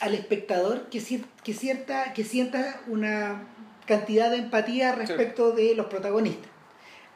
[0.00, 1.00] al espectador que,
[1.44, 3.44] que, cierta, que sienta una
[3.86, 6.50] cantidad de empatía respecto de los protagonistas.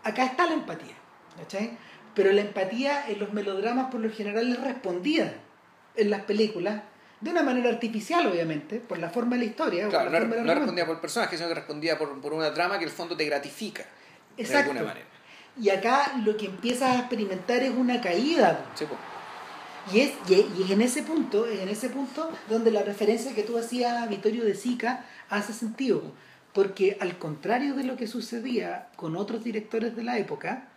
[0.04, 0.94] Acá está la empatía,
[1.38, 1.76] ¿cachai?
[2.14, 5.34] Pero la empatía en los melodramas por lo general es respondida
[5.96, 6.82] en las películas
[7.20, 9.88] de una manera artificial, obviamente, por la forma de la historia.
[9.88, 12.90] Claro, no, no respondía por personaje, sino que respondía por, por, una trama que el
[12.90, 13.84] fondo te gratifica.
[14.36, 15.06] De alguna manera.
[15.60, 18.66] Y acá lo que empiezas a experimentar es una caída.
[18.74, 19.00] Sí, pues.
[19.92, 23.58] Y es, y es en ese punto, en ese punto donde la referencia que tú
[23.58, 26.02] hacías a Vittorio de Sica hace sentido.
[26.52, 30.68] Porque al contrario de lo que sucedía con otros directores de la época,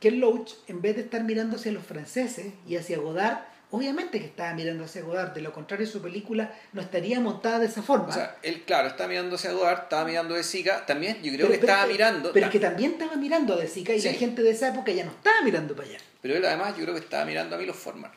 [0.00, 3.38] que Loach, en vez de estar mirando hacia los franceses y hacia Godard,
[3.70, 7.66] obviamente que estaba mirando hacia Godard, de lo contrario su película no estaría montada de
[7.66, 8.08] esa forma.
[8.08, 11.48] O sea, él, claro, estaba mirando hacia Godard, estaba mirando de Sica, también yo creo
[11.48, 12.32] que estaba mirando...
[12.32, 14.92] Pero es que también estaba mirando a de Sica y la gente de esa época
[14.92, 15.98] ya no estaba mirando para allá.
[16.22, 18.12] Pero él además yo creo que estaba mirando a Milos Forman.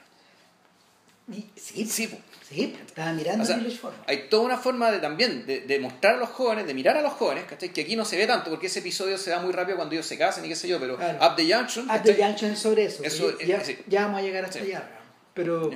[1.32, 2.10] Sí, sí,
[2.50, 4.02] sí, estaba mirando a Milos Forman.
[4.08, 7.14] Hay toda una forma de también de, mostrar a los jóvenes, de mirar a los
[7.14, 7.70] jóvenes, ¿cachai?
[7.70, 10.06] que aquí no se ve tanto porque ese episodio se da muy rápido cuando ellos
[10.06, 11.90] se casan y qué sé yo, pero Up the Junction...
[11.90, 13.04] Up the Junction es sobre eso.
[13.40, 14.99] ya, ya, vamos a llegar hasta allá.
[15.40, 15.72] Pero...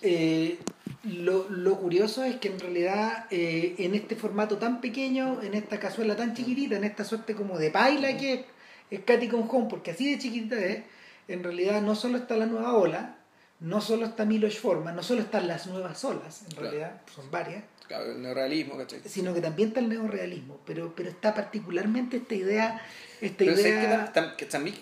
[0.00, 0.58] Eh,
[1.04, 5.78] lo, lo, curioso es que en realidad eh, en este formato tan pequeño, en esta
[5.78, 8.46] cazuela tan chiquitita, en esta suerte como de paila que
[8.90, 10.82] es, Katy con Home, porque así de chiquitita es,
[11.28, 13.18] en realidad no solo está la nueva ola,
[13.60, 17.62] no solo está Milos Forman, no solo están las nuevas olas, en realidad, son varias.
[17.86, 22.82] Claro, el neorealismo, Sino que también está el neorealismo, pero, pero está particularmente esta idea...
[23.20, 24.12] Esta pero idea...
[24.36, 24.76] que, también,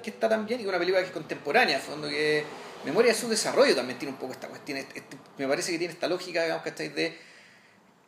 [0.00, 0.60] que, está también?
[0.60, 2.44] Y una película que es contemporánea, fondo que
[2.84, 5.02] Memoria de su desarrollo también tiene un poco esta cuestión, este,
[5.36, 7.30] me parece que tiene esta lógica, digamos, que estáis de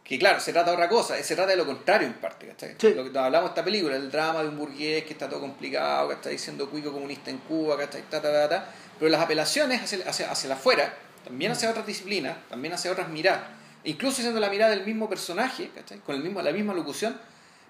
[0.04, 2.74] que claro, se trata de otra cosa, se trata de lo contrario en parte, ¿cachai?
[2.94, 6.08] Lo que hablamos de esta película, el drama de un burgués que está todo complicado,
[6.08, 8.02] que está diciendo cuico comunista en Cuba, ¿cachai?
[8.10, 8.68] Ta, ta, ta,
[8.98, 10.92] pero las apelaciones hacia, hacia, hacia la afuera,
[11.24, 13.44] también hacia otras disciplinas, también hacia otras miradas,
[13.84, 15.98] incluso siendo la mirada del mismo personaje, ¿cachai?
[16.00, 17.18] Con el mismo, la misma locución,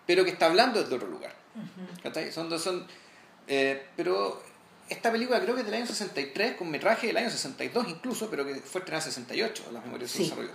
[0.06, 1.34] pero que está hablando desde otro lugar,
[2.02, 2.32] ¿cachai?
[2.32, 2.86] Son, son,
[3.46, 4.42] eh, pero
[4.92, 8.46] esta película creo que es del año 63, con metraje del año 62 incluso, pero
[8.46, 10.50] que fue estrenada en 68, las memorias de su desarrollo.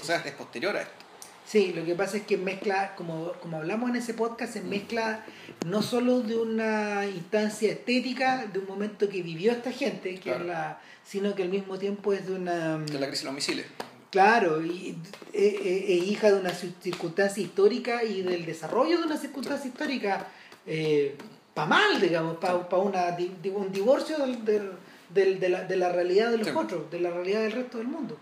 [0.00, 1.08] o sea, es posterior a esto.
[1.46, 5.24] Sí, lo que pasa es que mezcla, como, como hablamos en ese podcast, se mezcla
[5.64, 10.78] no solo de una instancia estética, de un momento que vivió esta gente, que la,
[11.04, 12.76] sino que al mismo tiempo es de una...
[12.76, 13.66] De la crisis de los misiles.
[14.10, 14.98] Claro, y
[15.32, 20.26] es hija de una circunstancia histórica y del desarrollo de una circunstancia histórica.
[20.66, 21.16] Eh,
[21.58, 23.16] para mal, digamos, para pa una,
[23.56, 27.40] un divorcio del, del, de, la, de, la, realidad de los otros, de la realidad
[27.40, 28.16] del resto del mundo.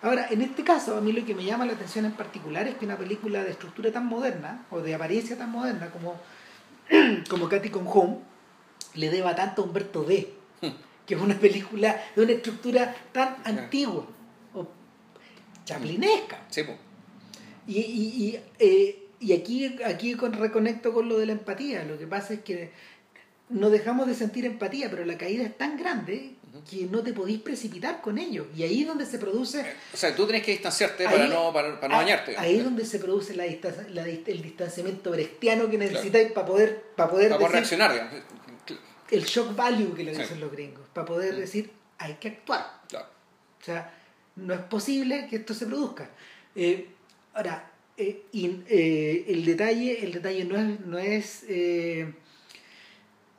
[0.00, 2.76] Ahora, en este caso, a mí lo que me llama la atención en particular es
[2.76, 6.14] que una película de estructura tan moderna, o de apariencia tan moderna como,
[7.28, 8.20] como Katy con Home,
[8.94, 10.32] le deba tanto a Humberto D.,
[11.06, 14.06] que es una película de una estructura tan antigua,
[14.54, 14.66] o
[15.66, 16.38] chaplinesca.
[16.48, 16.64] Sí,
[17.66, 21.84] y, y, eh, y aquí, aquí reconecto con lo de la empatía.
[21.84, 22.72] Lo que pasa es que
[23.48, 26.34] no dejamos de sentir empatía, pero la caída es tan grande
[26.68, 28.46] que no te podís precipitar con ello.
[28.56, 29.64] Y ahí es donde se produce...
[29.94, 32.36] O sea, tú tenés que distanciarte para no, para, no bañarte.
[32.36, 36.82] Ahí es donde se produce la, el distanciamiento brechtiano que necesitáis para poder...
[36.96, 38.14] Para poder, para poder reaccionar, digamos.
[39.10, 40.88] El shock value que le dicen los gringos.
[40.92, 42.80] Para poder decir, hay que actuar.
[42.88, 43.06] Claro.
[43.60, 43.94] O sea,
[44.36, 46.10] no es posible que esto se produzca.
[46.54, 46.88] Eh,
[47.34, 52.14] ahora, eh, y, eh, el detalle, el detalle no es, no es eh,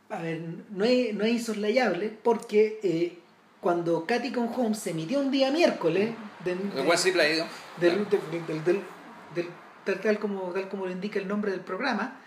[0.09, 3.17] a ver, no es, no es insoslayable porque
[3.61, 6.11] cuando Katy con Holmes se emitió un día miércoles
[6.45, 6.59] del,
[10.01, 12.19] tal, como, tal como lo indica el nombre del programa,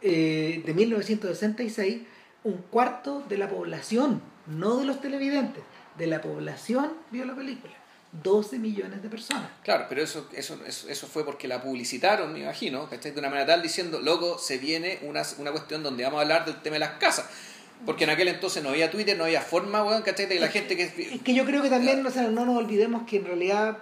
[0.00, 2.02] de 1966,
[2.42, 5.62] un cuarto de la población, no de los televidentes,
[5.96, 7.74] de la población vio la película.
[8.12, 9.50] 12 millones de personas.
[9.62, 13.12] Claro, pero eso, eso, eso, fue porque la publicitaron, me imagino, ¿cachai?
[13.12, 16.44] De una manera tal diciendo, loco, se viene una, una cuestión donde vamos a hablar
[16.44, 17.28] del tema de las casas.
[17.86, 20.26] Porque en aquel entonces no había Twitter, no había forma, weón, ¿cachai?
[20.26, 20.84] De la gente que...
[20.84, 23.78] Es que yo creo que también, o sea, no nos olvidemos que en realidad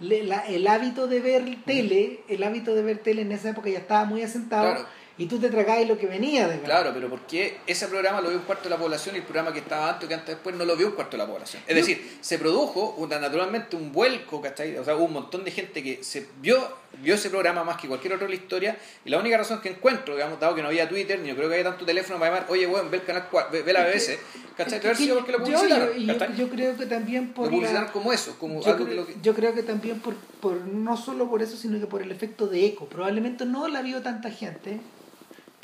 [0.00, 4.04] el hábito de ver tele, el hábito de ver tele en esa época ya estaba
[4.04, 4.86] muy asentado.
[5.18, 8.28] Y tú te tragáis lo que venía de Claro, pero ¿por qué ese programa lo
[8.28, 10.34] vio un cuarto de la población y el programa que estaba antes o que antes
[10.34, 11.62] después no lo vio un cuarto de la población?
[11.66, 14.76] Es decir, se produjo una, naturalmente un vuelco, ¿cachai?
[14.76, 16.58] O sea, hubo un montón de gente que se vio,
[17.02, 19.70] vio ese programa más que cualquier otro de la historia y la única razón que
[19.70, 22.34] encuentro, digamos, dado que no había Twitter, ni yo creo que había tanto teléfono para
[22.34, 24.18] llamar, oye, bueno, ve el canal, ve, ve la BBC,
[24.54, 24.80] ¿cachai?
[24.84, 25.94] Es que, porque lo publicitaron.
[25.94, 27.46] Yo, yo, yo, creo que también por...
[27.46, 30.56] Lo publicitaron como eso, como algo creo, que, lo Yo creo que también por, por,
[30.60, 32.84] no solo por eso, sino que por el efecto de eco.
[32.86, 34.78] Probablemente no la vio tanta gente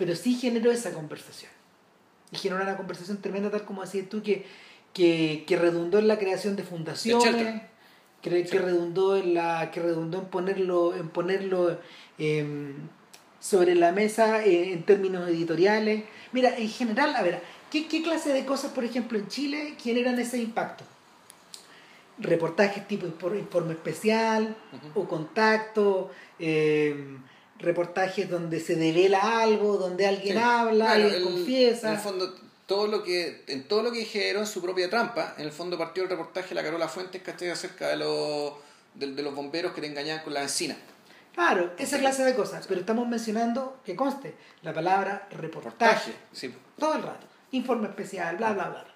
[0.03, 1.53] pero sí generó esa conversación.
[2.32, 4.44] Y generó una conversación tremenda, tal como decías tú, que,
[4.92, 7.62] que, que redundó en la creación de fundaciones,
[8.20, 11.78] que, que, redundó en la, que redundó en ponerlo, en ponerlo
[12.18, 12.74] em,
[13.38, 16.03] sobre la mesa eh, en términos editoriales.
[16.32, 17.40] Mira, en general, a ver,
[17.70, 20.82] ¿qué, ¿qué clase de cosas, por ejemplo, en Chile generan ese impacto?
[22.18, 24.57] Reportajes tipo informe especial
[24.96, 26.11] o contacto.
[26.40, 27.18] Eh,
[27.63, 31.89] reportajes donde se devela algo, donde alguien habla, alguien confiesa.
[31.89, 32.35] En el fondo,
[32.67, 36.03] todo lo que, en todo lo que dijeron su propia trampa, en el fondo partió
[36.03, 38.55] el reportaje de la Carola Fuentes, que acerca de los,
[38.95, 40.77] de, los bomberos que te engañaban con la encina.
[41.35, 46.13] Claro, esa clase de cosas, pero estamos mencionando, que conste, la palabra reportaje.
[46.33, 46.55] sí.
[46.79, 47.27] Todo el rato.
[47.53, 48.91] Informe especial, bla, bla, bla.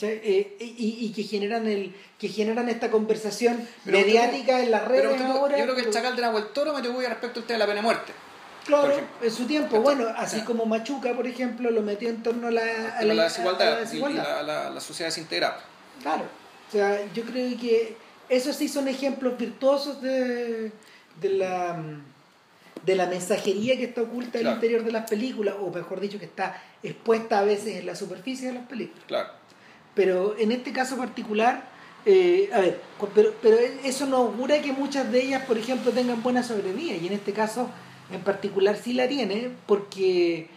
[0.00, 5.56] Eh, y, que generan el que generan esta conversación mediática en las redes ahora.
[5.56, 7.66] Yo creo que el Chacal de Nahuel Toro me voy respecto al tema de la
[7.66, 8.12] pena de muerte.
[8.66, 12.50] Claro, en su tiempo, bueno, así como Machuca, por ejemplo, lo metió en torno a
[12.50, 15.60] la, a la, desigualdad, y a la, sociedad desintegrada.
[16.00, 16.24] Claro,
[16.68, 17.94] o sea, yo creo que
[18.30, 20.72] esos sí son ejemplos virtuosos de,
[21.20, 21.76] de la
[22.84, 26.18] de la mensajería que está oculta en el interior de las películas, o mejor dicho,
[26.18, 29.04] que está expuesta a veces en la superficie de las películas.
[29.06, 29.30] Claro.
[29.94, 31.68] Pero en este caso particular,
[32.06, 32.80] eh, a ver,
[33.14, 36.94] pero, pero eso no augura que muchas de ellas, por ejemplo, tengan buena sobrevida.
[36.96, 37.70] Y en este caso,
[38.12, 40.48] en particular, sí la tiene, porque...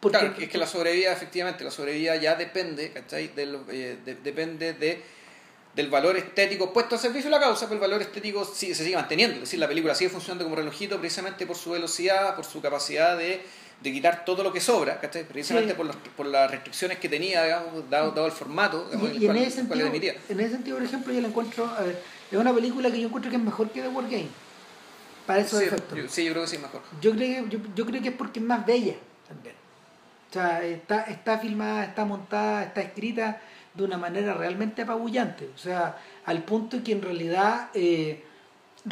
[0.00, 3.30] claro, es que la sobrevida, efectivamente, la sobrevida ya depende, ¿cachai?
[3.36, 5.20] Eh, depende de
[5.74, 8.96] del valor estético puesto al servicio de la causa, pero el valor estético se sigue
[8.96, 9.36] manteniendo.
[9.36, 13.16] Es decir, la película sigue funcionando como relojito precisamente por su velocidad, por su capacidad
[13.16, 13.40] de
[13.80, 15.24] de quitar todo lo que sobra, ¿cachai?
[15.24, 18.88] precisamente por, los, por las restricciones que tenía, digamos, dado, dado el formato.
[19.14, 21.70] y, en, ese sentido, en ese sentido, por ejemplo, yo la encuentro,
[22.30, 24.28] es una película que yo encuentro que es mejor que The War Game,
[25.26, 25.98] para esos sí, efectos.
[25.98, 26.82] Yo, sí, yo creo que sí es mejor.
[27.00, 28.94] Yo creo, yo, yo creo que es porque es más bella
[29.26, 29.54] también.
[30.28, 33.40] O sea, está, está filmada, está montada, está escrita
[33.74, 35.48] de una manera realmente apabullante.
[35.54, 38.22] O sea, al punto que en realidad eh,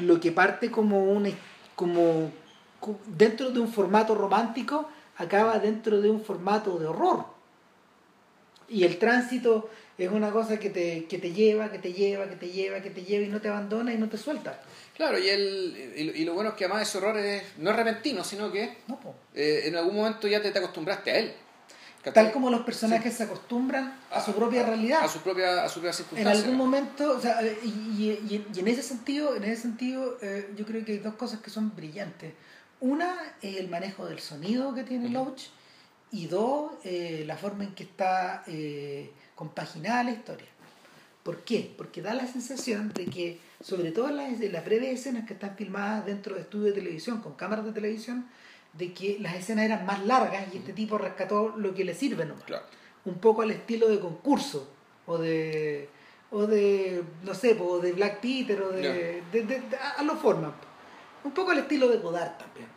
[0.01, 1.33] lo que parte como un
[1.75, 2.33] como
[3.07, 7.27] dentro de un formato romántico acaba dentro de un formato de horror.
[8.69, 12.37] Y el tránsito es una cosa que te, que te lleva, que te lleva, que
[12.37, 14.61] te lleva, que te lleva y no te abandona y no te suelta.
[14.95, 18.23] Claro, y, el, y, lo bueno es que además ese horror es, no es repentino,
[18.25, 18.79] sino que
[19.35, 21.33] eh, en algún momento ya te, te acostumbraste a él.
[22.13, 25.03] Tal como los personajes se acostumbran a, su propia realidad.
[25.03, 26.33] A su propia, a su propia circunstancia.
[26.33, 30.51] En algún momento, o sea, y, y, y, en ese sentido, en ese sentido eh,
[30.57, 32.33] yo creo que hay dos cosas que son brillantes.
[32.81, 35.49] Una, es el manejo del sonido que tiene Loach,
[36.11, 40.47] y dos, eh, la forma en que está eh, compaginada la historia.
[41.23, 41.75] ¿Por qué?
[41.77, 45.57] Porque da la sensación de que, sobre todo en las, las breves escenas que están
[45.57, 48.27] filmadas dentro de estudios de televisión, con cámaras de televisión,
[48.73, 52.25] de que las escenas eran más largas y este tipo rescató lo que le sirve
[52.25, 52.45] nomás.
[53.05, 54.71] Un poco al estilo de concurso,
[55.07, 55.89] o de,
[56.31, 59.23] o de no sé, o de Black Peter, o de,
[59.97, 60.55] a lo forma
[61.25, 62.69] un poco al estilo de Godard también,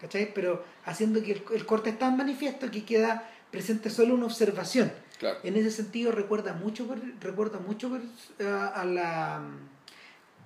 [0.00, 0.32] ¿cachai?
[0.34, 4.92] Pero haciendo que el, corte es tan manifiesto que queda presente solo una observación.
[5.42, 6.88] En ese sentido recuerda mucho,
[7.20, 7.98] recuerda mucho
[8.40, 9.42] a, la...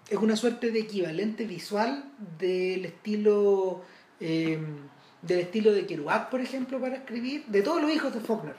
[0.08, 3.82] Es una suerte de equivalente visual del estilo...
[4.20, 4.58] Eh,
[5.26, 8.56] del estilo de Kerouac, por ejemplo, para escribir, de todos los hijos de Faulkner,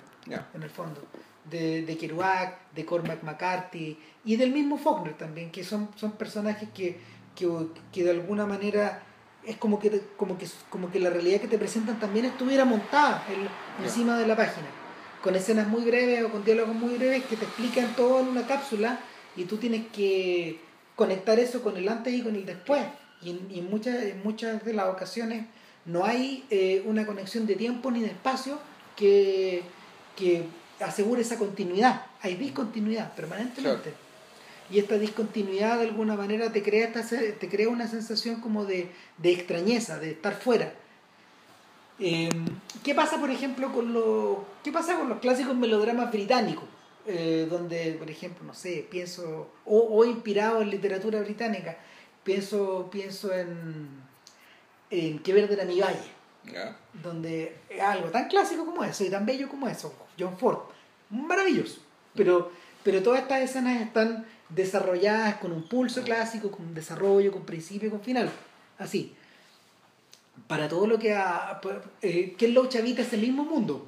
[0.53, 1.05] en el fondo,
[1.49, 6.69] de, de Kerouac, de Cormac McCarthy y del mismo Faulkner también, que son, son personajes
[6.73, 6.99] que
[7.36, 9.03] que, de alguna manera
[9.45, 13.23] es como que, como, que, como que la realidad que te presentan también estuviera montada
[13.83, 14.67] encima de la página,
[15.21, 18.47] con escenas muy breves o con diálogos muy breves que te explican todo en una
[18.47, 18.99] cápsula
[19.36, 20.61] y tú tienes que
[20.95, 22.83] conectar eso con el antes y con el después.
[23.21, 25.45] Y en, muchas, en muchas de las ocasiones
[25.86, 28.59] no hay eh, una conexión de tiempo ni de espacio
[28.95, 29.63] que,
[30.15, 30.45] que
[30.79, 32.05] asegure esa continuidad.
[32.21, 34.04] Hay discontinuidad permanentemente
[34.70, 38.91] y esta discontinuidad de alguna manera te crea, te crea una sensación como de,
[39.24, 40.74] extrañeza, de estar fuera.
[41.99, 42.45] Em,
[42.84, 46.66] ¿Qué pasa, por ejemplo, con, lo, ¿qué pasa con los clásicos melodramas británicos?
[47.07, 51.78] Eh, donde, por ejemplo, no sé, pienso, o, inspirado en literatura británica,
[52.24, 53.88] pienso, pienso en,
[54.89, 56.09] en Que verde era mi valle,
[56.93, 60.57] donde algo tan clásico como eso y tan bello como eso, John Ford,
[61.11, 61.80] maravilloso,
[62.16, 62.51] pero,
[62.84, 67.89] pero todas estas escenas están desarrolladas con un pulso clásico, con un desarrollo, con principio
[67.89, 68.29] con final,
[68.77, 69.13] así.
[70.47, 71.59] Para todo lo que ha...
[72.01, 73.87] Eh, que Loach habita ese mismo mundo,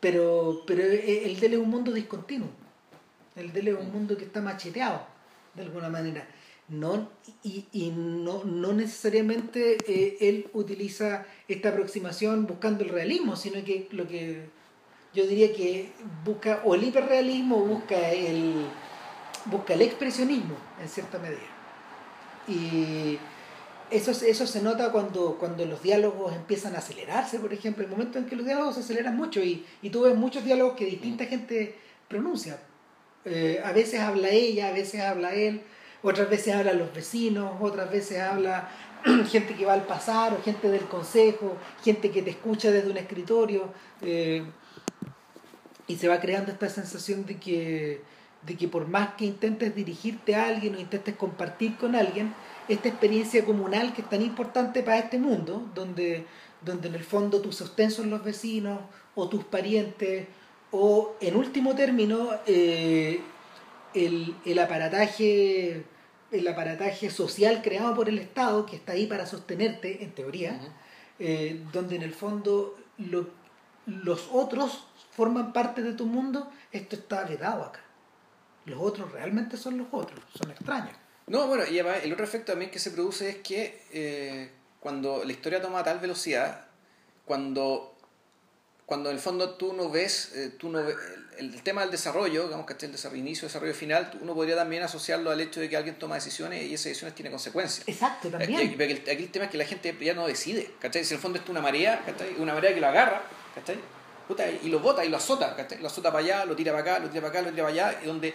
[0.00, 2.48] pero, pero el de él es un mundo discontinuo,
[3.36, 5.06] el de él es un mundo que está macheteado,
[5.54, 6.26] de alguna manera.
[6.68, 7.08] No,
[7.42, 13.88] y, y no, no, necesariamente eh, él utiliza esta aproximación buscando el realismo, sino que
[13.90, 14.46] lo que
[15.12, 15.92] yo diría que
[16.24, 18.66] busca o el hiperrealismo o busca el,
[19.46, 21.40] busca el expresionismo en cierta medida.
[22.48, 23.18] Y
[23.90, 28.18] eso, eso se nota cuando, cuando los diálogos empiezan a acelerarse, por ejemplo, el momento
[28.18, 31.26] en que los diálogos se aceleran mucho y, y tú ves muchos diálogos que distinta
[31.26, 31.76] gente
[32.08, 32.58] pronuncia.
[33.24, 35.62] Eh, a veces habla ella, a veces habla él,
[36.02, 38.68] otras veces habla los vecinos, otras veces habla
[39.30, 42.96] gente que va al pasar o gente del consejo, gente que te escucha desde un
[42.96, 43.72] escritorio.
[44.00, 44.44] Eh,
[45.86, 48.02] y se va creando esta sensación de que,
[48.46, 52.34] de que por más que intentes dirigirte a alguien o intentes compartir con alguien,
[52.68, 56.26] esta experiencia comunal que es tan importante para este mundo, donde,
[56.60, 58.80] donde en el fondo tu sostén son los vecinos
[59.14, 60.26] o tus parientes,
[60.70, 63.20] o en último término, eh,
[63.94, 65.84] el, el aparataje
[66.32, 70.58] el aparataje social creado por el Estado, que está ahí para sostenerte, en teoría,
[71.18, 72.78] eh, donde en el fondo
[73.86, 77.80] los otros forman parte de tu mundo, esto está vedado acá.
[78.66, 80.96] Los otros realmente son los otros, son extraños.
[81.26, 84.50] No, bueno, y además el otro efecto también que se produce es que eh,
[84.80, 86.66] cuando la historia toma tal velocidad,
[87.24, 87.92] cuando
[88.92, 90.80] cuando en el fondo tú no ves, eh, tú no
[91.38, 95.30] el, tema del desarrollo, digamos que el desarrollo, inicio, desarrollo final, uno podría también asociarlo
[95.30, 97.88] al hecho de que alguien toma decisiones y esas decisiones tienen consecuencias.
[97.88, 98.56] Exacto, también.
[98.56, 101.04] Aquí, aquí, el tema es que la gente ya no decide, ¿cachai?
[101.04, 102.34] Si en el fondo es una marea, ¿cachai?
[102.38, 103.22] Una marea que lo agarra,
[103.54, 103.78] ¿cachai?
[104.62, 105.80] Y lo bota y lo azota, ¿cachai?
[105.80, 107.74] Lo azota para allá, lo tira para acá, lo tira para acá, lo tira para
[107.74, 108.34] allá, y donde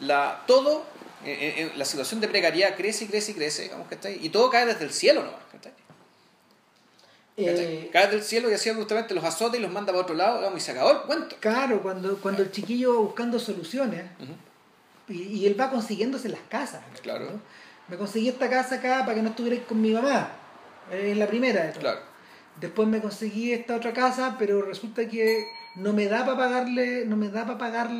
[0.00, 0.84] la, todo,
[1.24, 4.24] eh, eh, la situación de precariedad crece y crece y crece, digamos, ¿cachai?
[4.24, 5.72] Y todo cae desde el cielo nomás, ¿cachai?
[7.40, 10.56] Eh, Cae del cielo y así justamente los azota y los manda para otro lado
[10.56, 11.36] y se acabó el cuento.
[11.38, 14.06] Claro, cuando, cuando el chiquillo va buscando soluciones
[15.08, 16.82] y, él va consiguiéndose las casas.
[17.00, 17.40] Claro.
[17.86, 20.32] Me conseguí esta casa acá para que no estuvierais con mi mamá.
[20.90, 21.70] Es la primera.
[21.72, 22.00] Claro.
[22.60, 25.46] Después me conseguí esta otra casa, pero resulta que
[25.76, 27.90] no me da para pagarle, no me da para pagar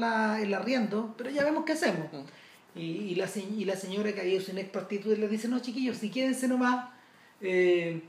[0.40, 2.08] el arriendo, pero ya vemos qué hacemos.
[2.74, 5.98] y, y, la, y la señora que había su ex prostituta le dice, no chiquillos,
[5.98, 6.86] si quédense nomás,
[7.40, 8.02] eh,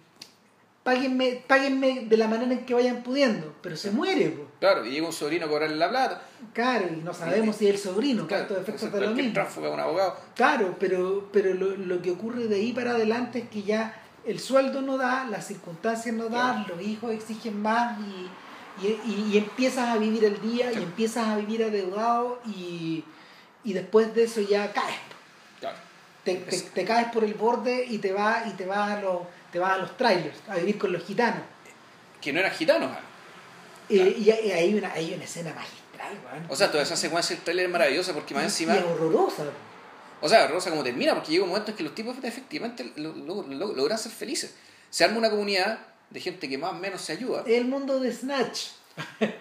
[0.83, 4.35] páguenme, páguenme de la manera en que vayan pudiendo, pero se muere.
[4.59, 6.21] Claro, y llega un sobrino a cobrarle la plata.
[6.53, 9.39] Claro, y no sabemos si es el sobrino, claro, efectos de lo mismo.
[9.71, 10.17] un abogado.
[10.35, 14.39] Claro, pero, pero lo, lo, que ocurre de ahí para adelante es que ya el
[14.39, 19.89] sueldo no da, las circunstancias no dan, los hijos exigen más y, y, y, empiezas
[19.89, 23.03] a vivir el día y empiezas a vivir adeudado y,
[23.63, 24.95] y después de eso ya caes.
[26.23, 29.57] Te, te, caes por el borde y te vas y te vas a los te
[29.57, 31.41] vas a los trailers, a vivir con los gitanos.
[32.21, 32.91] Que no eran gitanos,
[33.89, 36.45] eh, y, hay, una, hay una escena magistral, man.
[36.47, 38.75] O sea, toda esa secuencia del trailer es maravillosa porque más encima.
[38.75, 39.45] es horrorosa.
[40.21, 43.97] O sea, horrorosa como termina, porque llega un momento en que los tipos efectivamente logran
[43.97, 44.55] ser felices.
[44.89, 47.43] Se arma una comunidad de gente que más o menos se ayuda.
[47.45, 48.67] El mundo de Snatch.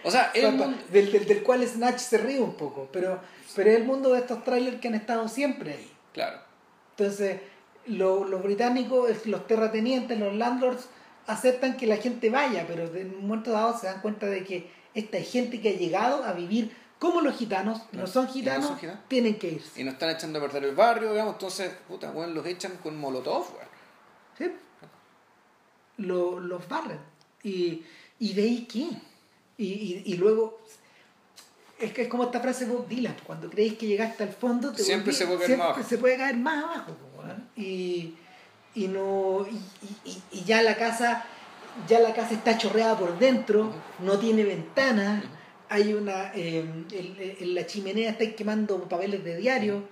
[0.04, 0.78] O sea, el mundo...
[0.90, 3.20] del, del, del, cual Snatch se ríe un poco, pero,
[3.56, 5.92] pero es el mundo de estos trailers que han estado siempre ahí.
[6.12, 6.38] Claro.
[6.90, 7.40] Entonces,
[7.86, 10.88] los británicos, los terratenientes, los landlords,
[11.26, 14.70] aceptan que la gente vaya, pero en un momento dado se dan cuenta de que
[14.94, 18.72] esta gente que ha llegado a vivir como los gitanos, no, son gitanos,
[19.08, 19.80] tienen que irse.
[19.80, 22.98] Y no están echando a perder el barrio, digamos, entonces, puta, bueno, los echan con
[22.98, 23.46] molotov,
[24.36, 24.52] Sí.
[25.98, 27.00] los barren.
[27.42, 27.84] Y,
[28.18, 28.88] y de ahí qué?
[29.56, 30.60] Y, y, y, luego,
[31.78, 34.72] es que es como esta frase de Bob Dylan, cuando creéis que llegaste al fondo,
[34.72, 35.82] te siempre, se, puede caer más abajo.
[35.88, 36.96] se puede caer más abajo
[37.56, 38.14] y,
[38.74, 39.46] y no
[40.32, 41.24] y, ya la casa
[41.88, 45.24] ya la casa está chorreada por dentro no tiene ventanas
[45.68, 49.88] hay una eh, en, la chimenea está quemando papeles de diario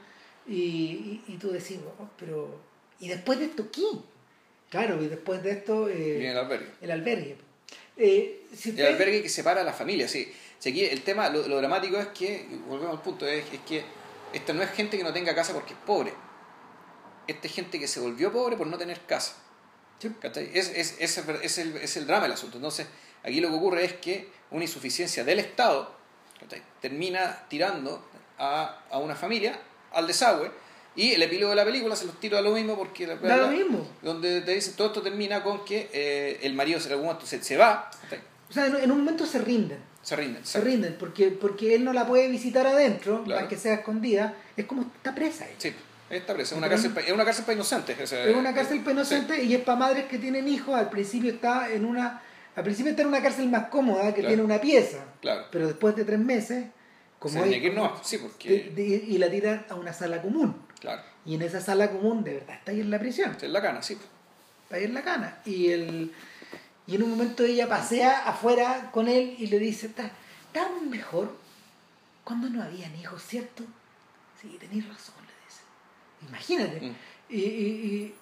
[0.47, 2.61] y, y, tú decís oh, pero
[3.01, 3.83] y después de esto qué
[4.71, 6.71] claro y después de esto eh, Viene el albergue.
[6.81, 7.37] el albergue.
[7.97, 10.33] Eh, el albergue que separa a la familia sí.
[10.61, 13.85] Aquí el tema lo, dramático es que volvemos al punto es, es que
[14.33, 16.13] esta no es gente que no tenga casa porque es pobre.
[17.27, 19.37] Esta gente que se volvió pobre por no tener casa.
[20.53, 22.59] Es, es, es, es, el, es el drama del asunto.
[22.59, 22.87] Entonces,
[23.27, 25.95] aquí lo que ocurre es que una insuficiencia del Estado
[26.81, 28.03] termina tirando
[28.39, 29.59] a, a, una familia
[29.93, 30.51] al desagüe
[30.95, 33.37] Y el epílogo de la película se los tiro a lo mismo porque la Da
[33.37, 33.87] lo mismo.
[34.03, 37.43] donde te dice todo esto termina con que eh, el marido en algún momento se,
[37.43, 37.91] se va,
[38.49, 39.79] O sea, en, en un momento se rinden.
[40.03, 40.45] se rinden.
[40.47, 43.41] Se rinden porque, porque él no la puede visitar adentro, Claro.
[43.41, 44.35] para que sea escondida.
[44.57, 45.55] Es como está presa ahí.
[45.59, 45.75] Sí,
[46.11, 46.55] está presa.
[46.55, 48.13] Es una cárcel, es una cárcel para inocentes.
[48.13, 49.15] Es una cárcel para sí.
[49.15, 50.75] inocentes y es para madres que tienen hijos.
[50.77, 52.23] Al principio está en una,
[52.57, 54.29] al principio está en una cárcel más cómoda que Claro.
[54.29, 55.05] tiene una pieza.
[55.21, 55.45] Claro.
[55.53, 56.67] Pero después de tres meses,
[57.19, 58.49] como Se hay- que no, sí, porque.
[58.49, 60.57] de- de- y la tiran a una sala común.
[60.81, 61.03] Claro.
[61.25, 63.37] Y en esa sala común, de verdad, está ahí en la prisión.
[63.41, 63.97] Es la cana, sí.
[64.65, 65.39] Está ahí en la cana.
[65.45, 66.13] Y, el,
[66.87, 70.11] y en un momento ella pasea afuera con él y le dice, "Ta-
[70.49, 71.37] estábamos mejor
[72.25, 73.65] cuando no habían hijos, ¿cierto?
[74.41, 75.63] Sí, tenéis razón, le dice.
[76.29, 76.81] Imagínate.
[76.87, 76.95] Mm.
[77.29, 78.15] Y, y-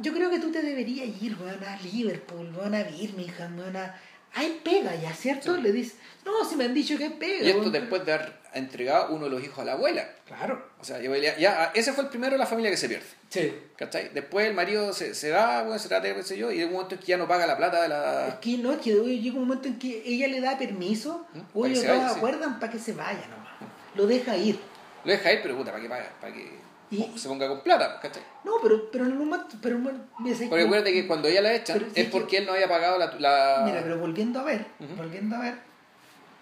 [0.00, 3.94] yo creo que tú te deberías ir, weón, a Liverpool, weón, a Birmingham, weón, a...
[4.34, 5.54] Hay pega ya, ¿cierto?
[5.56, 5.62] Sí.
[5.62, 7.44] Le dice, no, si me han dicho que hay pega.
[7.44, 7.72] Y esto weón".
[7.72, 10.06] después de haber entregado uno de los hijos a la abuela.
[10.26, 10.68] Claro.
[10.78, 13.06] O sea, ya, ese fue el primero de la familia que se pierde.
[13.30, 13.54] Sí.
[13.76, 14.10] ¿Cachai?
[14.12, 16.66] Después el marido se, se va, bueno, se trata de qué sé yo, y de
[16.66, 18.38] un momento en que ya no paga la plata de Es la.
[18.40, 21.62] que no, es que llega un momento en que ella le da permiso, ¿Mm?
[21.62, 22.16] Que se todos sí.
[22.18, 23.54] acuerdan para que se vaya nomás.
[23.94, 24.58] Lo deja ir.
[25.04, 26.10] Lo deja ir, pero puta, ¿para qué paga?
[26.20, 26.58] Para que
[26.90, 28.22] Y- se ponga con plata, ¿cachai?
[28.44, 31.78] No, pero, pero en un momento, pero ¿sabes Porque acuérdate que cuando ella la echan
[31.78, 33.06] Pero sí es que- porque él no había pagado la.
[33.18, 34.64] la- Mira, pero volviendo a ver,
[34.96, 35.54] volviendo a ver,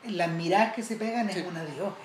[0.08, 1.38] las miradas que se pegan Sí.
[1.40, 1.96] es una de ojos.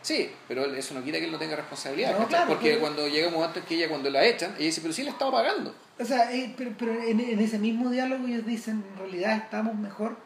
[0.00, 3.28] Sí, pero eso no quita que él no tenga responsabilidad, No, porque pero- cuando llega
[3.28, 5.74] un momento en que ella, cuando la echan, ella dice, pero sí le estaba pagando.
[6.00, 9.74] O sea, eh, pero, pero en, en ese mismo diálogo ellos dicen, en realidad estamos
[9.76, 10.16] mejor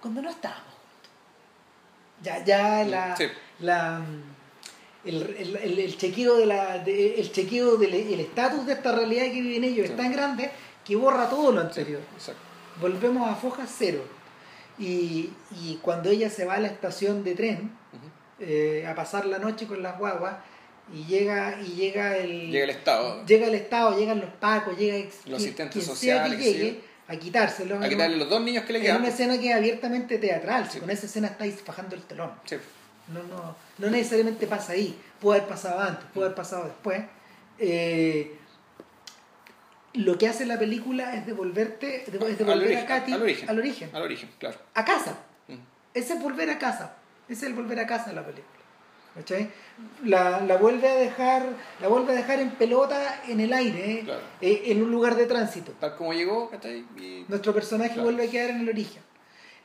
[0.00, 1.10] cuando no estábamos juntos.
[2.22, 3.24] Ya, ya la, Sí.
[3.60, 4.02] la
[5.04, 8.92] el, el, el- el chequeo de la de- el chequeo del el estatus de esta
[8.92, 9.92] realidad que viven ellos Sí.
[9.92, 10.50] es tan grande
[10.84, 12.00] que borra todo lo anterior.
[12.14, 12.40] Exacto.
[12.80, 14.02] Volvemos a foja cero.
[14.78, 15.30] Y,
[15.60, 17.70] y cuando ella se va a la estación de tren
[18.40, 20.36] eh, a pasar la noche con las guaguas
[20.92, 24.96] y llega y llega el Llega el Estado llega el Estado, llegan los pacos, llega
[24.96, 27.76] ex- Los asistentes quien sociales, que llegue a quitárselo.
[27.84, 28.98] a quitarle los dos niños que le quedan.
[28.98, 30.80] una escena que es abiertamente teatral, Sí.
[30.80, 32.32] con esa escena estáis fajando el telón.
[32.46, 32.56] Sí.
[33.08, 37.02] No, no, no necesariamente pasa ahí, puede haber pasado antes, puede haber pasado después.
[37.58, 38.36] Eh,
[39.94, 43.48] lo que hace la película es devolverte, es Al devolver origen, a Katy al origen.
[43.50, 44.58] al origen, Al origen, claro.
[44.74, 45.16] a casa.
[45.48, 45.54] Mm.
[45.92, 46.94] Ese es volver a casa.
[47.28, 48.48] Ese es el volver a casa de la película.
[49.14, 49.50] ¿Cachai?
[50.04, 51.44] La, la vuelve a dejar,
[51.82, 54.02] la vuelve a dejar en pelota en el aire, ¿eh?
[54.04, 54.20] Claro.
[54.40, 55.72] Eh, en un lugar de tránsito.
[55.72, 56.86] Tal como llegó, ¿cachai?
[56.96, 58.04] Y- Nuestro personaje Claro.
[58.04, 59.02] vuelve a quedar en el origen.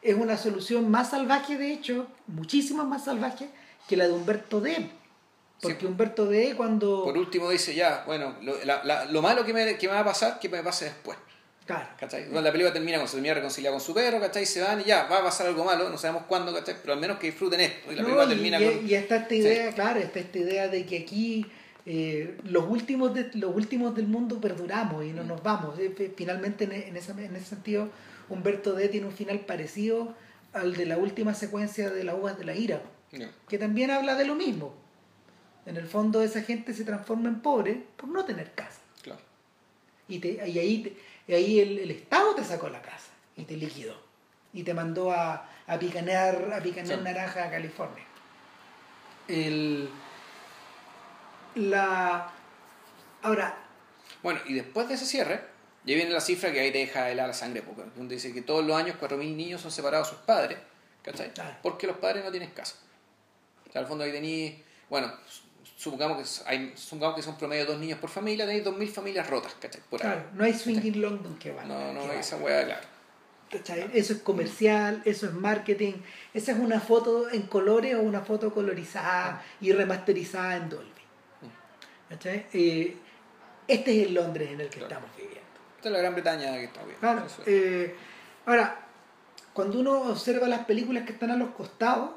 [0.07, 3.49] Es una solución más salvaje, de hecho, muchísimo más salvaje
[3.89, 4.89] que la de Humberto D.
[5.61, 5.85] Porque Sí.
[5.87, 7.03] Humberto D cuando...
[7.03, 10.01] Por último dice ya, bueno, lo, la- la- lo malo que me, que me va
[10.01, 11.17] a pasar, que me pase después.
[11.65, 11.87] Claro.
[11.99, 12.25] ¿Cachai?
[12.25, 14.45] Bueno, la película termina con se termina reconciliado con su perro, ¿cachai?
[14.45, 16.75] Se van y ya, va a pasar algo malo, no sabemos cuándo, ¿cachai?
[16.81, 17.91] Pero al menos que disfruten esto.
[17.91, 18.87] Y la No, película y, termina y- con.
[18.89, 21.45] y está esta idea, claro, está esta idea de que aquí
[21.85, 25.27] eh, los, últimos de, los últimos del mundo perduramos y no Mm.
[25.27, 25.77] nos vamos.
[25.79, 27.89] Eh, fi- Finalmente, en, en ese, en ese sentido,
[28.29, 30.15] Humberto D tiene un final parecido
[30.53, 32.81] al de la última secuencia de las uvas de la ira,
[33.47, 34.73] que también habla de lo mismo.
[35.65, 38.79] En el fondo, esa gente se transforma en pobre por no tener casa.
[39.01, 39.19] Claro.
[40.07, 40.97] Y, te- y ahí,
[41.27, 43.95] y ahí el, el Estado te sacó la casa y te liquidó.
[44.53, 47.03] Y te mandó a, a picanear, a picanear Sí.
[47.03, 48.03] naranja a California.
[49.27, 49.89] El,
[51.55, 52.31] la,
[53.21, 53.57] ahora,
[54.23, 55.41] Bueno, y después de ese cierre,
[55.87, 58.41] ya viene la cifra que ahí te deja helar la sangre, porque, donde dice que
[58.41, 60.59] todos los años 4.000 niños son separados de sus padres,
[61.01, 61.31] ¿cachai?
[61.63, 62.75] Porque los padres no tienen casa.
[63.67, 64.55] O sea, al fondo ahí tenéis,
[64.89, 65.11] bueno,
[65.77, 69.53] supongamos que, hay, supongamos que son promedio dos niños por familia, tenéis 2.000 familias rotas,
[69.59, 69.81] ¿cachai?
[69.89, 70.11] Por ahí.
[70.11, 71.73] claro, no hay swing in London que valga.
[71.73, 72.19] No, no, valga.
[72.19, 72.87] esa weá, claro.
[73.49, 73.89] ¿Cachai?
[73.93, 75.93] Eso es comercial, eso es marketing,
[76.33, 80.91] esa es una foto en colores o una foto colorizada y remasterizada en Dolby.
[82.09, 82.45] ¿Cachai?
[82.53, 82.97] Eh,
[83.69, 84.93] este es el Londres en el que Claro.
[84.95, 85.36] estamos viviendo.
[85.87, 86.97] Esta es la Gran Bretaña que está bien.
[86.99, 87.23] Claro.
[87.45, 87.95] Eh,
[88.45, 88.77] ahora,
[89.53, 92.09] cuando uno observa las películas que están a los costados,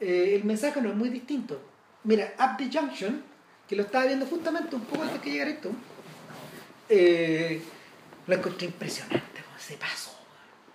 [0.00, 1.58] eh, el mensaje no es muy distinto.
[2.02, 3.22] Mira, Up the Junction,
[3.66, 5.70] que lo estaba viendo justamente un poco antes que llegara esto,
[6.90, 7.62] eh,
[8.26, 10.10] lo encontré impresionante, ese paso.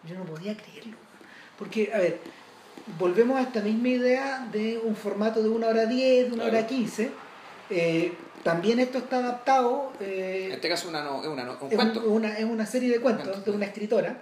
[0.04, 0.98] Yo no podía creerlo.
[1.60, 2.20] Porque, a ver,
[2.98, 6.58] volvemos a esta misma idea de un formato de una hora 10, de una Claro.
[6.58, 7.12] hora 15.
[7.70, 9.92] Eh, también esto está adaptado.
[10.00, 12.66] eh, En este caso una no, es una no- un es, un- una, es una
[12.66, 14.22] serie de cuentos de una escritora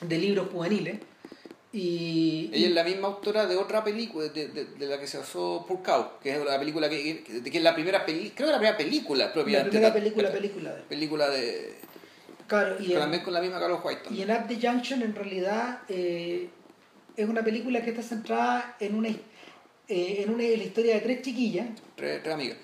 [0.00, 0.98] de libros juveniles.
[1.72, 5.18] Y, Ella es la misma autora de otra película, de, de, de la que se
[5.18, 8.46] basó Poor Cow, que es la película que, que, que es la primera película, creo
[8.48, 9.70] que la primera película la propiamente.
[9.70, 11.74] primera película, película de Película de...
[12.46, 14.02] Claro, y también con la misma Carlos White.
[14.10, 16.48] y en Up the Junction en realidad eh,
[17.16, 19.18] es una película que está centrada en una, eh,
[19.88, 21.66] en una en la historia de tres chiquillas,
[21.96, 22.56] Tres, tres amigas.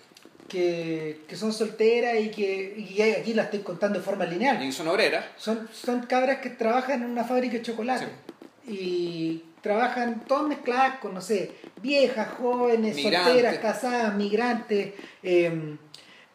[0.53, 4.63] Que, que son solteras y que y aquí las estoy contando de forma lineal.
[4.63, 5.25] Y son obreras.
[5.39, 8.07] Son, son cabras que trabajan en una fábrica de chocolate.
[8.69, 13.33] Y trabajan todas mezcladas con, no sé, viejas, jóvenes, Migrantes.
[13.33, 14.93] solteras, casadas, migrantes,
[15.23, 15.77] eh,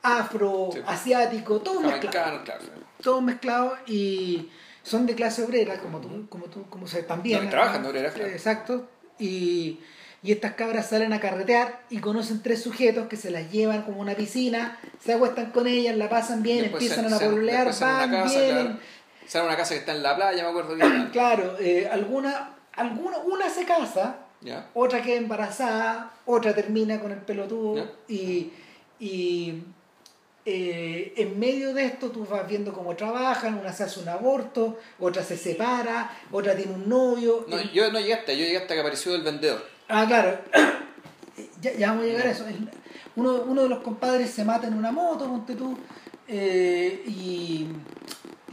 [0.02, 0.80] afro, Sí.
[0.88, 2.44] asiático, todo mezclado.
[2.44, 2.62] Claro.
[3.02, 4.50] Todo mezclado y
[4.82, 7.44] son de clase obrera, como tú, como tú, como se también.
[7.44, 8.32] No, trabajan de obreras, claro.
[8.32, 8.90] Exacto.
[9.20, 9.80] Y,
[10.24, 14.02] y estas cabras salen a carretear y conocen tres sujetos que se las llevan como
[14.02, 18.40] una piscina, se acuestan con ellas, la pasan bien, Después empiezan a pololear, van casa,
[18.40, 18.66] vienen.
[18.66, 18.80] claro.
[19.28, 21.10] Sale a una casa que está en la playa, me acuerdo bien.
[21.12, 24.18] Claro, eh, alguna, alguna, una se casa,
[24.74, 28.52] otra queda embarazada, otra termina con el pelotudo y,
[29.00, 29.64] y
[30.46, 34.80] eh, en medio de esto tú vas viendo cómo trabajan, una se hace un aborto,
[35.00, 37.46] otra se separa, otra tiene un novio.
[37.50, 39.62] No, yo no llegué hasta, yo llegué hasta que apareció el vendedor.
[39.90, 40.38] Ah, claro,
[41.62, 42.46] ya, ya vamos a llegar a eso.
[43.16, 45.78] Uno, uno de los compadres se mata en una moto, ponte tú,
[46.28, 47.68] eh, y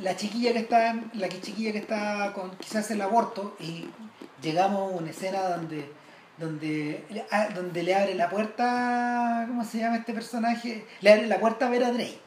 [0.01, 3.87] la chiquilla que está, la chiquilla que está con quizás el aborto, y
[4.43, 5.91] llegamos a una escena donde,
[6.39, 10.87] donde, ah, donde le abre la puerta, ¿cómo se llama este personaje?
[11.01, 12.21] Le abre la puerta a Vera Drake.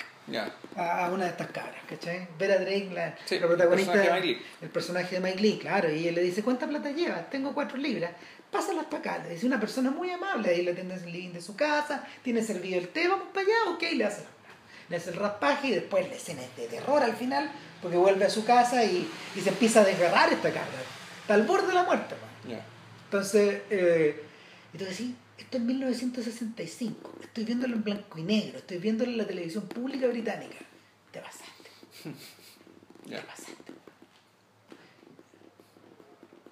[0.75, 2.27] A a una de estas cabras, ¿cachai?
[2.37, 4.45] Vera Drake, la, Sí, la protagonista, el personaje de Mike Lee.
[4.61, 7.29] el personaje de Mike Lee, claro, y él le dice, ¿cuánta plata llevas?
[7.29, 8.11] Tengo cuatro libras,
[8.51, 9.23] pásalas para acá.
[9.23, 12.41] Le dice una persona muy amable, ahí le atiende el living de su casa, tiene
[12.41, 14.23] servido el té, vamos para allá, ok, le hace,
[14.89, 18.25] le hace el raspaje y después la escena es de terror al final, porque vuelve
[18.25, 20.79] a su casa y, y se empieza a desgarrar esta cabra.
[21.21, 22.15] Está al borde de la muerte.
[22.47, 22.63] Ya.
[23.05, 24.23] Entonces, eh,
[24.73, 29.17] y tú decís, esto es 1965, estoy viéndolo en blanco y negro, estoy viéndolo en
[29.17, 30.57] la televisión pública británica.
[31.11, 31.69] Te pasaste,
[33.09, 33.73] te pasaste.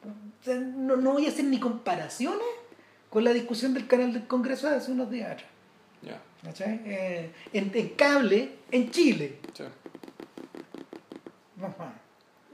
[0.03, 2.45] O sea, no, no voy a hacer ni comparaciones
[3.09, 5.49] con la discusión del canal del Congreso hace unos días atrás.
[6.85, 9.39] Eh, en, en cable, en Chile.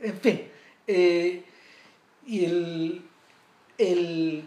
[0.01, 0.41] En fin.
[0.87, 1.43] eh,
[2.25, 3.01] y el,
[3.77, 4.43] el-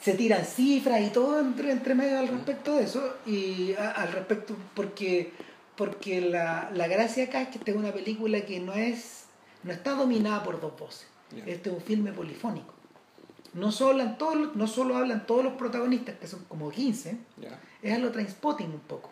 [0.00, 3.16] se tiran cifras y todo entre, entre medio al respecto de eso.
[3.26, 5.32] Y a- al respecto, porque,
[5.76, 9.24] porque la, la gracia acá es que esta es una película que no es
[9.64, 11.06] no está dominada por dos voces.
[11.50, 12.72] Este es un filme polifónico.
[13.56, 17.16] No solo, hablan todos, los- no solo hablan todos los protagonistas, que son como 15,
[17.40, 17.58] Ya.
[17.82, 19.10] es a lo Trainspotting un poco.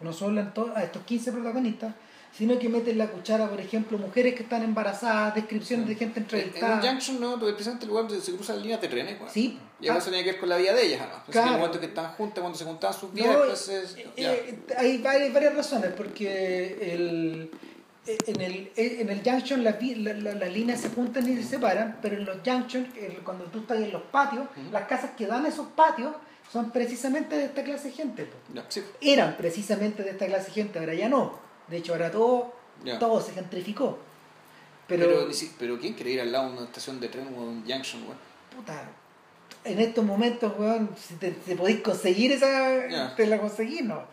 [0.00, 1.94] No solo en to- a estos 15 protagonistas,
[2.36, 6.24] sino que meten la cuchara, por ejemplo, mujeres que están embarazadas, descripciones de gente En
[6.24, 6.74] entrevistada.
[6.76, 7.30] un Junction, ¿no?
[7.38, 9.16] Porque precisamente el lugar donde se cruzan líneas de trenes.
[9.32, 9.58] Sí.
[9.80, 11.00] Y eso Ah, tenía que ver con la vida de ellas.
[11.02, 11.48] Entonces, Claro.
[11.48, 14.06] en el momento que estaban juntas, cuando se juntaban sus vidas, no, pues es- eh,
[14.16, 17.50] eh, hay varias, varias razones, porque el,
[18.06, 21.98] en, el, en el Junction las, la- la- las líneas se juntan y se separan,
[22.00, 25.44] pero en los Junction, el- cuando tú estás en los patios, las casas que dan
[25.44, 26.14] a esos patios
[26.52, 28.30] son precisamente de esta clase de gente.
[28.68, 28.82] sí.
[29.00, 31.38] Eran precisamente de esta clase de gente, ahora ya no.
[31.68, 32.54] De hecho, ahora todo,
[33.00, 33.98] todo se gentrificó.
[34.86, 35.28] Pero, Pero,
[35.58, 38.02] pero ¿quién quiere ir al lado de una estación de tren o de un Junction,
[38.04, 38.18] weón?
[38.56, 38.88] puta,
[39.64, 44.04] en estos momentos, weón, si te, te podéis conseguir esa, te la conseguís, no.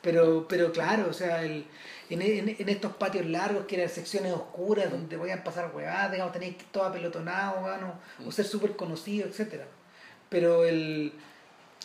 [0.00, 1.66] Pero, pero claro, o sea, el,
[2.10, 6.32] en, en- en estos patios largos que eran secciones oscuras donde podían pasar huevadas, digamos,
[6.32, 9.66] tenéis que ir todo apelotonado, weón, o, o ser súper conocido, etcétera
[10.28, 11.12] Pero el,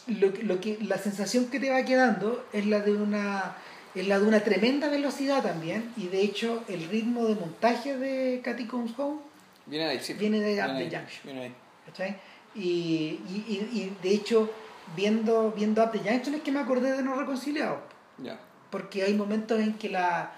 [0.08, 3.56] lo, lo que, la sensación que te va quedando es la de una
[3.96, 8.42] es la de una tremenda velocidad también y de hecho el ritmo de montaje de
[8.44, 9.20] Cathy Comes Home
[9.68, 10.14] Viene ahí, sí.
[10.14, 11.22] Viene de Up Junction.
[11.26, 11.56] Viene ahí.
[11.86, 12.18] ¿cachai?
[12.56, 14.52] Y, y, y- de hecho,
[14.96, 17.80] viendo, viendo Up the Junction es que me acordé de No Reconciliados,
[18.18, 18.40] Ya.
[18.74, 20.34] Porque hay momentos en que la,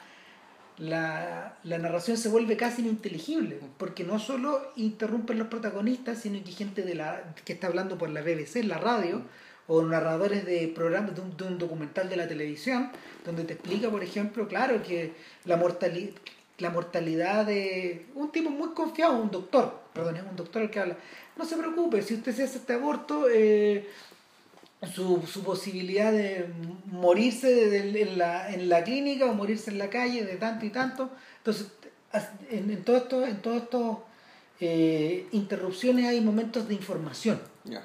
[0.78, 6.52] la, la narración se vuelve casi ininteligible, porque no solo interrumpen los protagonistas, sino que
[6.52, 9.22] gente de la, que está hablando por la BBC, la radio,
[9.68, 12.92] o narradores de programas de un, de un documental de la televisión,
[13.24, 15.14] donde te explica, por ejemplo, claro, que
[15.46, 16.12] la mortalidad
[16.58, 20.80] la mortalidad de un tipo muy confiado, un doctor, perdón, es un doctor el que
[20.80, 20.98] habla.
[21.38, 23.90] No se preocupe, si usted se hace este aborto, eh,
[24.94, 26.48] su, su posibilidad de
[26.86, 30.70] morirse de- en, la, en la clínica o morirse en la calle de tanto y
[30.70, 31.10] tanto.
[31.38, 31.68] Entonces,
[32.50, 33.98] en, en todo esto, en todos estos
[34.60, 37.39] eh, interrupciones hay momentos de información.
[37.64, 37.84] Ya.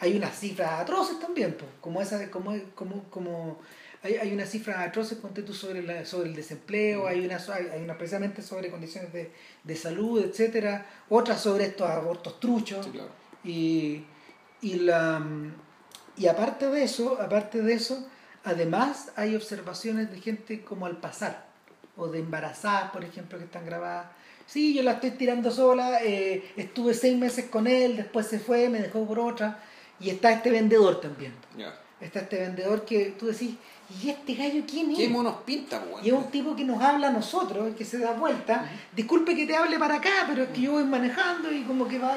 [0.00, 3.58] Hay unas cifras atroces también, pues, como esa, como, como, como
[4.02, 7.66] hay, hay unas cifras atroces, ponte tú sobre, la, sobre el desempleo, hay una, hay,
[7.72, 9.30] hay una precisamente sobre condiciones de,
[9.64, 12.84] de salud, etcétera, otras sobre estos abortos truchos.
[12.84, 13.08] Sí, claro.
[13.42, 14.04] Y,
[14.60, 15.24] y, la,
[16.16, 18.06] y aparte de eso, aparte de eso,
[18.44, 21.46] además hay observaciones de gente como al pasar,
[21.96, 24.06] o de embarazadas, por ejemplo, que están grabadas.
[24.46, 28.68] Sí, yo la estoy tirando sola, eh, estuve seis meses con él, después se fue,
[28.68, 29.58] me dejó por otra,
[29.98, 31.32] y está este vendedor también.
[32.00, 33.56] Está este vendedor que tú decís,
[34.02, 34.98] ¿y este gallo quién es?
[34.98, 36.04] ¿Qué monos pinta, weón?
[36.04, 38.70] Y es un tipo que nos habla a nosotros, que se da vuelta.
[38.94, 41.98] Disculpe que te hable para acá, pero es que yo voy manejando y como que
[41.98, 42.16] va,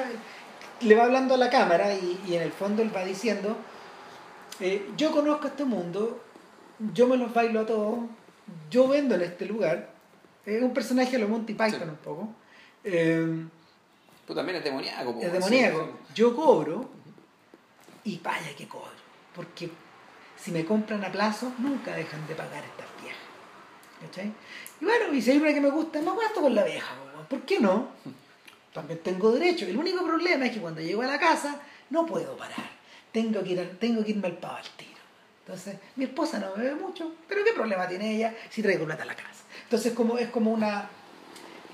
[0.80, 3.56] le va hablando a la cámara y, y en el fondo él va diciendo,
[4.60, 6.22] eh, yo conozco este mundo,
[6.92, 7.98] yo me los bailo a todos,
[8.70, 9.90] yo vendo en este lugar.
[10.46, 11.88] Es un personaje de los Monty Python Sí.
[11.88, 12.28] un poco.
[12.84, 13.44] Eh,
[14.26, 15.84] Tú también es demoníaco, es demoníaco.
[16.08, 16.88] Sí, Yo cobro
[18.04, 18.90] y vaya que cobro.
[19.34, 19.70] Porque
[20.36, 23.20] si me compran a plazo, nunca dejan de pagar estas viejas.
[24.00, 24.32] ¿Cachai?
[24.80, 26.94] Y bueno, y si hay una que me gusta, me acuesto con la vieja.
[27.28, 27.88] ¿Por qué no?
[28.72, 29.66] También tengo derecho.
[29.66, 31.60] El único problema es que cuando llego a la casa,
[31.90, 32.70] no puedo parar.
[33.12, 34.90] Tengo que, ir tengo que irme al pavo al tiro.
[35.46, 39.06] Entonces, mi esposa no bebe mucho, pero ¿qué problema tiene ella si traigo plata a
[39.06, 39.44] la casa?
[39.64, 40.88] Entonces, como, es como una...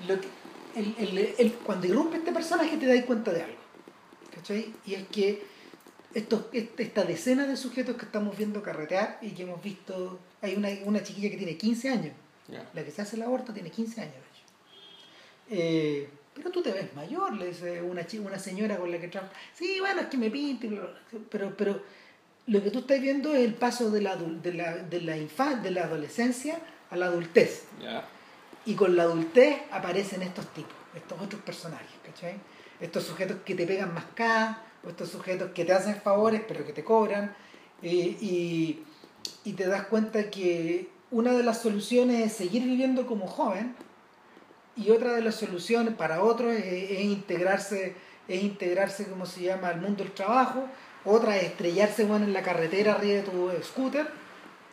[0.08, 0.28] Lo que,
[0.76, 3.58] el, el- el- cuando irrumpe este personaje te das cuenta de algo.
[4.34, 4.72] ¿Cachai?
[4.86, 5.42] Y es que
[6.14, 10.18] estos, este- esta decena de sujetos que estamos viendo carretear y que hemos visto...
[10.42, 12.12] Hay una, una chiquilla que tiene 15 años.
[12.74, 14.14] La que se hace el aborto tiene 15 años.
[14.14, 14.44] de hecho.
[15.50, 19.08] Eh, pero tú te ves mayor, le dice una, chi- una señora con la que
[19.08, 19.32] trabaja.
[19.54, 20.90] Sí, bueno, es que me bla".
[21.30, 21.80] pero, pero
[22.46, 25.60] lo que tú estás viendo es el paso de la, de la, de la, infa-
[25.60, 26.58] de la adolescencia
[26.90, 27.64] a la adultez.
[27.82, 28.04] Ya.
[28.64, 32.34] Y con la adultez aparecen estos tipos, estos otros personajes, ¿cachai?
[32.80, 36.64] Estos sujetos que te pegan más K, o estos sujetos que te hacen favores pero
[36.66, 37.34] que te cobran,
[37.82, 37.88] eh,
[38.20, 38.80] y,
[39.44, 43.74] y te das cuenta que una de las soluciones es seguir viviendo como joven,
[44.76, 47.94] y otra de las soluciones para otros es, es integrarse,
[48.28, 50.64] es integrarse, como se llama, al mundo del trabajo,
[51.04, 54.06] otra es estrellarse bueno, en la carretera arriba de tu scooter,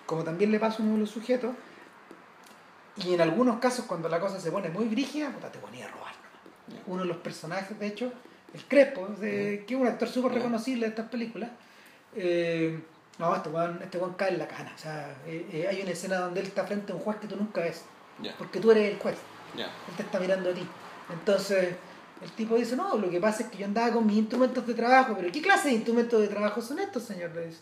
[0.06, 1.56] como también le pasa a uno de los sujetos,
[2.98, 5.90] y en algunos casos, cuando la cosa se pone muy brígida, puta, te ponía a
[5.90, 6.14] robar.
[6.86, 8.12] Uno de los personajes, de hecho,
[8.54, 10.38] el Crespo, de- que es un actor súper Ya.
[10.38, 11.50] reconocible de estas películas.
[12.16, 12.80] eh,
[13.18, 14.72] no, este weón, este cae en la cana.
[14.76, 17.28] O sea, eh, eh, hay una escena donde él está frente a un juez que
[17.28, 17.84] tú nunca ves,
[18.38, 19.16] porque tú eres el juez,
[19.56, 19.66] Ya.
[19.66, 20.66] él te está mirando a ti.
[21.12, 21.76] Entonces,
[22.22, 24.74] el tipo dice, no, lo que pasa es que yo andaba con mis instrumentos de
[24.74, 27.32] trabajo, pero ¿qué clase de instrumentos de trabajo son estos, señor?
[27.36, 27.60] Le dice.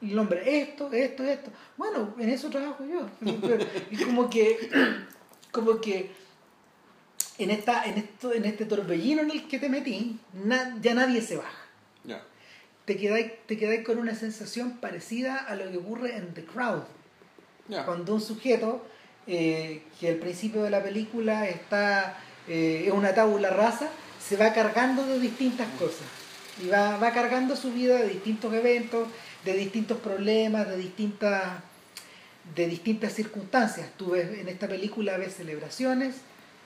[0.00, 1.50] Y el hombre, esto, esto, esto.
[1.76, 3.08] Bueno, en eso trabajo yo.
[3.90, 4.70] Y como que,
[5.52, 6.12] como que
[7.38, 11.20] en esta, en esto, en este torbellino en el que te metí, na- ya nadie
[11.22, 11.66] se baja.
[12.04, 12.22] Ya.
[12.84, 16.82] Te quedáis, te quedáis con una sensación parecida a lo que ocurre en The Crowd.
[17.68, 17.84] Ya.
[17.84, 18.84] Cuando un sujeto
[19.28, 22.18] eh, que al principio de la película está
[22.48, 23.88] eh, es una tabula rasa,
[24.26, 26.06] se va cargando de distintas cosas.
[26.64, 29.06] Y va, va cargando su vida de distintos eventos,
[29.44, 31.42] de distintos problemas, de distintas,
[32.56, 33.90] de distintas circunstancias.
[33.96, 36.16] Tú ves en esta película ves celebraciones,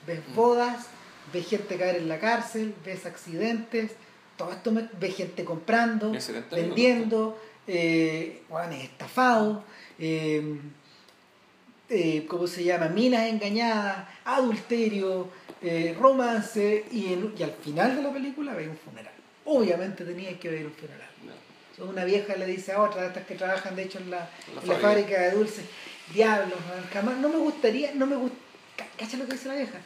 [0.06, 0.34] ves Mm.
[0.34, 0.86] bodas,
[1.32, 3.92] ves gente caer en la cárcel, ves accidentes,
[4.36, 6.12] todo esto ves gente comprando,
[6.50, 9.64] vendiendo, eh, bueno, estafado,
[9.98, 10.58] eh,
[11.92, 12.88] eh, ¿cómo se llama?
[12.88, 15.28] Minas engañadas, adulterio,
[15.60, 19.12] eh, romance, y, en- y al final de la película ves un funeral.
[19.44, 21.08] Obviamente tenías que ver un funeral.
[21.78, 24.54] Una vieja le dice a otra de estas que trabajan de hecho en la, En
[24.56, 25.20] la en la fábrica.
[25.20, 25.64] de dulces,
[26.14, 26.58] diablos,
[26.92, 28.36] jamás, no me gustaría, no me gusta,
[28.98, 29.78] cacha lo que dice la vieja,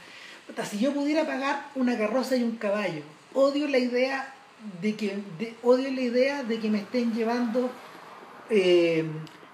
[0.46, 3.02] Puta, si yo pudiera pagar una carroza y un caballo,
[3.34, 4.32] odio la idea
[4.82, 7.70] de que, de- odio la idea de que me estén llevando
[8.50, 9.04] eh,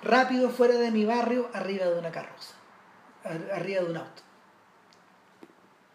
[0.03, 2.55] rápido fuera de mi barrio arriba de una carroza,
[3.24, 4.23] ar- arriba de un auto.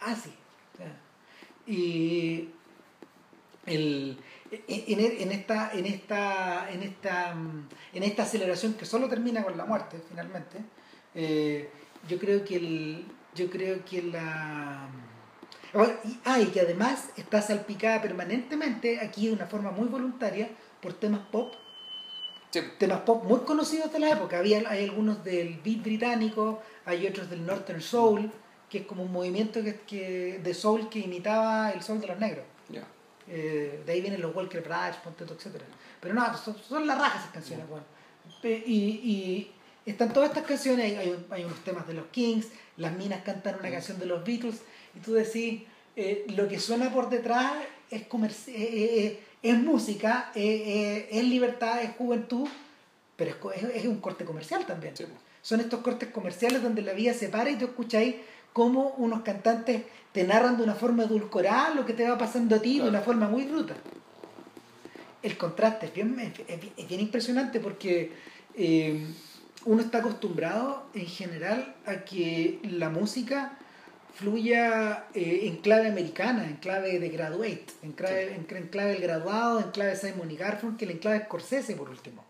[0.01, 0.33] Así.
[1.65, 2.49] y
[3.65, 4.17] el,
[4.67, 7.35] en, esta, en, esta, en, esta,
[7.93, 10.59] en esta aceleración que solo termina con la muerte finalmente,
[11.15, 11.69] eh,
[12.07, 13.05] yo creo que el,
[13.35, 14.83] yo creo que la
[15.73, 15.87] ah,
[16.25, 20.49] ah, y que además está salpicada permanentemente aquí de una forma muy voluntaria
[20.81, 21.53] por temas pop
[22.61, 22.67] Sí.
[22.77, 24.39] temas pop muy conocidos de la época.
[24.39, 28.31] Había, hay algunos del beat británico, hay otros del Northern Soul,
[28.69, 32.19] que es como un movimiento que, que- de soul que imitaba el soul de los
[32.19, 32.45] negros.
[32.69, 32.83] Ya.
[33.27, 35.61] Eh, de ahí vienen los Walker Bridge, Ponteto, etc.
[36.01, 37.67] Pero no, son, son las rajas esas canciones.
[37.67, 37.85] bueno.
[38.41, 39.51] Pe- Y, y
[39.85, 42.47] están todas estas canciones, hay, hay, hay unos temas de los Kings,
[42.77, 44.61] las minas cantan una canción de los Beatles,
[44.95, 45.63] y tú decís,
[45.95, 47.53] eh, lo que suena por detrás
[47.89, 52.47] es, comerci- eh, eh, eh, es música, eh, eh, es libertad, es juventud,
[53.15, 54.95] pero es, es, es un corte comercial también.
[54.97, 55.05] Sí.
[55.41, 58.15] Son estos cortes comerciales donde la vida se para y tú escucháis
[58.53, 62.61] cómo unos cantantes te narran de una forma edulcorada lo que te va pasando a
[62.61, 63.75] ti de una forma muy bruta.
[65.21, 68.13] El contraste es bien, es bien- es bien impresionante porque
[68.55, 69.05] eh,
[69.65, 73.57] uno está acostumbrado en general a que la música
[74.21, 79.01] fluya eh, en clave americana, en clave de graduate, en clave, en, en clave del
[79.01, 82.25] graduado, en clave Simon y Garfunkel, en clave Scorsese por último.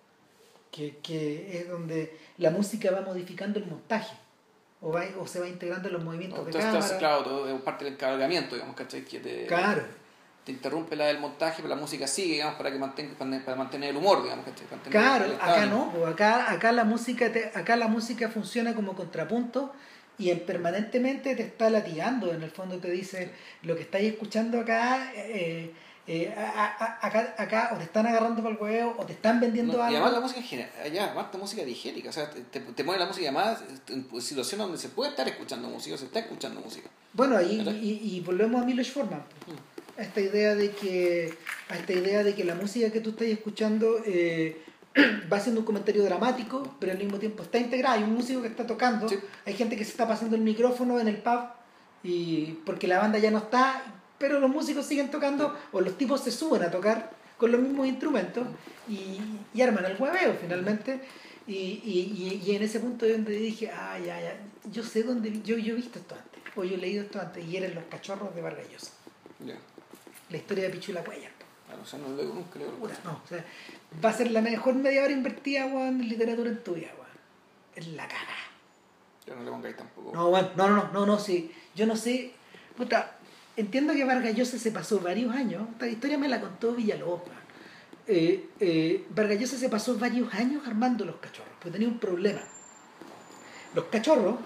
[0.72, 4.16] que, que es donde la música va modificando el montaje
[4.82, 6.98] o, va, o se va integrando en los movimientos de Entonces, cámara.
[7.00, 9.04] claro, todo es parte del encargamiento, digamos, ¿cachai?
[9.06, 9.82] Que te, Claro.
[10.46, 13.90] te interrumpe la del montaje, pero la música sigue, digamos, para, que mantenga, para mantener
[13.92, 14.68] el humor, digamos, ¿cachai?
[14.70, 18.76] Mantener Claro, el acá no, pues acá, acá la música te- acá la música funciona
[18.76, 19.74] como contrapunto
[20.20, 23.30] y en permanentemente te está latigando, en el fondo te dice
[23.64, 25.72] lo que estáis escuchando acá, eh,
[26.08, 29.40] eh, a- a- acá, acá o te están agarrando para el huevo o te están
[29.42, 29.96] vendiendo No, y algo.
[29.98, 32.98] además la música en general, allá, además la música digérica, o sea, te, te, pone
[32.98, 36.90] la música además en situaciones donde se puede estar escuchando música, se está escuchando música.
[37.14, 37.74] Bueno, ahí ¿Verdad?
[37.82, 39.22] y, y volvemos a Milos Forman.
[39.98, 41.34] A esta idea de que
[41.70, 44.56] a esta idea de que la música que tú estás escuchando eh,
[45.32, 47.96] va haciendo un comentario dramático, pero al mismo tiempo está integrada.
[47.96, 49.18] Hay un músico que está tocando, Sí.
[49.46, 51.42] hay gente que se está pasando el micrófono en el pub
[52.04, 53.84] y porque la banda ya no está,
[54.18, 57.88] pero los músicos siguen tocando o los tipos se suben a tocar con los mismos
[57.88, 58.48] instrumentos
[58.88, 59.20] y,
[59.54, 61.00] y arman el hueveo finalmente.
[61.46, 64.36] Y, y, y, en ese punto es donde dije, ah, ya, ya,
[64.70, 67.46] yo sé dónde, yo, yo he visto esto antes, o yo he leído esto antes,
[67.48, 68.92] y eran los cachorros de Vargas Llosa,
[70.30, 71.32] la historia de Pichula Cuellar.
[71.68, 72.72] Claro, o sea, no leo, nunca leo.
[72.72, 73.46] Puta, no, o sea,
[74.04, 77.08] va a ser la mejor media hora invertida, weón, en literatura en tu vida, weón.
[77.76, 78.36] Es la cara.
[79.26, 80.12] Ya no le pongáis tampoco.
[80.14, 81.52] No, weón, no, no, no, no, sí.
[81.76, 82.32] Yo no sé,
[82.78, 83.18] puta,
[83.58, 87.22] entiendo que Vargas Llosa se pasó varios años, esta historia me la contó Villalobos.
[88.08, 92.42] Eh, eh, Vargas Llosa se pasó varios años armando los cachorros, pero tenía un problema.
[93.76, 94.38] Los cachorros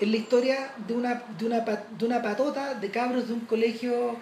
[0.00, 4.16] es la historia de una, de una, de una patota de cabros de un colegio,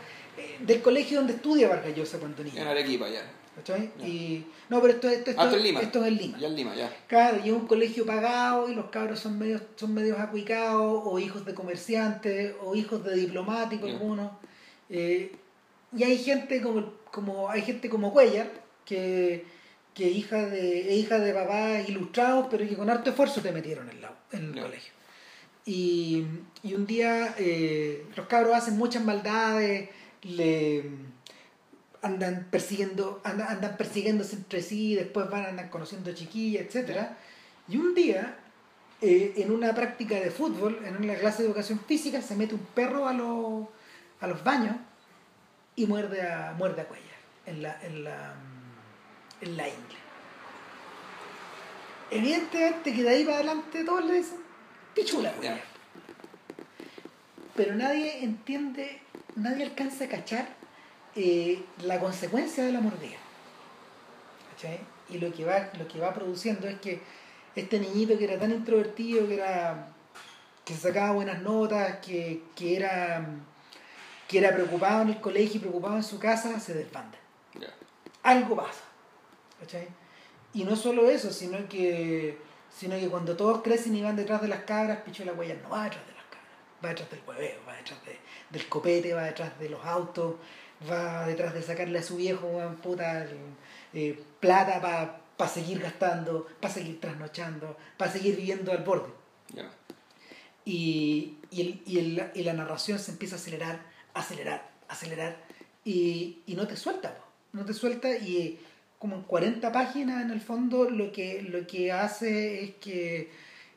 [0.61, 2.61] del colegio donde estudia Vargas Llosa cuando niño.
[2.61, 3.23] En Arequipa, ya.
[3.57, 3.90] ¿Cachai?
[3.98, 4.07] Ya.
[4.07, 5.81] Y, no, pero esto, esto, esto, Ah, esto es Lima.
[5.81, 6.39] esto es en Lima.
[6.39, 6.97] Ya en Lima, ya.
[7.09, 11.19] Claro, y es un colegio pagado y los cabros son medios, son medios acuicados, o
[11.19, 13.94] hijos de comerciantes, o hijos de diplomáticos Ya.
[13.97, 14.31] algunos.
[14.89, 15.32] Eh,
[15.97, 18.51] y hay gente como, como hay gente como Cuellar,
[18.85, 19.44] que,
[19.94, 23.90] que hija de, es hija de papás ilustrados, pero que con harto esfuerzo te metieron
[23.90, 24.93] en, la, en el colegio.
[25.66, 26.24] Y,
[26.62, 29.90] y un día eh, los cabros hacen muchas maldades,
[30.23, 30.91] le
[32.03, 37.19] andan persiguiendo, andan, andan persiguiéndose entre sí, después van andan conociendo chiquillas, etcétera
[37.69, 38.39] Y un día,
[39.01, 42.67] eh, en una práctica de fútbol, en una clase de educación física, se mete un
[42.75, 43.67] perro a los,
[44.21, 44.77] a los baños
[45.77, 47.07] y muerde a, muerde a Cuellar
[47.47, 48.35] en la, en la,
[49.41, 50.01] en la ingle.
[52.11, 54.39] Evidentemente que de ahí para adelante todos le dicen
[54.95, 55.61] pichula, Cuellar.
[57.57, 59.01] Pero nadie entiende,
[59.41, 60.47] nadie alcanza a cachar
[61.17, 63.17] eh, la consecuencia de la mordida.
[64.53, 64.81] ¿Cachai?
[65.09, 67.01] Y lo que, va, lo que va produciendo es que
[67.57, 69.89] este niñito que era tan introvertido, que era
[70.65, 73.27] que sacaba buenas notas, que, que era
[74.29, 77.19] que era preocupado en el colegio y preocupado en su casa, se desbanda.
[78.23, 78.85] Algo pasa.
[79.59, 79.89] ¿Cachai?
[80.55, 82.39] Y no solo eso, sino que
[82.71, 85.85] sino que cuando todos crecen y van detrás de las cabras, Pichuela Cuellar no va
[85.85, 86.10] detrás de las cabras,
[86.85, 88.19] va detrás del hueveo, va detrás de-
[88.51, 90.36] del copete, va detrás de los autos,
[90.90, 93.27] va detrás de sacarle a su viejo, weón, puta,
[93.94, 94.81] eh, plata
[95.36, 99.11] para seguir gastando, para seguir trasnochando, para seguir viviendo al borde.
[100.65, 103.81] Y, y, el- y el- y la narración se empieza a acelerar,
[104.15, 105.36] acelerar, acelerar,
[105.85, 107.16] y, y no te suelta,
[107.52, 108.59] no te suelta, y eh,
[108.98, 113.31] como en 40 páginas en el fondo lo que, lo que hace es que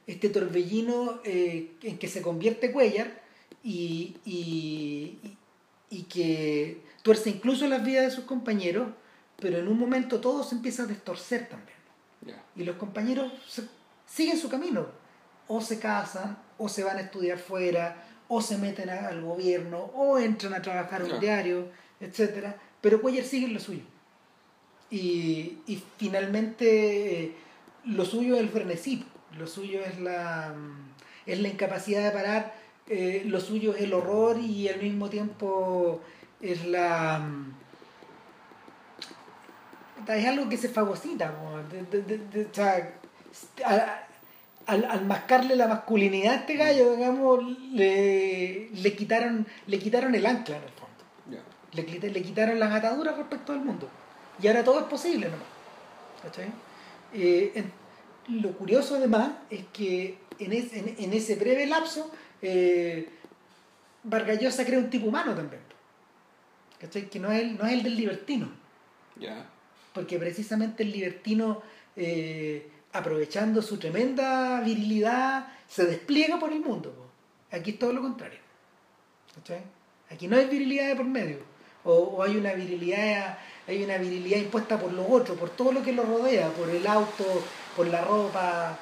[0.08, 3.22] este torbellino eh, en que se convierte Cuellar
[3.64, 5.18] y, y,
[5.90, 8.88] y- que tuerce incluso las vidas de sus compañeros,
[9.40, 11.78] pero en un momento todo se empieza a destorcer también
[12.56, 13.68] y los compañeros se-
[14.08, 14.88] siguen su camino.
[15.48, 19.78] O se casan, o se van a estudiar fuera, o se meten a- al gobierno,
[19.94, 21.68] o entran a trabajar a un diario,
[22.00, 22.56] etc.
[22.82, 23.84] Pero Cuellar sigue en lo suyo.
[24.90, 27.36] Y, y finalmente eh,
[27.86, 29.06] lo suyo es el frenesí,
[29.38, 32.54] lo suyo es la, mm, es la incapacidad de parar,
[32.88, 36.02] eh, lo suyo es el horror y al mismo tiempo
[36.42, 37.20] es la...
[37.20, 37.54] mm,
[40.08, 42.94] es algo que se fagocita, po, de- de- de- de- o sea,
[43.66, 44.04] a-
[44.66, 50.26] al, al mascarle la masculinidad a este gallo, digamos, le, le quitaron, le quitaron el
[50.26, 50.94] ancla en el fondo.
[51.30, 51.42] Ya.
[51.74, 53.90] Le, le quitaron las ataduras respecto al mundo.
[54.42, 55.48] Y ahora todo es posible nomás.
[56.22, 56.50] ¿Cachai?
[57.14, 57.72] Eh, en-
[58.30, 63.10] lo curioso además es que en, es- en- en ese breve lapso, eh,
[64.04, 65.62] Vargas Llosa crea un tipo humano también.
[66.80, 67.10] ¿Cachai?
[67.10, 68.50] Que no es el, no es el del libertino
[69.18, 69.46] Ya.
[69.94, 71.62] porque precisamente el libertino,
[71.96, 76.92] eh, aprovechando su tremenda virilidad, se despliega por el mundo.
[76.92, 77.56] po.
[77.56, 78.40] Aquí es todo lo contrario.
[79.36, 79.62] ¿Cachai?
[80.12, 81.38] Aquí no hay virilidad de por medio.
[81.86, 83.38] o, hay una virilidad
[83.68, 86.86] hay una virilidad impuesta por los otros, por todo lo que lo rodea, por el
[86.86, 87.24] auto,
[87.76, 88.78] por la ropa,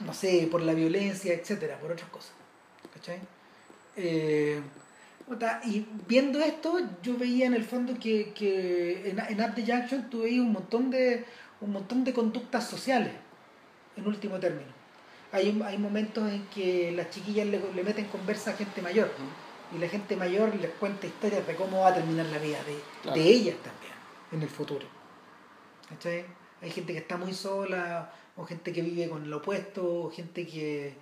[0.00, 2.32] no sé, por la violencia, etcétera, por otras cosas.
[2.92, 3.20] ¿Cachai?
[3.96, 4.60] Eh,
[5.64, 10.10] y viendo esto, yo veía en el fondo que, que en, en Up the Junction
[10.10, 11.24] tú veías un montón de
[11.60, 13.12] un montón de conductas sociales,
[13.96, 14.70] en último término.
[15.32, 19.10] Hay, hay momentos en que las chiquillas le, le meten conversa a gente mayor
[19.74, 23.12] y la gente mayor les cuenta historias de cómo va a terminar la vida de,
[23.12, 23.92] de ellas también
[24.30, 24.86] en el futuro.
[25.88, 26.26] ¿Cachai?
[26.62, 30.46] Hay gente que está muy sola, o gente que vive con lo opuesto, o gente
[30.46, 30.94] que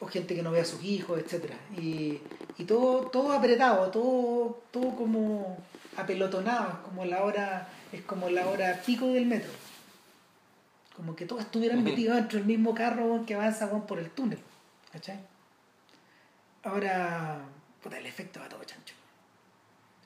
[0.00, 2.20] o gente que no ve a sus hijos, etcétera y,
[2.58, 5.56] y todo, todo apretado, todo, todo como
[5.96, 9.50] apelotonado, como la hora, es como la hora pico del metro.
[10.96, 14.38] Como que todos estuvieran metidos dentro del mismo carro que avanza por el túnel.
[14.92, 15.20] ¿Cachai?
[16.64, 17.40] Ahora,
[17.82, 18.94] puta, el efecto va todo chancho.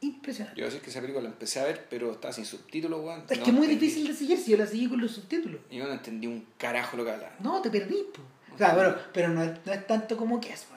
[0.01, 0.61] Impresionante.
[0.61, 3.25] Yo sé que esa película la empecé a ver, pero estaba sin subtítulos, weón.
[3.29, 5.61] Es que es muy difícil de seguir si yo la seguí con los subtítulos.
[5.71, 7.35] Y yo no entendí un carajo lo que hablaba.
[7.41, 8.27] No, te perdí, pues.
[8.55, 10.77] O sea, pero, pero no, es, no es tanto como que es, weón.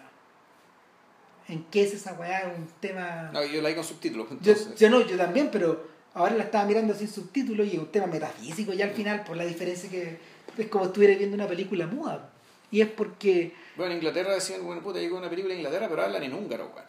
[1.50, 3.30] En qué es esa weá, un tema.
[3.34, 4.28] No, yo la vi con subtítulos.
[4.42, 7.92] Yo, yo, no, yo también, pero ahora la estaba mirando sin subtítulos y es un
[7.92, 10.18] tema metafísico ya al final, por la diferencia que
[10.58, 12.32] es como estuviera viendo una película muda.
[12.72, 13.54] Y es porque.
[13.76, 16.72] Bueno, en Inglaterra decían, bueno, puta, llegó una película en Inglaterra, pero hablan en húngaro,
[16.74, 16.86] weón.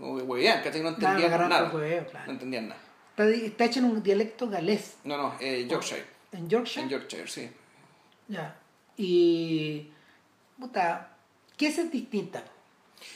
[0.00, 1.48] Como que huevean, que no entendían nada.
[1.48, 1.70] nada.
[1.70, 2.26] claro.
[2.26, 2.80] No entendían nada.
[3.10, 4.96] Está, está, hecho en un dialecto galés.
[5.04, 6.04] No, no, eh, Yorkshire.
[6.32, 6.84] ¿En Yorkshire?
[6.84, 7.50] En Yorkshire, sí.
[8.28, 8.56] Ya.
[8.96, 9.90] Y.
[10.58, 11.10] Puta,
[11.56, 12.42] ¿qué es distinta?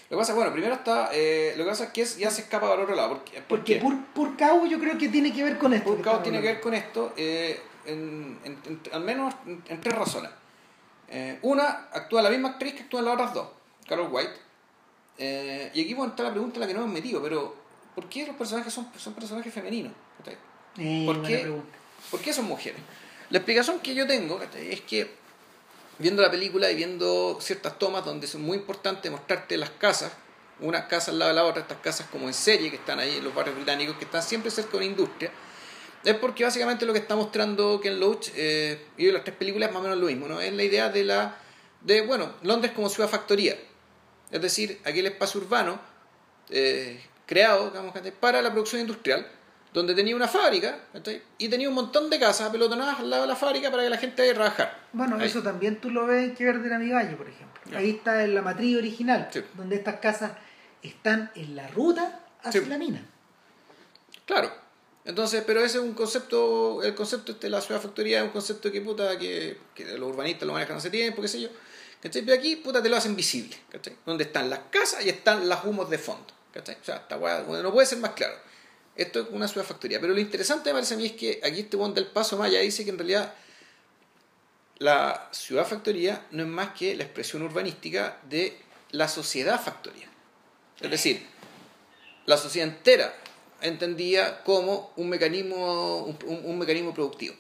[0.09, 2.69] Lo que pasa, bueno, primero está, eh, lo que pasa es que ya se escapa
[2.69, 3.11] para otro lado.
[3.11, 3.43] ¿Por qué?
[3.43, 3.83] Porque
[4.15, 5.97] por, cabo yo creo que tiene que ver con esto.
[5.97, 8.39] Por tiene que ver con esto, eh, en,
[8.93, 10.31] al menos en, tres razones.
[11.09, 13.49] Eh, una, actúa la misma actriz que actúa en las otras dos,
[13.87, 14.44] Carol White.
[15.19, 17.55] Eh, y aquí está la pregunta en la que no hemos metido, pero
[17.95, 19.93] ¿por qué los personajes son, son personajes femeninos?
[21.07, 21.53] ¿Por, qué,
[22.11, 22.81] ¿Por qué son mujeres?
[23.31, 25.11] La explicación que yo tengo es que
[25.99, 30.13] viendo la película y viendo ciertas tomas donde es muy importante mostrarte las casas,
[30.61, 33.17] una casa al lado de la otra, estas casas como en serie que están ahí
[33.17, 35.31] en los barrios británicos, que están siempre cerca de una industria,
[36.05, 39.75] es porque básicamente lo que está mostrando Ken Loach eh, y las tres películas es
[39.75, 40.41] más o menos lo mismo, ¿no?
[40.41, 41.37] Es la idea de la
[41.81, 43.57] de, bueno, Londres como ciudad factoría,
[44.35, 45.79] es decir, aquel espacio urbano
[46.51, 49.25] eh, creado digamos, para la producción industrial,
[49.73, 50.81] donde tenía una fábrica
[51.39, 53.97] y tenía un montón de casas apelotonadas al lado de la fábrica para que la
[53.97, 54.81] gente vaya a trabajar.
[54.93, 57.79] Bueno, eso también tú lo ves en Que Verde mi Valle, por ejemplo.
[57.79, 60.33] Ahí está en la matriz original, donde estas casas
[60.83, 63.07] están en la ruta hacia la mina.
[64.27, 64.51] Claro.
[65.05, 68.31] Entonces, pero ese es un concepto, el concepto este de la ciudad factoría es un
[68.31, 71.51] concepto que puta, que, que los urbanistas lo manejan hace tiempo, qué sé yo.
[72.01, 73.97] Pero aquí, puta, te lo hacen visible, ¿cachai?
[74.05, 76.77] Donde están las casas y están las humos de fondo, ¿cachai?
[76.81, 78.35] O sea, esta no puede ser más claro.
[78.97, 80.01] Esto es una ciudad factoría.
[80.01, 82.61] Pero lo interesante me parece a mí es que aquí este buen del Paso Maya
[82.61, 83.35] dice que en realidad
[84.79, 88.57] la ciudad factoría no es más que la expresión urbanística de
[88.91, 90.09] la sociedad factoría.
[90.81, 91.27] Es decir,
[92.27, 93.15] la sociedad entera
[93.61, 97.35] entendía como un mecanismo, un, mecanismo productivo.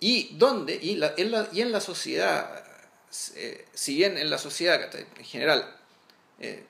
[0.00, 2.63] Y donde, y, en la, y en la sociedad,
[3.36, 5.76] eh, si bien en la sociedad en general
[6.40, 6.64] eh,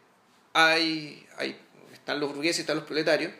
[0.53, 1.59] hay, hay
[1.93, 3.33] están los burgueses y están los proletarios.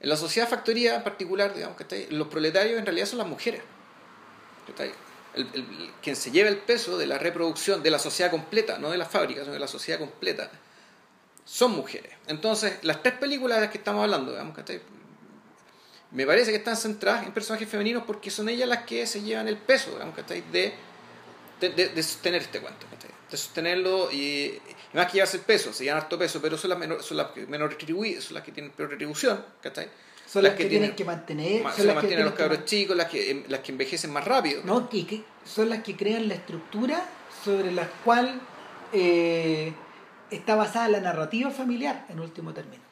[0.00, 1.76] En la sociedad factoría en particular, digamos
[2.10, 3.60] los proletarios en realidad son las mujeres.
[5.34, 8.98] El, quien se lleva el peso de la reproducción de la sociedad completa, no de
[8.98, 10.50] las fábricas, sino de la sociedad completa,
[11.44, 12.12] son mujeres.
[12.26, 14.56] Entonces, las tres películas de las que estamos hablando, digamos,
[16.12, 19.46] me parece que están centradas en personajes femeninos porque son ellas las que se llevan
[19.46, 20.16] el peso, digamos,
[20.52, 20.74] de,
[21.60, 22.86] de, de, sostener este cuento,
[23.30, 24.58] de sostenerlo y,
[24.92, 27.28] más que llevarse el peso, se llevan harto peso, pero son las, menor, son las
[27.28, 29.88] que menos retribuidas, son las que tienen peor retribución, ¿cachai?
[30.26, 33.30] Son las, que, tienen, que mantener, son, las que mantienen los cabros chicos, las que,
[33.30, 34.62] em, las que envejecen más rápido.
[34.64, 37.04] No, y que son las que crean la estructura
[37.44, 38.40] sobre la cual
[38.92, 39.72] eh,
[40.30, 42.89] está basada la narrativa familiar, en último término.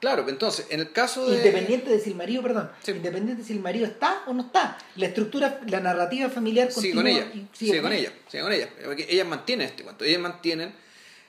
[0.00, 1.38] Claro, entonces, en el caso de...
[1.38, 4.78] Independiente de si el marido, perdón, independiente de si el marido está o no está,
[4.94, 9.06] la estructura, la narrativa familiar sigue con ella, sigue, con, ella, sigue con ella, porque
[9.10, 10.72] ellas mantienen este cuento, ellas mantienen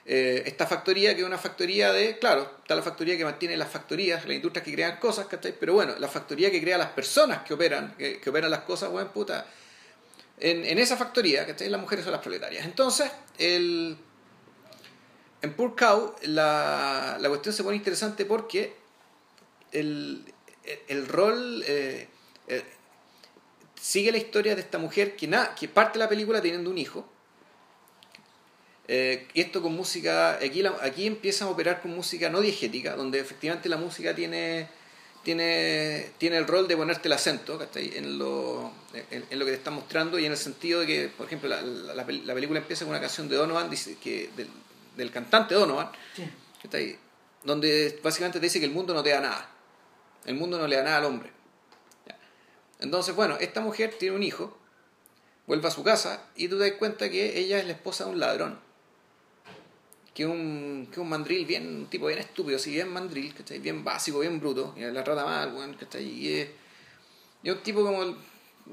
[0.06, 3.68] eh, esta factoría que es una factoría de, claro, está la factoría que mantiene las
[3.68, 5.54] factorías, las industrias que crean cosas, ¿cachai?
[5.58, 9.08] Pero bueno, la factoría que crea las personas que operan, que, operan las cosas, buen
[9.08, 9.46] puta,
[10.38, 11.68] en, en esa factoría, ¿cachai?
[11.68, 12.64] Las mujeres son las proletarias.
[12.64, 13.96] Entonces, el
[15.42, 18.74] en Poor Cow la, la, cuestión se pone interesante porque
[19.72, 20.24] el,
[20.88, 22.08] el, rol eh,
[23.80, 26.78] sigue la historia de esta mujer que, na, que parte de la película teniendo un
[26.78, 27.08] hijo.
[28.88, 33.20] Eh, esto con música, aquí, la- aquí empiezan a operar con música no diegética, donde
[33.20, 34.68] efectivamente la música tiene,
[35.22, 38.72] tiene, tiene el rol de ponerte el acento en, lo,
[39.12, 41.48] en, en lo que te está mostrando y en el sentido de que, por ejemplo,
[41.48, 43.70] la, la, la pel- la película empieza con una canción de Donovan,
[44.02, 44.48] que, del,
[44.96, 46.24] del cantante Donovan, Sí.
[46.62, 46.98] ¿cachai?
[47.42, 49.50] donde básicamente te dice que el mundo no te da nada.
[50.26, 51.30] El mundo no le da nada al hombre.
[52.80, 54.56] Entonces, bueno, esta mujer tiene un hijo,
[55.46, 58.10] vuelve a su casa y tú te das cuenta que ella es la esposa de
[58.10, 58.58] un ladrón.
[60.14, 63.58] Que un, que un mandril bien, un tipo bien estúpido, así bien mandril, ¿cachai?
[63.58, 66.04] Bien básico, bien bruto, y la trata mal, weón, ¿cachai?
[66.04, 66.48] Y es,
[67.42, 68.16] y un tipo como el-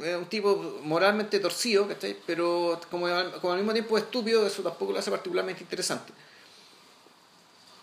[0.02, 2.16] es un tipo moralmente torcido, ¿cachai?
[2.26, 6.14] Pero como, al- como al mismo tiempo estúpido, eso tampoco lo hace particularmente interesante.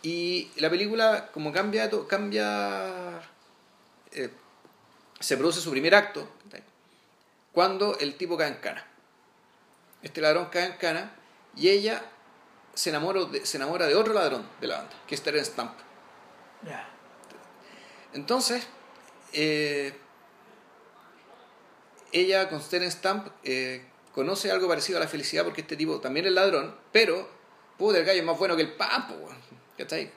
[0.03, 3.21] Y la película, como cambia, cambia
[4.13, 4.31] eh,
[5.19, 6.63] se produce su primer acto ¿cachai?
[7.53, 8.87] cuando el tipo cae en cana.
[10.03, 11.15] Este ladrón cae en cana
[11.57, 12.03] y ella
[12.75, 15.73] se enamora de, se enamora de otro ladrón de la banda, que es Terence Stamp.
[18.13, 18.67] Entonces,
[19.33, 19.99] eh,
[22.15, 23.85] ella con Terence Stamp eh,
[24.15, 27.29] conoce algo parecido a la felicidad porque este tipo también es ladrón, pero
[27.77, 29.37] puta, el gallo es más bueno que el weón,
[29.77, 30.11] ¿cachai?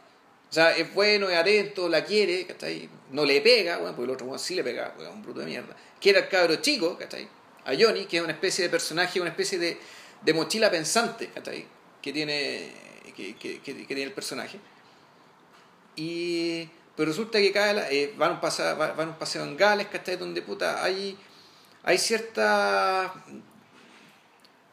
[0.49, 2.89] O sea, es bueno, es atento, la quiere, ¿cachai?
[3.11, 5.45] No le pega, weón, porque el otro weón sí le pega, weón, un bruto de
[5.47, 5.75] mierda.
[5.99, 7.27] Quiere al cabro chico, ¿cachai?
[7.65, 9.77] A Johnny, que es una especie de personaje, una especie de,
[10.21, 11.65] de mochila pensante, ¿cachai?
[12.01, 12.71] Que tiene,
[13.15, 14.59] que, que- que- tiene el personaje.
[15.95, 19.57] Y, pero resulta que cae la- eh, van, a un paseo, van un paseo en
[19.57, 20.15] Gales, ¿cachai?
[20.17, 21.17] Donde puta hay,
[21.88, 23.14] hay cierta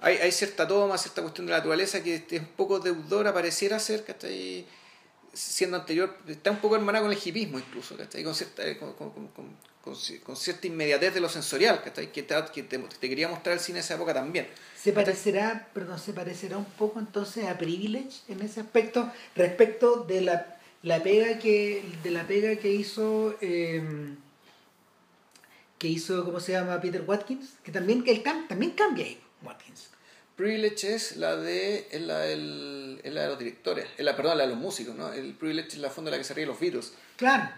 [0.01, 3.79] hay, hay cierta toma, cierta cuestión de la naturaleza que es un poco deudora, pareciera
[3.79, 4.67] ser, ¿cachai?
[5.33, 8.23] Siendo anterior, está un poco hermanada con el hipismo incluso, ¿cachai?
[8.23, 11.83] Con cierta, eh, con, con- con- con- con ci- con cierta inmediatez de lo sensorial,
[11.83, 12.11] ¿cachai?
[12.13, 14.47] Que, te, que te, te quería mostrar el cine de esa época también.
[14.81, 20.21] Se parecerá, perdón, se parecerá un poco entonces a Privilege en ese aspecto respecto de
[20.21, 23.83] la, la pega que de la pega que hizo eh,
[25.85, 29.21] que hizo cómo se llama Peter Watkins que también que él cam- también cambia ahí
[29.43, 29.91] Watkins
[30.35, 34.39] Privilege es la de, es la, del- es la de los directores, es la, perdón,
[34.39, 35.13] la de los músicos, ¿no?
[35.13, 36.95] El Privilege es la fondo de la que se ríen los Beatles.
[37.17, 37.51] claro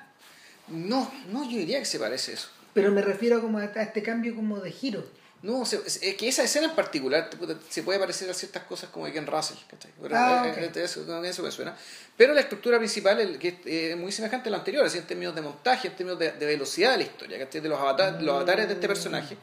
[0.68, 2.48] No, no, yo diría que se parece a eso.
[2.74, 5.06] pero me refiero como a a este cambio como de giro
[5.46, 7.30] No, es que esa escena en particular
[7.70, 9.92] se puede parecer a ciertas cosas como de Ken Russell, ¿cachai?
[10.02, 10.76] Pero, Ah, eh, ok.
[10.76, 11.76] eh, eso, eso me suena.
[12.16, 15.06] Pero la estructura principal el, que es eh, muy semejante a la anterior, así en
[15.06, 17.60] términos de montaje, en términos de, de velocidad de la historia, ¿cachai?
[17.60, 19.36] De los, avatar- los avatares de este personaje,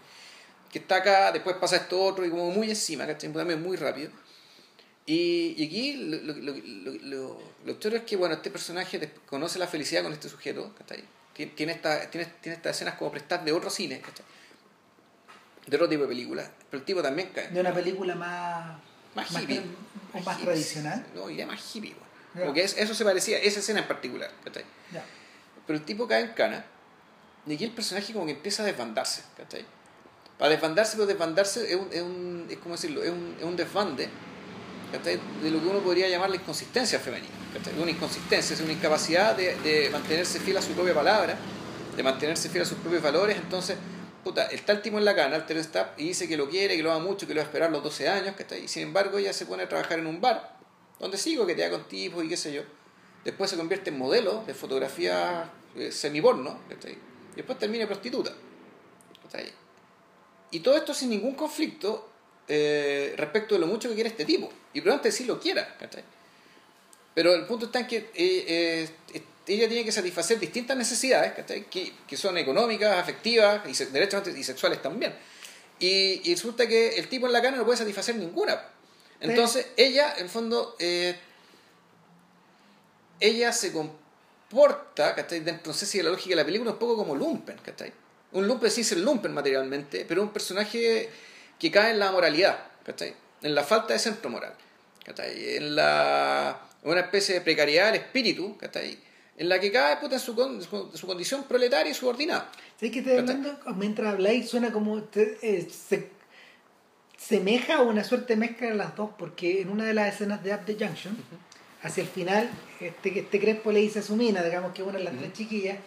[0.71, 3.31] que está acá, después pasa esto otro y como muy encima, ¿cachai?
[3.31, 4.11] También muy rápido.
[5.05, 6.53] Y, y aquí lo, lo, lo,
[7.03, 11.03] lo, lo- es que, bueno, este personaje conoce la felicidad con este sujeto, ¿cachai?
[11.55, 14.25] Tiene, esta, tiene, tiene estas escenas como prestar de otro cine, ¿cachai?
[15.67, 16.49] De otro tipo de película.
[16.69, 17.47] Pero el tipo también cae.
[17.49, 18.77] de una película más
[19.15, 19.61] Más hippie.
[20.13, 21.95] más hippie, tradicional No, y más hippie.
[22.43, 24.63] Porque es- eso se parecía, esa escena en particular, ¿cachai?
[24.91, 25.03] Ya.
[25.67, 26.65] Pero el tipo cae en cana
[27.45, 29.65] y aquí el personaje como que empieza a desbandarse, ¿cachai?
[30.37, 33.55] Para desbandarse, pero desbandarse es un, es un es como decirlo, es un, es un
[33.55, 34.09] desbande,
[34.91, 35.19] ¿cachai?
[35.43, 37.79] De lo que uno podría llamar la inconsistencia femenina, ¿cachai?
[37.79, 41.37] Una inconsistencia, es una incapacidad de, de mantenerse fiel a su propia palabra,
[41.95, 43.77] de mantenerse fiel a sus propios valores, entonces,
[44.23, 46.83] puta, está el tipo en la cana, el Stamp, y dice que lo quiere, que
[46.83, 48.65] lo ama mucho, que lo va a esperar los 12 años, ¿cachai?
[48.65, 50.57] Y sin embargo ella se pone a trabajar en un bar,
[50.99, 52.63] donde sigo, que te da con tipos y qué sé yo.
[53.23, 56.93] Después se convierte en modelo de fotografía eh, semiporno, ¿cachai?
[56.93, 58.33] Y después termina prostituta.
[59.23, 59.51] ¿cachai?
[60.51, 62.09] Y todo esto sin ningún conflicto
[62.47, 64.51] eh, respecto de lo mucho que quiere este tipo.
[64.73, 65.77] Y probablemente sí lo quiera.
[67.13, 71.33] Pero el punto está en que eh, eh, ella tiene que satisfacer distintas necesidades.
[71.69, 75.13] Que, que son económicas, afectivas y se- derechamente y sexuales también.
[75.79, 78.61] Y, y resulta que el tipo en la cana no puede satisfacer ninguna.
[79.19, 81.17] Entonces, ella, en el fondo, eh,
[83.19, 85.39] ella se comporta, ¿cachai?
[85.41, 87.91] Dentro, no sé si de la lógica de la película, un poco como Lumpen, ¿cachai?
[88.33, 91.09] Un Lumpen sí es el Lumpen materialmente, pero un personaje
[91.59, 93.13] que cae en la moralidad, ¿cachai?
[93.41, 94.53] En la falta de centro moral,
[95.05, 95.55] ¿cachai?
[95.57, 98.99] En la una especie de precariedad del espíritu, ¿cachai?
[99.37, 102.49] En la que cae puta, en su, con- su, su condición proletaria y subordinada.
[102.79, 103.57] ¿Sabes que estoy hablando?
[103.75, 105.01] Mientras habláis suena como...
[105.03, 106.09] te- eh, se
[107.17, 110.43] semeja o una suerte de mezcla de las dos, porque en una de las escenas
[110.43, 111.15] de Up the Junction,
[111.81, 112.49] hacia el final,
[112.81, 115.31] este, este Crespo le dice a su mina, digamos que es una de las tres
[115.33, 115.77] chiquillas,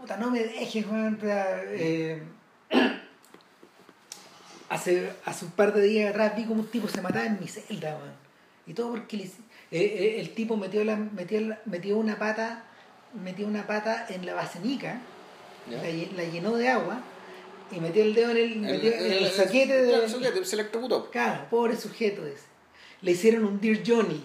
[0.00, 2.22] puta, no me dejes, Juan, eh,
[4.68, 7.48] hace, hace un par de días atrás vi como un tipo se mataba en mi
[7.48, 8.14] celda, weón.
[8.66, 9.42] Y todo porque le hice-
[9.72, 12.64] eh, eh, el tipo metió, la, metió, metió una pata
[13.14, 15.00] metió una pata en la basenica,
[15.68, 17.00] la, lle- la llenó de agua
[17.70, 19.88] y metió el dedo en el, metió el, el- saquete de...
[19.88, 21.10] claro, el saquete, se electrocutó.
[21.10, 22.44] Claro, pobre sujeto ese.
[23.02, 24.22] le hicieron un Dear Johnny.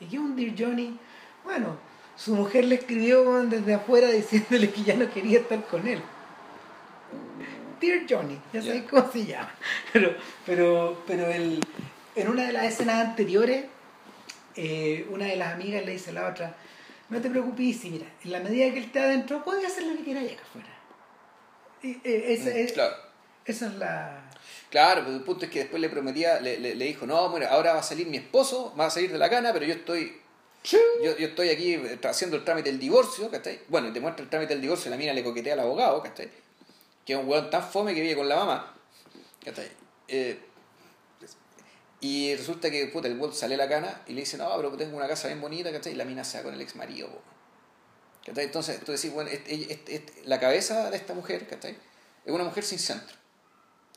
[0.00, 0.98] ¿Y qué es un Dear Johnny?
[1.44, 1.76] Bueno,
[2.16, 6.00] su mujer le escribió desde afuera diciéndole que ya no quería estar con él.
[7.80, 9.52] Dear Johnny, ya sabes cómo se llama.
[9.92, 10.14] Pero,
[10.46, 11.60] pero, pero el,
[12.14, 13.64] en una de las escenas anteriores,
[14.56, 16.54] eh, una de las amigas le dice a la otra,
[17.12, 20.04] no te preocupes, mira, en la medida que él esté adentro, puede hacer lo que
[20.04, 20.68] quiera allá acá afuera.
[21.82, 22.94] Y, eh, esa, Mm, es, claro.
[23.44, 24.30] esa es la...
[24.70, 27.50] Claro, pero el punto es que después le prometía, le, le, le dijo, no, mira,
[27.50, 30.20] ahora va a salir mi esposo, va a salir de la cana, pero yo estoy
[30.64, 33.60] yo, yo estoy aquí eh, haciendo el trámite del divorcio, ¿cachai?
[33.68, 36.00] Bueno, y te muestra el trámite del divorcio y la mina le coquetea al abogado,
[36.02, 36.30] ¿cachai?
[37.04, 38.74] Que es un weón tan fome que vive con la mamá,
[39.44, 39.68] ¿cachai?
[40.08, 40.38] Eh,
[42.02, 44.72] y resulta que, puta, el weón sale a la cana y le dice, no, pero
[44.76, 45.92] tengo una casa bien bonita, ¿cachai?
[45.92, 47.08] Y la mina se va con el ex marido.
[48.26, 48.44] ¿cachai?
[48.44, 51.76] Entonces, tú decís, bueno, este- este- este- la cabeza de esta mujer, ¿cachai?
[52.24, 53.16] Es una mujer sin centro.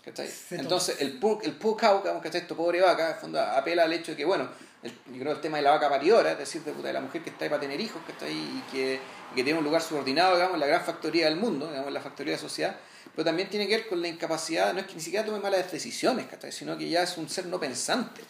[0.04, 0.30] ¿cachai?
[0.52, 2.42] Entonces, el pu, el pu cauca, ¿cachai?
[2.42, 4.48] Esto pobre vaca, en fondo apela al hecho de que, bueno,
[4.84, 7.02] el, yo creo el tema de la vaca paridora, es decir, de, puta, de la
[7.02, 9.00] mujer que está ahí para tener hijos, que está ahí y que,
[9.32, 11.94] y que tiene un lugar subordinado, digamos, en la gran factoría del mundo, digamos, en
[11.96, 12.78] la factoría de la sociedad,
[13.16, 15.72] pero también tiene que ver con la incapacidad, no es que ni siquiera tome malas
[15.72, 16.52] decisiones, ¿cachai?
[16.52, 18.22] Sino que ya es un ser no pensante,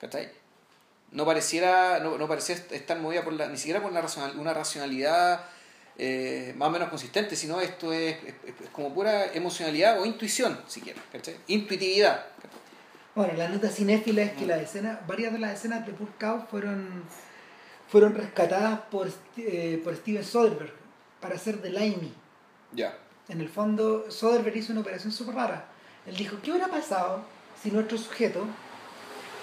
[0.00, 0.30] ¿cachai?
[1.10, 4.54] No pareciera, no, no parecía estar movida por la, ni siquiera por una, racional- una
[4.54, 5.44] racionalidad
[5.98, 10.58] eh, más o menos consistente, sino esto es, es- es como pura emocionalidad o intuición,
[10.66, 11.36] siquiera, ¿cachai?
[11.48, 12.24] Intuitividad.
[12.36, 12.58] ¿cachai?
[13.14, 17.04] Bueno, la nota cinéfila es que las escenas, varias de las escenas de Purkau fueron,
[17.88, 20.72] fueron rescatadas por, eh, por Steven Soderbergh
[21.20, 22.14] para hacer de Limey.
[22.72, 22.96] Ya.
[23.32, 25.64] En el fondo, Soderbergh hizo una operación súper rara.
[26.06, 27.24] Él dijo, ¿qué hubiera pasado
[27.62, 28.44] si nuestro sujeto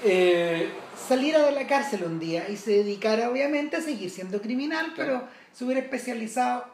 [0.04, 0.70] eh,
[1.08, 5.22] saliera de la cárcel un día y se dedicara obviamente a seguir siendo criminal, Claro.
[5.22, 6.66] pero se hubiera especializado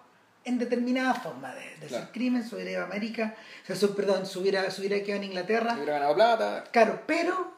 [0.43, 2.03] en determinada forma de, de Claro.
[2.03, 5.01] hacer crimen, se hubiera ido a América, o sea, su- perdón, se hubiera, se hubiera
[5.01, 5.69] quedado en Inglaterra.
[5.71, 7.53] Si hubiera ganado plata, Claro, pero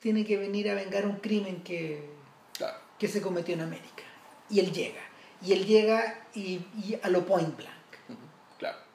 [0.00, 2.02] tiene que venir a vengar un crimen que,
[2.56, 2.78] claro.
[2.98, 4.04] que se cometió en América.
[4.48, 5.02] Y él llega.
[5.44, 7.70] Y él llega y, y a lo point blank.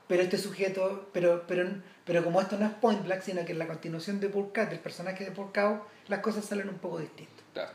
[0.08, 1.70] Pero este sujeto, pero, pero,
[2.06, 4.80] pero como esto no es point blank, sino que en la continuación de Purcat, del
[4.80, 7.44] personaje de Purcao, las cosas salen un poco distintas.
[7.54, 7.72] Claro.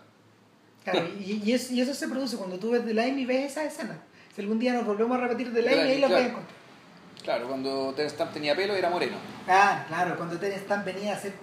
[0.84, 3.52] Claro, y, y, es- y eso se produce cuando tú ves The Line y ves
[3.52, 3.98] esa escena.
[4.34, 6.14] Si algún día nos volvemos a repetir The Line, ahí lo claro.
[6.14, 6.56] vas a encontrar.
[7.22, 9.16] Claro, cuando Terence Stamp tenía pelo era moreno.
[9.46, 11.34] Ah, claro, cuando Terence Stamp venía a ser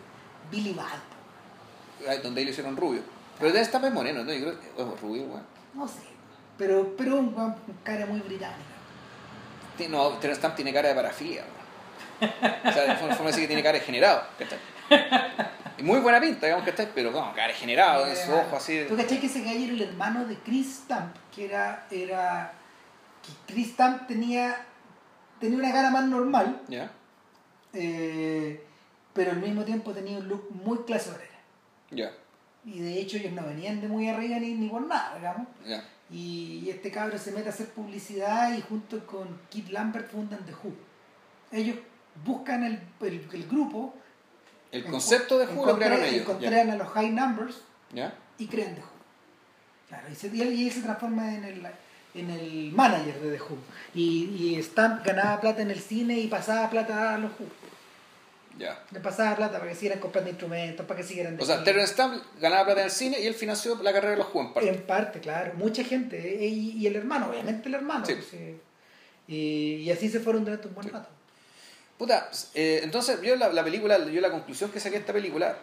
[0.52, 2.08] Billy Bad.
[2.10, 3.02] Ahí Donde ahí lo hicieron rubio.
[3.38, 4.34] Pero Terence Stamp es moreno, ¿no?
[4.34, 5.44] Yo creo que es rubio, weón.
[5.76, 6.00] No sé.
[6.58, 8.58] Pero, pero un, un cara muy británica.
[9.88, 12.34] No, Terence Stamp tiene cara de parafilia, weón.
[12.66, 14.24] O sea, de forma forma de decir que tiene cara de generado.
[15.78, 18.58] Y muy buena pinta, digamos que está, pero no, cara de generado, en su ojo
[18.58, 18.84] así.
[18.88, 21.16] ¿Tú cachai que ese gallo era el hermano de Chris Stamp?
[21.34, 21.86] Que era.
[21.90, 22.52] era
[23.24, 24.66] que Chris Stamp tenía,
[25.40, 26.92] tenía una cara más normal, ¿Ya?
[27.74, 28.64] eh,
[29.14, 31.30] pero al mismo tiempo tenía un look muy clase obrera.
[31.92, 32.12] Ya,
[32.66, 35.48] Y de hecho ellos no venían de muy arriba ni, ni por nada, digamos.
[35.66, 35.84] ya.
[36.12, 40.46] Y, y este cabro se mete a hacer publicidad y junto con Kit Lambert fundan
[40.46, 40.74] The Who.
[41.52, 41.78] Ellos
[42.26, 43.94] buscan el, el, el grupo.
[44.72, 46.22] El concepto de Who lo crearon ellos.
[46.22, 47.62] Encontraron a los High Numbers
[48.38, 48.88] y crean The Who.
[49.88, 51.66] Claro, y, se, y él se transforma en el,
[52.14, 53.58] en el manager de The Who.
[53.96, 57.46] Y, y Stamp ganaba plata en el cine y pasaba plata a los Who.
[58.60, 58.84] Ya.
[58.92, 61.38] Le pasaba plata para que siguieran comprando instrumentos, para que siguieran...
[61.40, 64.18] O sea, Terence Stamp ganaba plata en el cine y él financió la carrera de
[64.18, 64.70] los Who en parte.
[64.70, 65.54] En parte, claro.
[65.56, 66.18] Mucha gente.
[66.18, 68.06] eh, Y, y el hermano, obviamente el hermano.
[68.06, 68.16] Sí.
[68.16, 68.58] pues, eh,
[69.28, 70.94] y, y así se fueron durante un buen Sí.
[70.94, 71.08] rato.
[71.98, 75.58] Puta, eh, entonces yo la, la película, yo la conclusión que saqué de esta película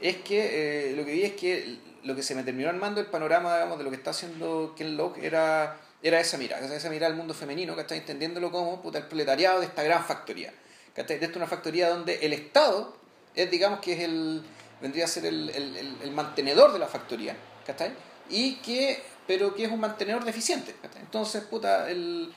[0.00, 3.06] es que eh, lo que vi es que lo que se me terminó armando el
[3.06, 7.06] panorama, digamos, de lo que está haciendo Ken Loach era, era esa mirada, esa mirada
[7.12, 10.52] al mundo femenino, que está entendiéndolo como puta, el proletariado de esta gran factoría.
[10.94, 11.18] ¿Cachai?
[11.18, 12.96] De esta una factoría donde el Estado
[13.34, 14.42] es, digamos, que es el,
[14.80, 17.36] vendría a ser el, el- el- mantenedor de la factoría,
[17.66, 17.92] ¿cachai?
[18.28, 21.02] Y que, pero que es un mantenedor deficiente, ¿cachai?
[21.02, 22.32] Entonces, puta, el,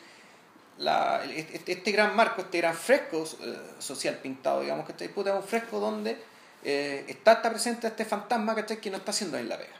[0.77, 5.35] la, este, este gran marco, este gran fresco eh, social pintado, digamos, está puta, es
[5.35, 6.17] un fresco donde
[6.63, 8.81] eh, está, está presente este fantasma ¿cachai?
[8.81, 9.75] que no está haciendo bien la pega.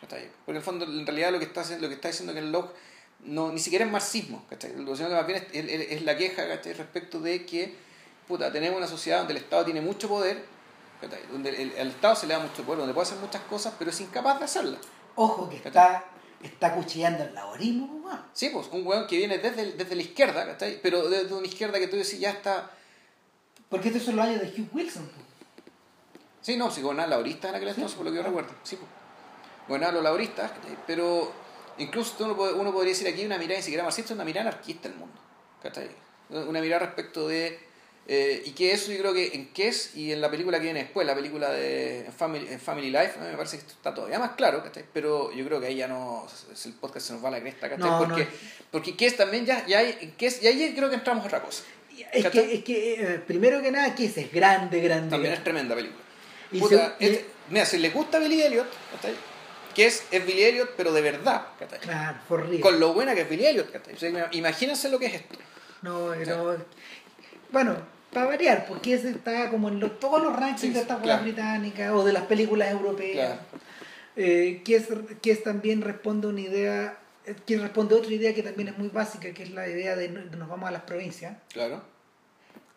[0.00, 0.28] ¿cachai?
[0.44, 2.50] Porque en el fondo, en realidad, lo que está, lo que está diciendo que el
[2.50, 2.72] log
[3.20, 4.74] no, ni siquiera es marxismo, ¿cachai?
[4.76, 6.72] Lo que más bien es, es- es la queja ¿cachai?
[6.72, 7.72] respecto de que
[8.28, 10.44] puta, tenemos una sociedad donde el Estado tiene mucho poder,
[11.30, 13.90] donde el, el Estado se le da mucho poder, donde puede hacer muchas cosas, pero
[13.90, 14.80] es incapaz de hacerlas.
[15.16, 16.04] Ojo que está,
[16.42, 18.20] está cuchillando el laborismo, weón.
[18.32, 20.80] Sí, pues un weón que viene desde, el- desde la izquierda, ¿cachai?
[20.80, 22.70] Pero desde una izquierda que tú decís ya está.
[23.68, 25.04] Porque estos son los años de Hugh Wilson.
[25.06, 25.26] pues.
[26.42, 28.52] Sí, no, si gobernaban lauristas en aquel entonces, por lo que yo recuerdo.
[28.62, 28.88] Sí, pues.
[29.68, 30.76] Gobernaban los ¿cachai?
[30.86, 31.32] Pero
[31.78, 34.98] incluso uno, uno podría decir aquí una mirada ni siquiera marxista, una mirada anarquista del
[34.98, 35.14] mundo,
[35.62, 35.90] ¿cachai?
[36.30, 37.71] Una mirada respecto de
[38.08, 40.80] Eh, y que eso yo creo que en Kes y en la película que viene
[40.82, 44.84] después, la película de Family, Family Life, me parece que está todavía más claro, ¿cachai?
[44.92, 46.26] Pero yo creo que ahí ya no,
[46.64, 47.88] el podcast se nos va a la cresta, ¿cachai?
[47.88, 48.30] No, porque, no.
[48.72, 51.42] porque Kes también ya, ya hay, en Kes, y ahí creo que entramos a otra
[51.42, 51.62] cosa.
[52.12, 52.46] Es ¿Cachai?
[52.48, 55.08] que, es que eh, primero que nada, que ese es grande, grande.
[55.10, 56.02] También es tremenda película.
[56.50, 58.66] Y Puta, se- mira, si les gusta Billy Elliot,
[58.96, 59.14] ¿cachai?
[59.74, 61.78] Que es, es Billy Elliot, pero de verdad, ¿cachai?
[61.78, 62.60] Claro, for real.
[62.60, 63.94] Con lo buena que es Billy Elliot, ¿cachai?
[63.94, 65.36] O sea, imagínense lo que es esto.
[65.82, 66.56] No, no.
[67.50, 67.76] Bueno,
[68.12, 71.22] para variar, porque ese está como en los- todos los rankings Sí, de estas claro.
[71.22, 73.26] británicas o de las películas europeas.
[73.38, 73.40] Claro.
[74.16, 74.88] Eh, que, es,
[75.22, 78.76] que es también responde una idea, eh, que responde a otra idea que también es
[78.78, 81.36] muy básica, que es la idea de, no- de nos vamos a las provincias.
[81.52, 81.82] Claro.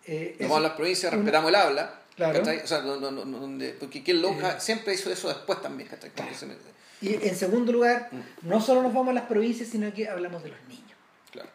[0.06, 2.00] Eh, Nos vamos a las provincias, una- respetamos el habla.
[2.16, 2.42] Claro.
[2.42, 4.56] O sea, no, no, donde, porque Ken Loach Eh.
[4.60, 5.90] siempre hizo eso después también,
[7.02, 8.48] Y en segundo lugar, Mm.
[8.48, 10.94] no solo nos vamos a las provincias, sino que hablamos de los niños.
[11.32, 11.50] Claro.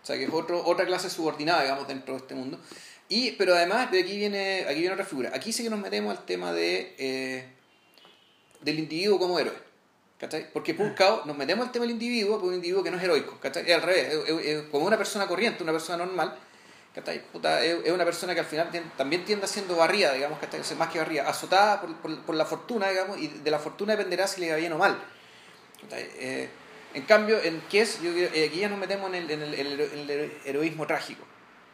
[0.00, 2.60] O sea, que es otro, otra clase subordinada, digamos, dentro de este mundo.
[3.08, 5.30] Y, pero además, de aquí viene, aquí viene otra figura.
[5.34, 7.44] Aquí sí que nos metemos al tema de, eh,
[8.60, 9.54] del individuo como héroe.
[10.18, 10.52] ¿Cachai?
[10.52, 12.96] Porque por un cabo nos metemos al tema del individuo, por un individuo que no
[12.98, 13.38] es heroico.
[13.40, 13.64] ¿Cachai?
[13.70, 16.36] Es al revés, es, es- es como una persona corriente, una persona normal.
[16.94, 17.22] ¿cachai?
[17.30, 20.58] Puta, es, es una persona que al final también tiende siendo barrida, digamos, ¿cachai?
[20.60, 23.60] O sea, más que barrida, azotada por, por- por la fortuna, digamos, y de la
[23.60, 24.98] fortuna dependerá si le va bien o mal.
[25.92, 26.48] Eh,
[26.94, 29.66] en cambio, en Kies, yo eh, aquí ya nos metemos en el, en el- en
[29.66, 31.24] el hero- en el heroísmo trágico.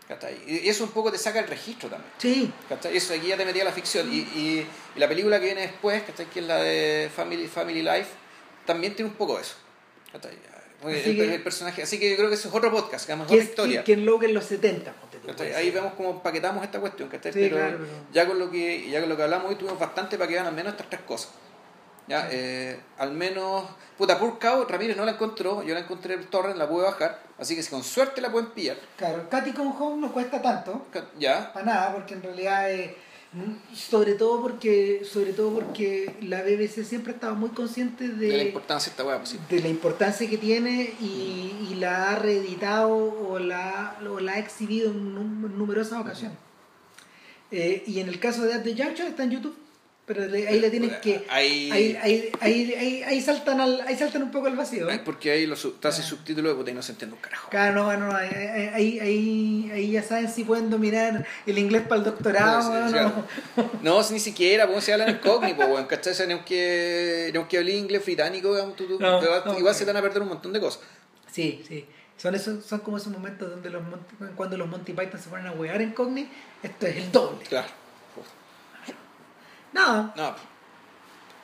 [0.08, 0.38] ¿Cachai?
[0.46, 2.12] Y eso un poco te saca el registro también.
[2.18, 2.96] Sí, ¿cachai?
[2.96, 4.12] Eso aquí ya te metía la ficción.
[4.12, 4.66] Y, y-
[4.96, 6.26] y la película que viene después, ¿cachai?
[6.26, 8.10] que es la de Family, Family Life,
[8.66, 9.54] también tiene un poco eso.
[10.12, 10.32] ¿cachai?
[10.84, 13.12] Así el, que- el personaje, así que yo creo que eso es otro podcast, que
[13.14, 13.82] otra es historia.
[13.84, 14.92] Ken Loach en los 70.
[14.92, 15.46] ponte tú, ¿cachai?
[15.48, 17.32] puede Ahí vemos cómo empaquetamos esta cuestión, ¿cachai?
[17.32, 19.78] Sí, pero, claro, pero- ya con lo que ya con lo que hablamos hoy tuvimos
[19.78, 21.30] bastante para que vean al menos estas tres cosas.
[22.06, 23.64] Ya, eh, al menos,
[23.96, 26.84] puta, por cabo, Ramírez no la encontró, yo la encontré en el torrent, la pude
[26.84, 28.76] bajar, así que si con suerte la pueden pillar.
[28.98, 30.86] Claro, Katy Come Home no cuesta tanto.
[31.18, 32.94] Ya, para nada porque en realidad eh,
[33.32, 38.26] mm, sobre todo porque sobre todo porque la BBC siempre ha estado muy consciente de,
[38.28, 39.38] de la importancia de esta weá, pues sí.
[39.48, 44.38] de la importancia que tiene y, y la ha reeditado o la, o la ha
[44.38, 46.36] exhibido en numerosas ocasiones
[47.50, 49.56] Eh, y en el caso de At the Junction está en YouTube
[50.06, 53.96] pero le- ahí le tienen que Ahí- ahí, ahí, ahí, ahí, ahí saltan al, ahí
[53.96, 56.82] saltan un poco al vacío porque ahí los está sin subtítulos de puta y no
[56.82, 57.48] se entiende un carajo.
[57.48, 62.00] Claro, no, no, no, ahí, ahí, ahí, ya saben si pueden dominar el inglés para
[62.00, 62.94] el doctorado Sí, o sí,
[63.56, 63.72] no.
[63.82, 66.12] No, si ni siquiera, pues se habla en incógnito, weón, ¿cachai?
[66.12, 69.58] O sea, aunque, ni aunque hable inglés británico, digamos, tú- tú- No, te vas- no,
[69.58, 70.82] igual se te van a perder un montón de cosas.
[71.32, 71.86] Sí, sí.
[72.16, 73.82] Son, esos, son como esos momentos donde los
[74.36, 76.28] cuando los Monty Python se ponen a wear en Cogni,
[76.62, 77.44] esto es el doble.
[77.48, 77.66] Claro.
[79.74, 80.34] No, No,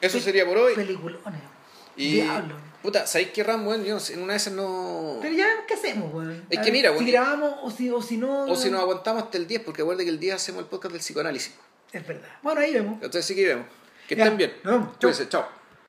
[0.01, 0.75] eso sería por hoy.
[0.75, 1.41] peliculones.
[1.97, 2.55] Y, Diablo.
[2.83, 3.85] puta, ¿sabéis qué Ram, weón?
[3.85, 5.19] Yo no sé, en una de esas no...
[5.21, 6.47] Pero ya, ¿qué hacemos, weón?
[6.49, 8.45] Es A que ver, mira, Si weón, grabamos o si, o si no.
[8.47, 10.93] O si nos aguantamos hasta el 10, porque acuérdate que el 10 hacemos el podcast
[10.93, 11.53] del psicoanálisis.
[11.93, 12.29] Es verdad.
[12.43, 12.95] Bueno, ahí vemos.
[12.95, 13.67] Entonces sí que vemos.
[14.09, 14.55] Que Ya, estén bien.
[14.63, 14.89] nos vemos.
[14.93, 14.99] Chau.
[15.11, 15.60] Cuídense, chao.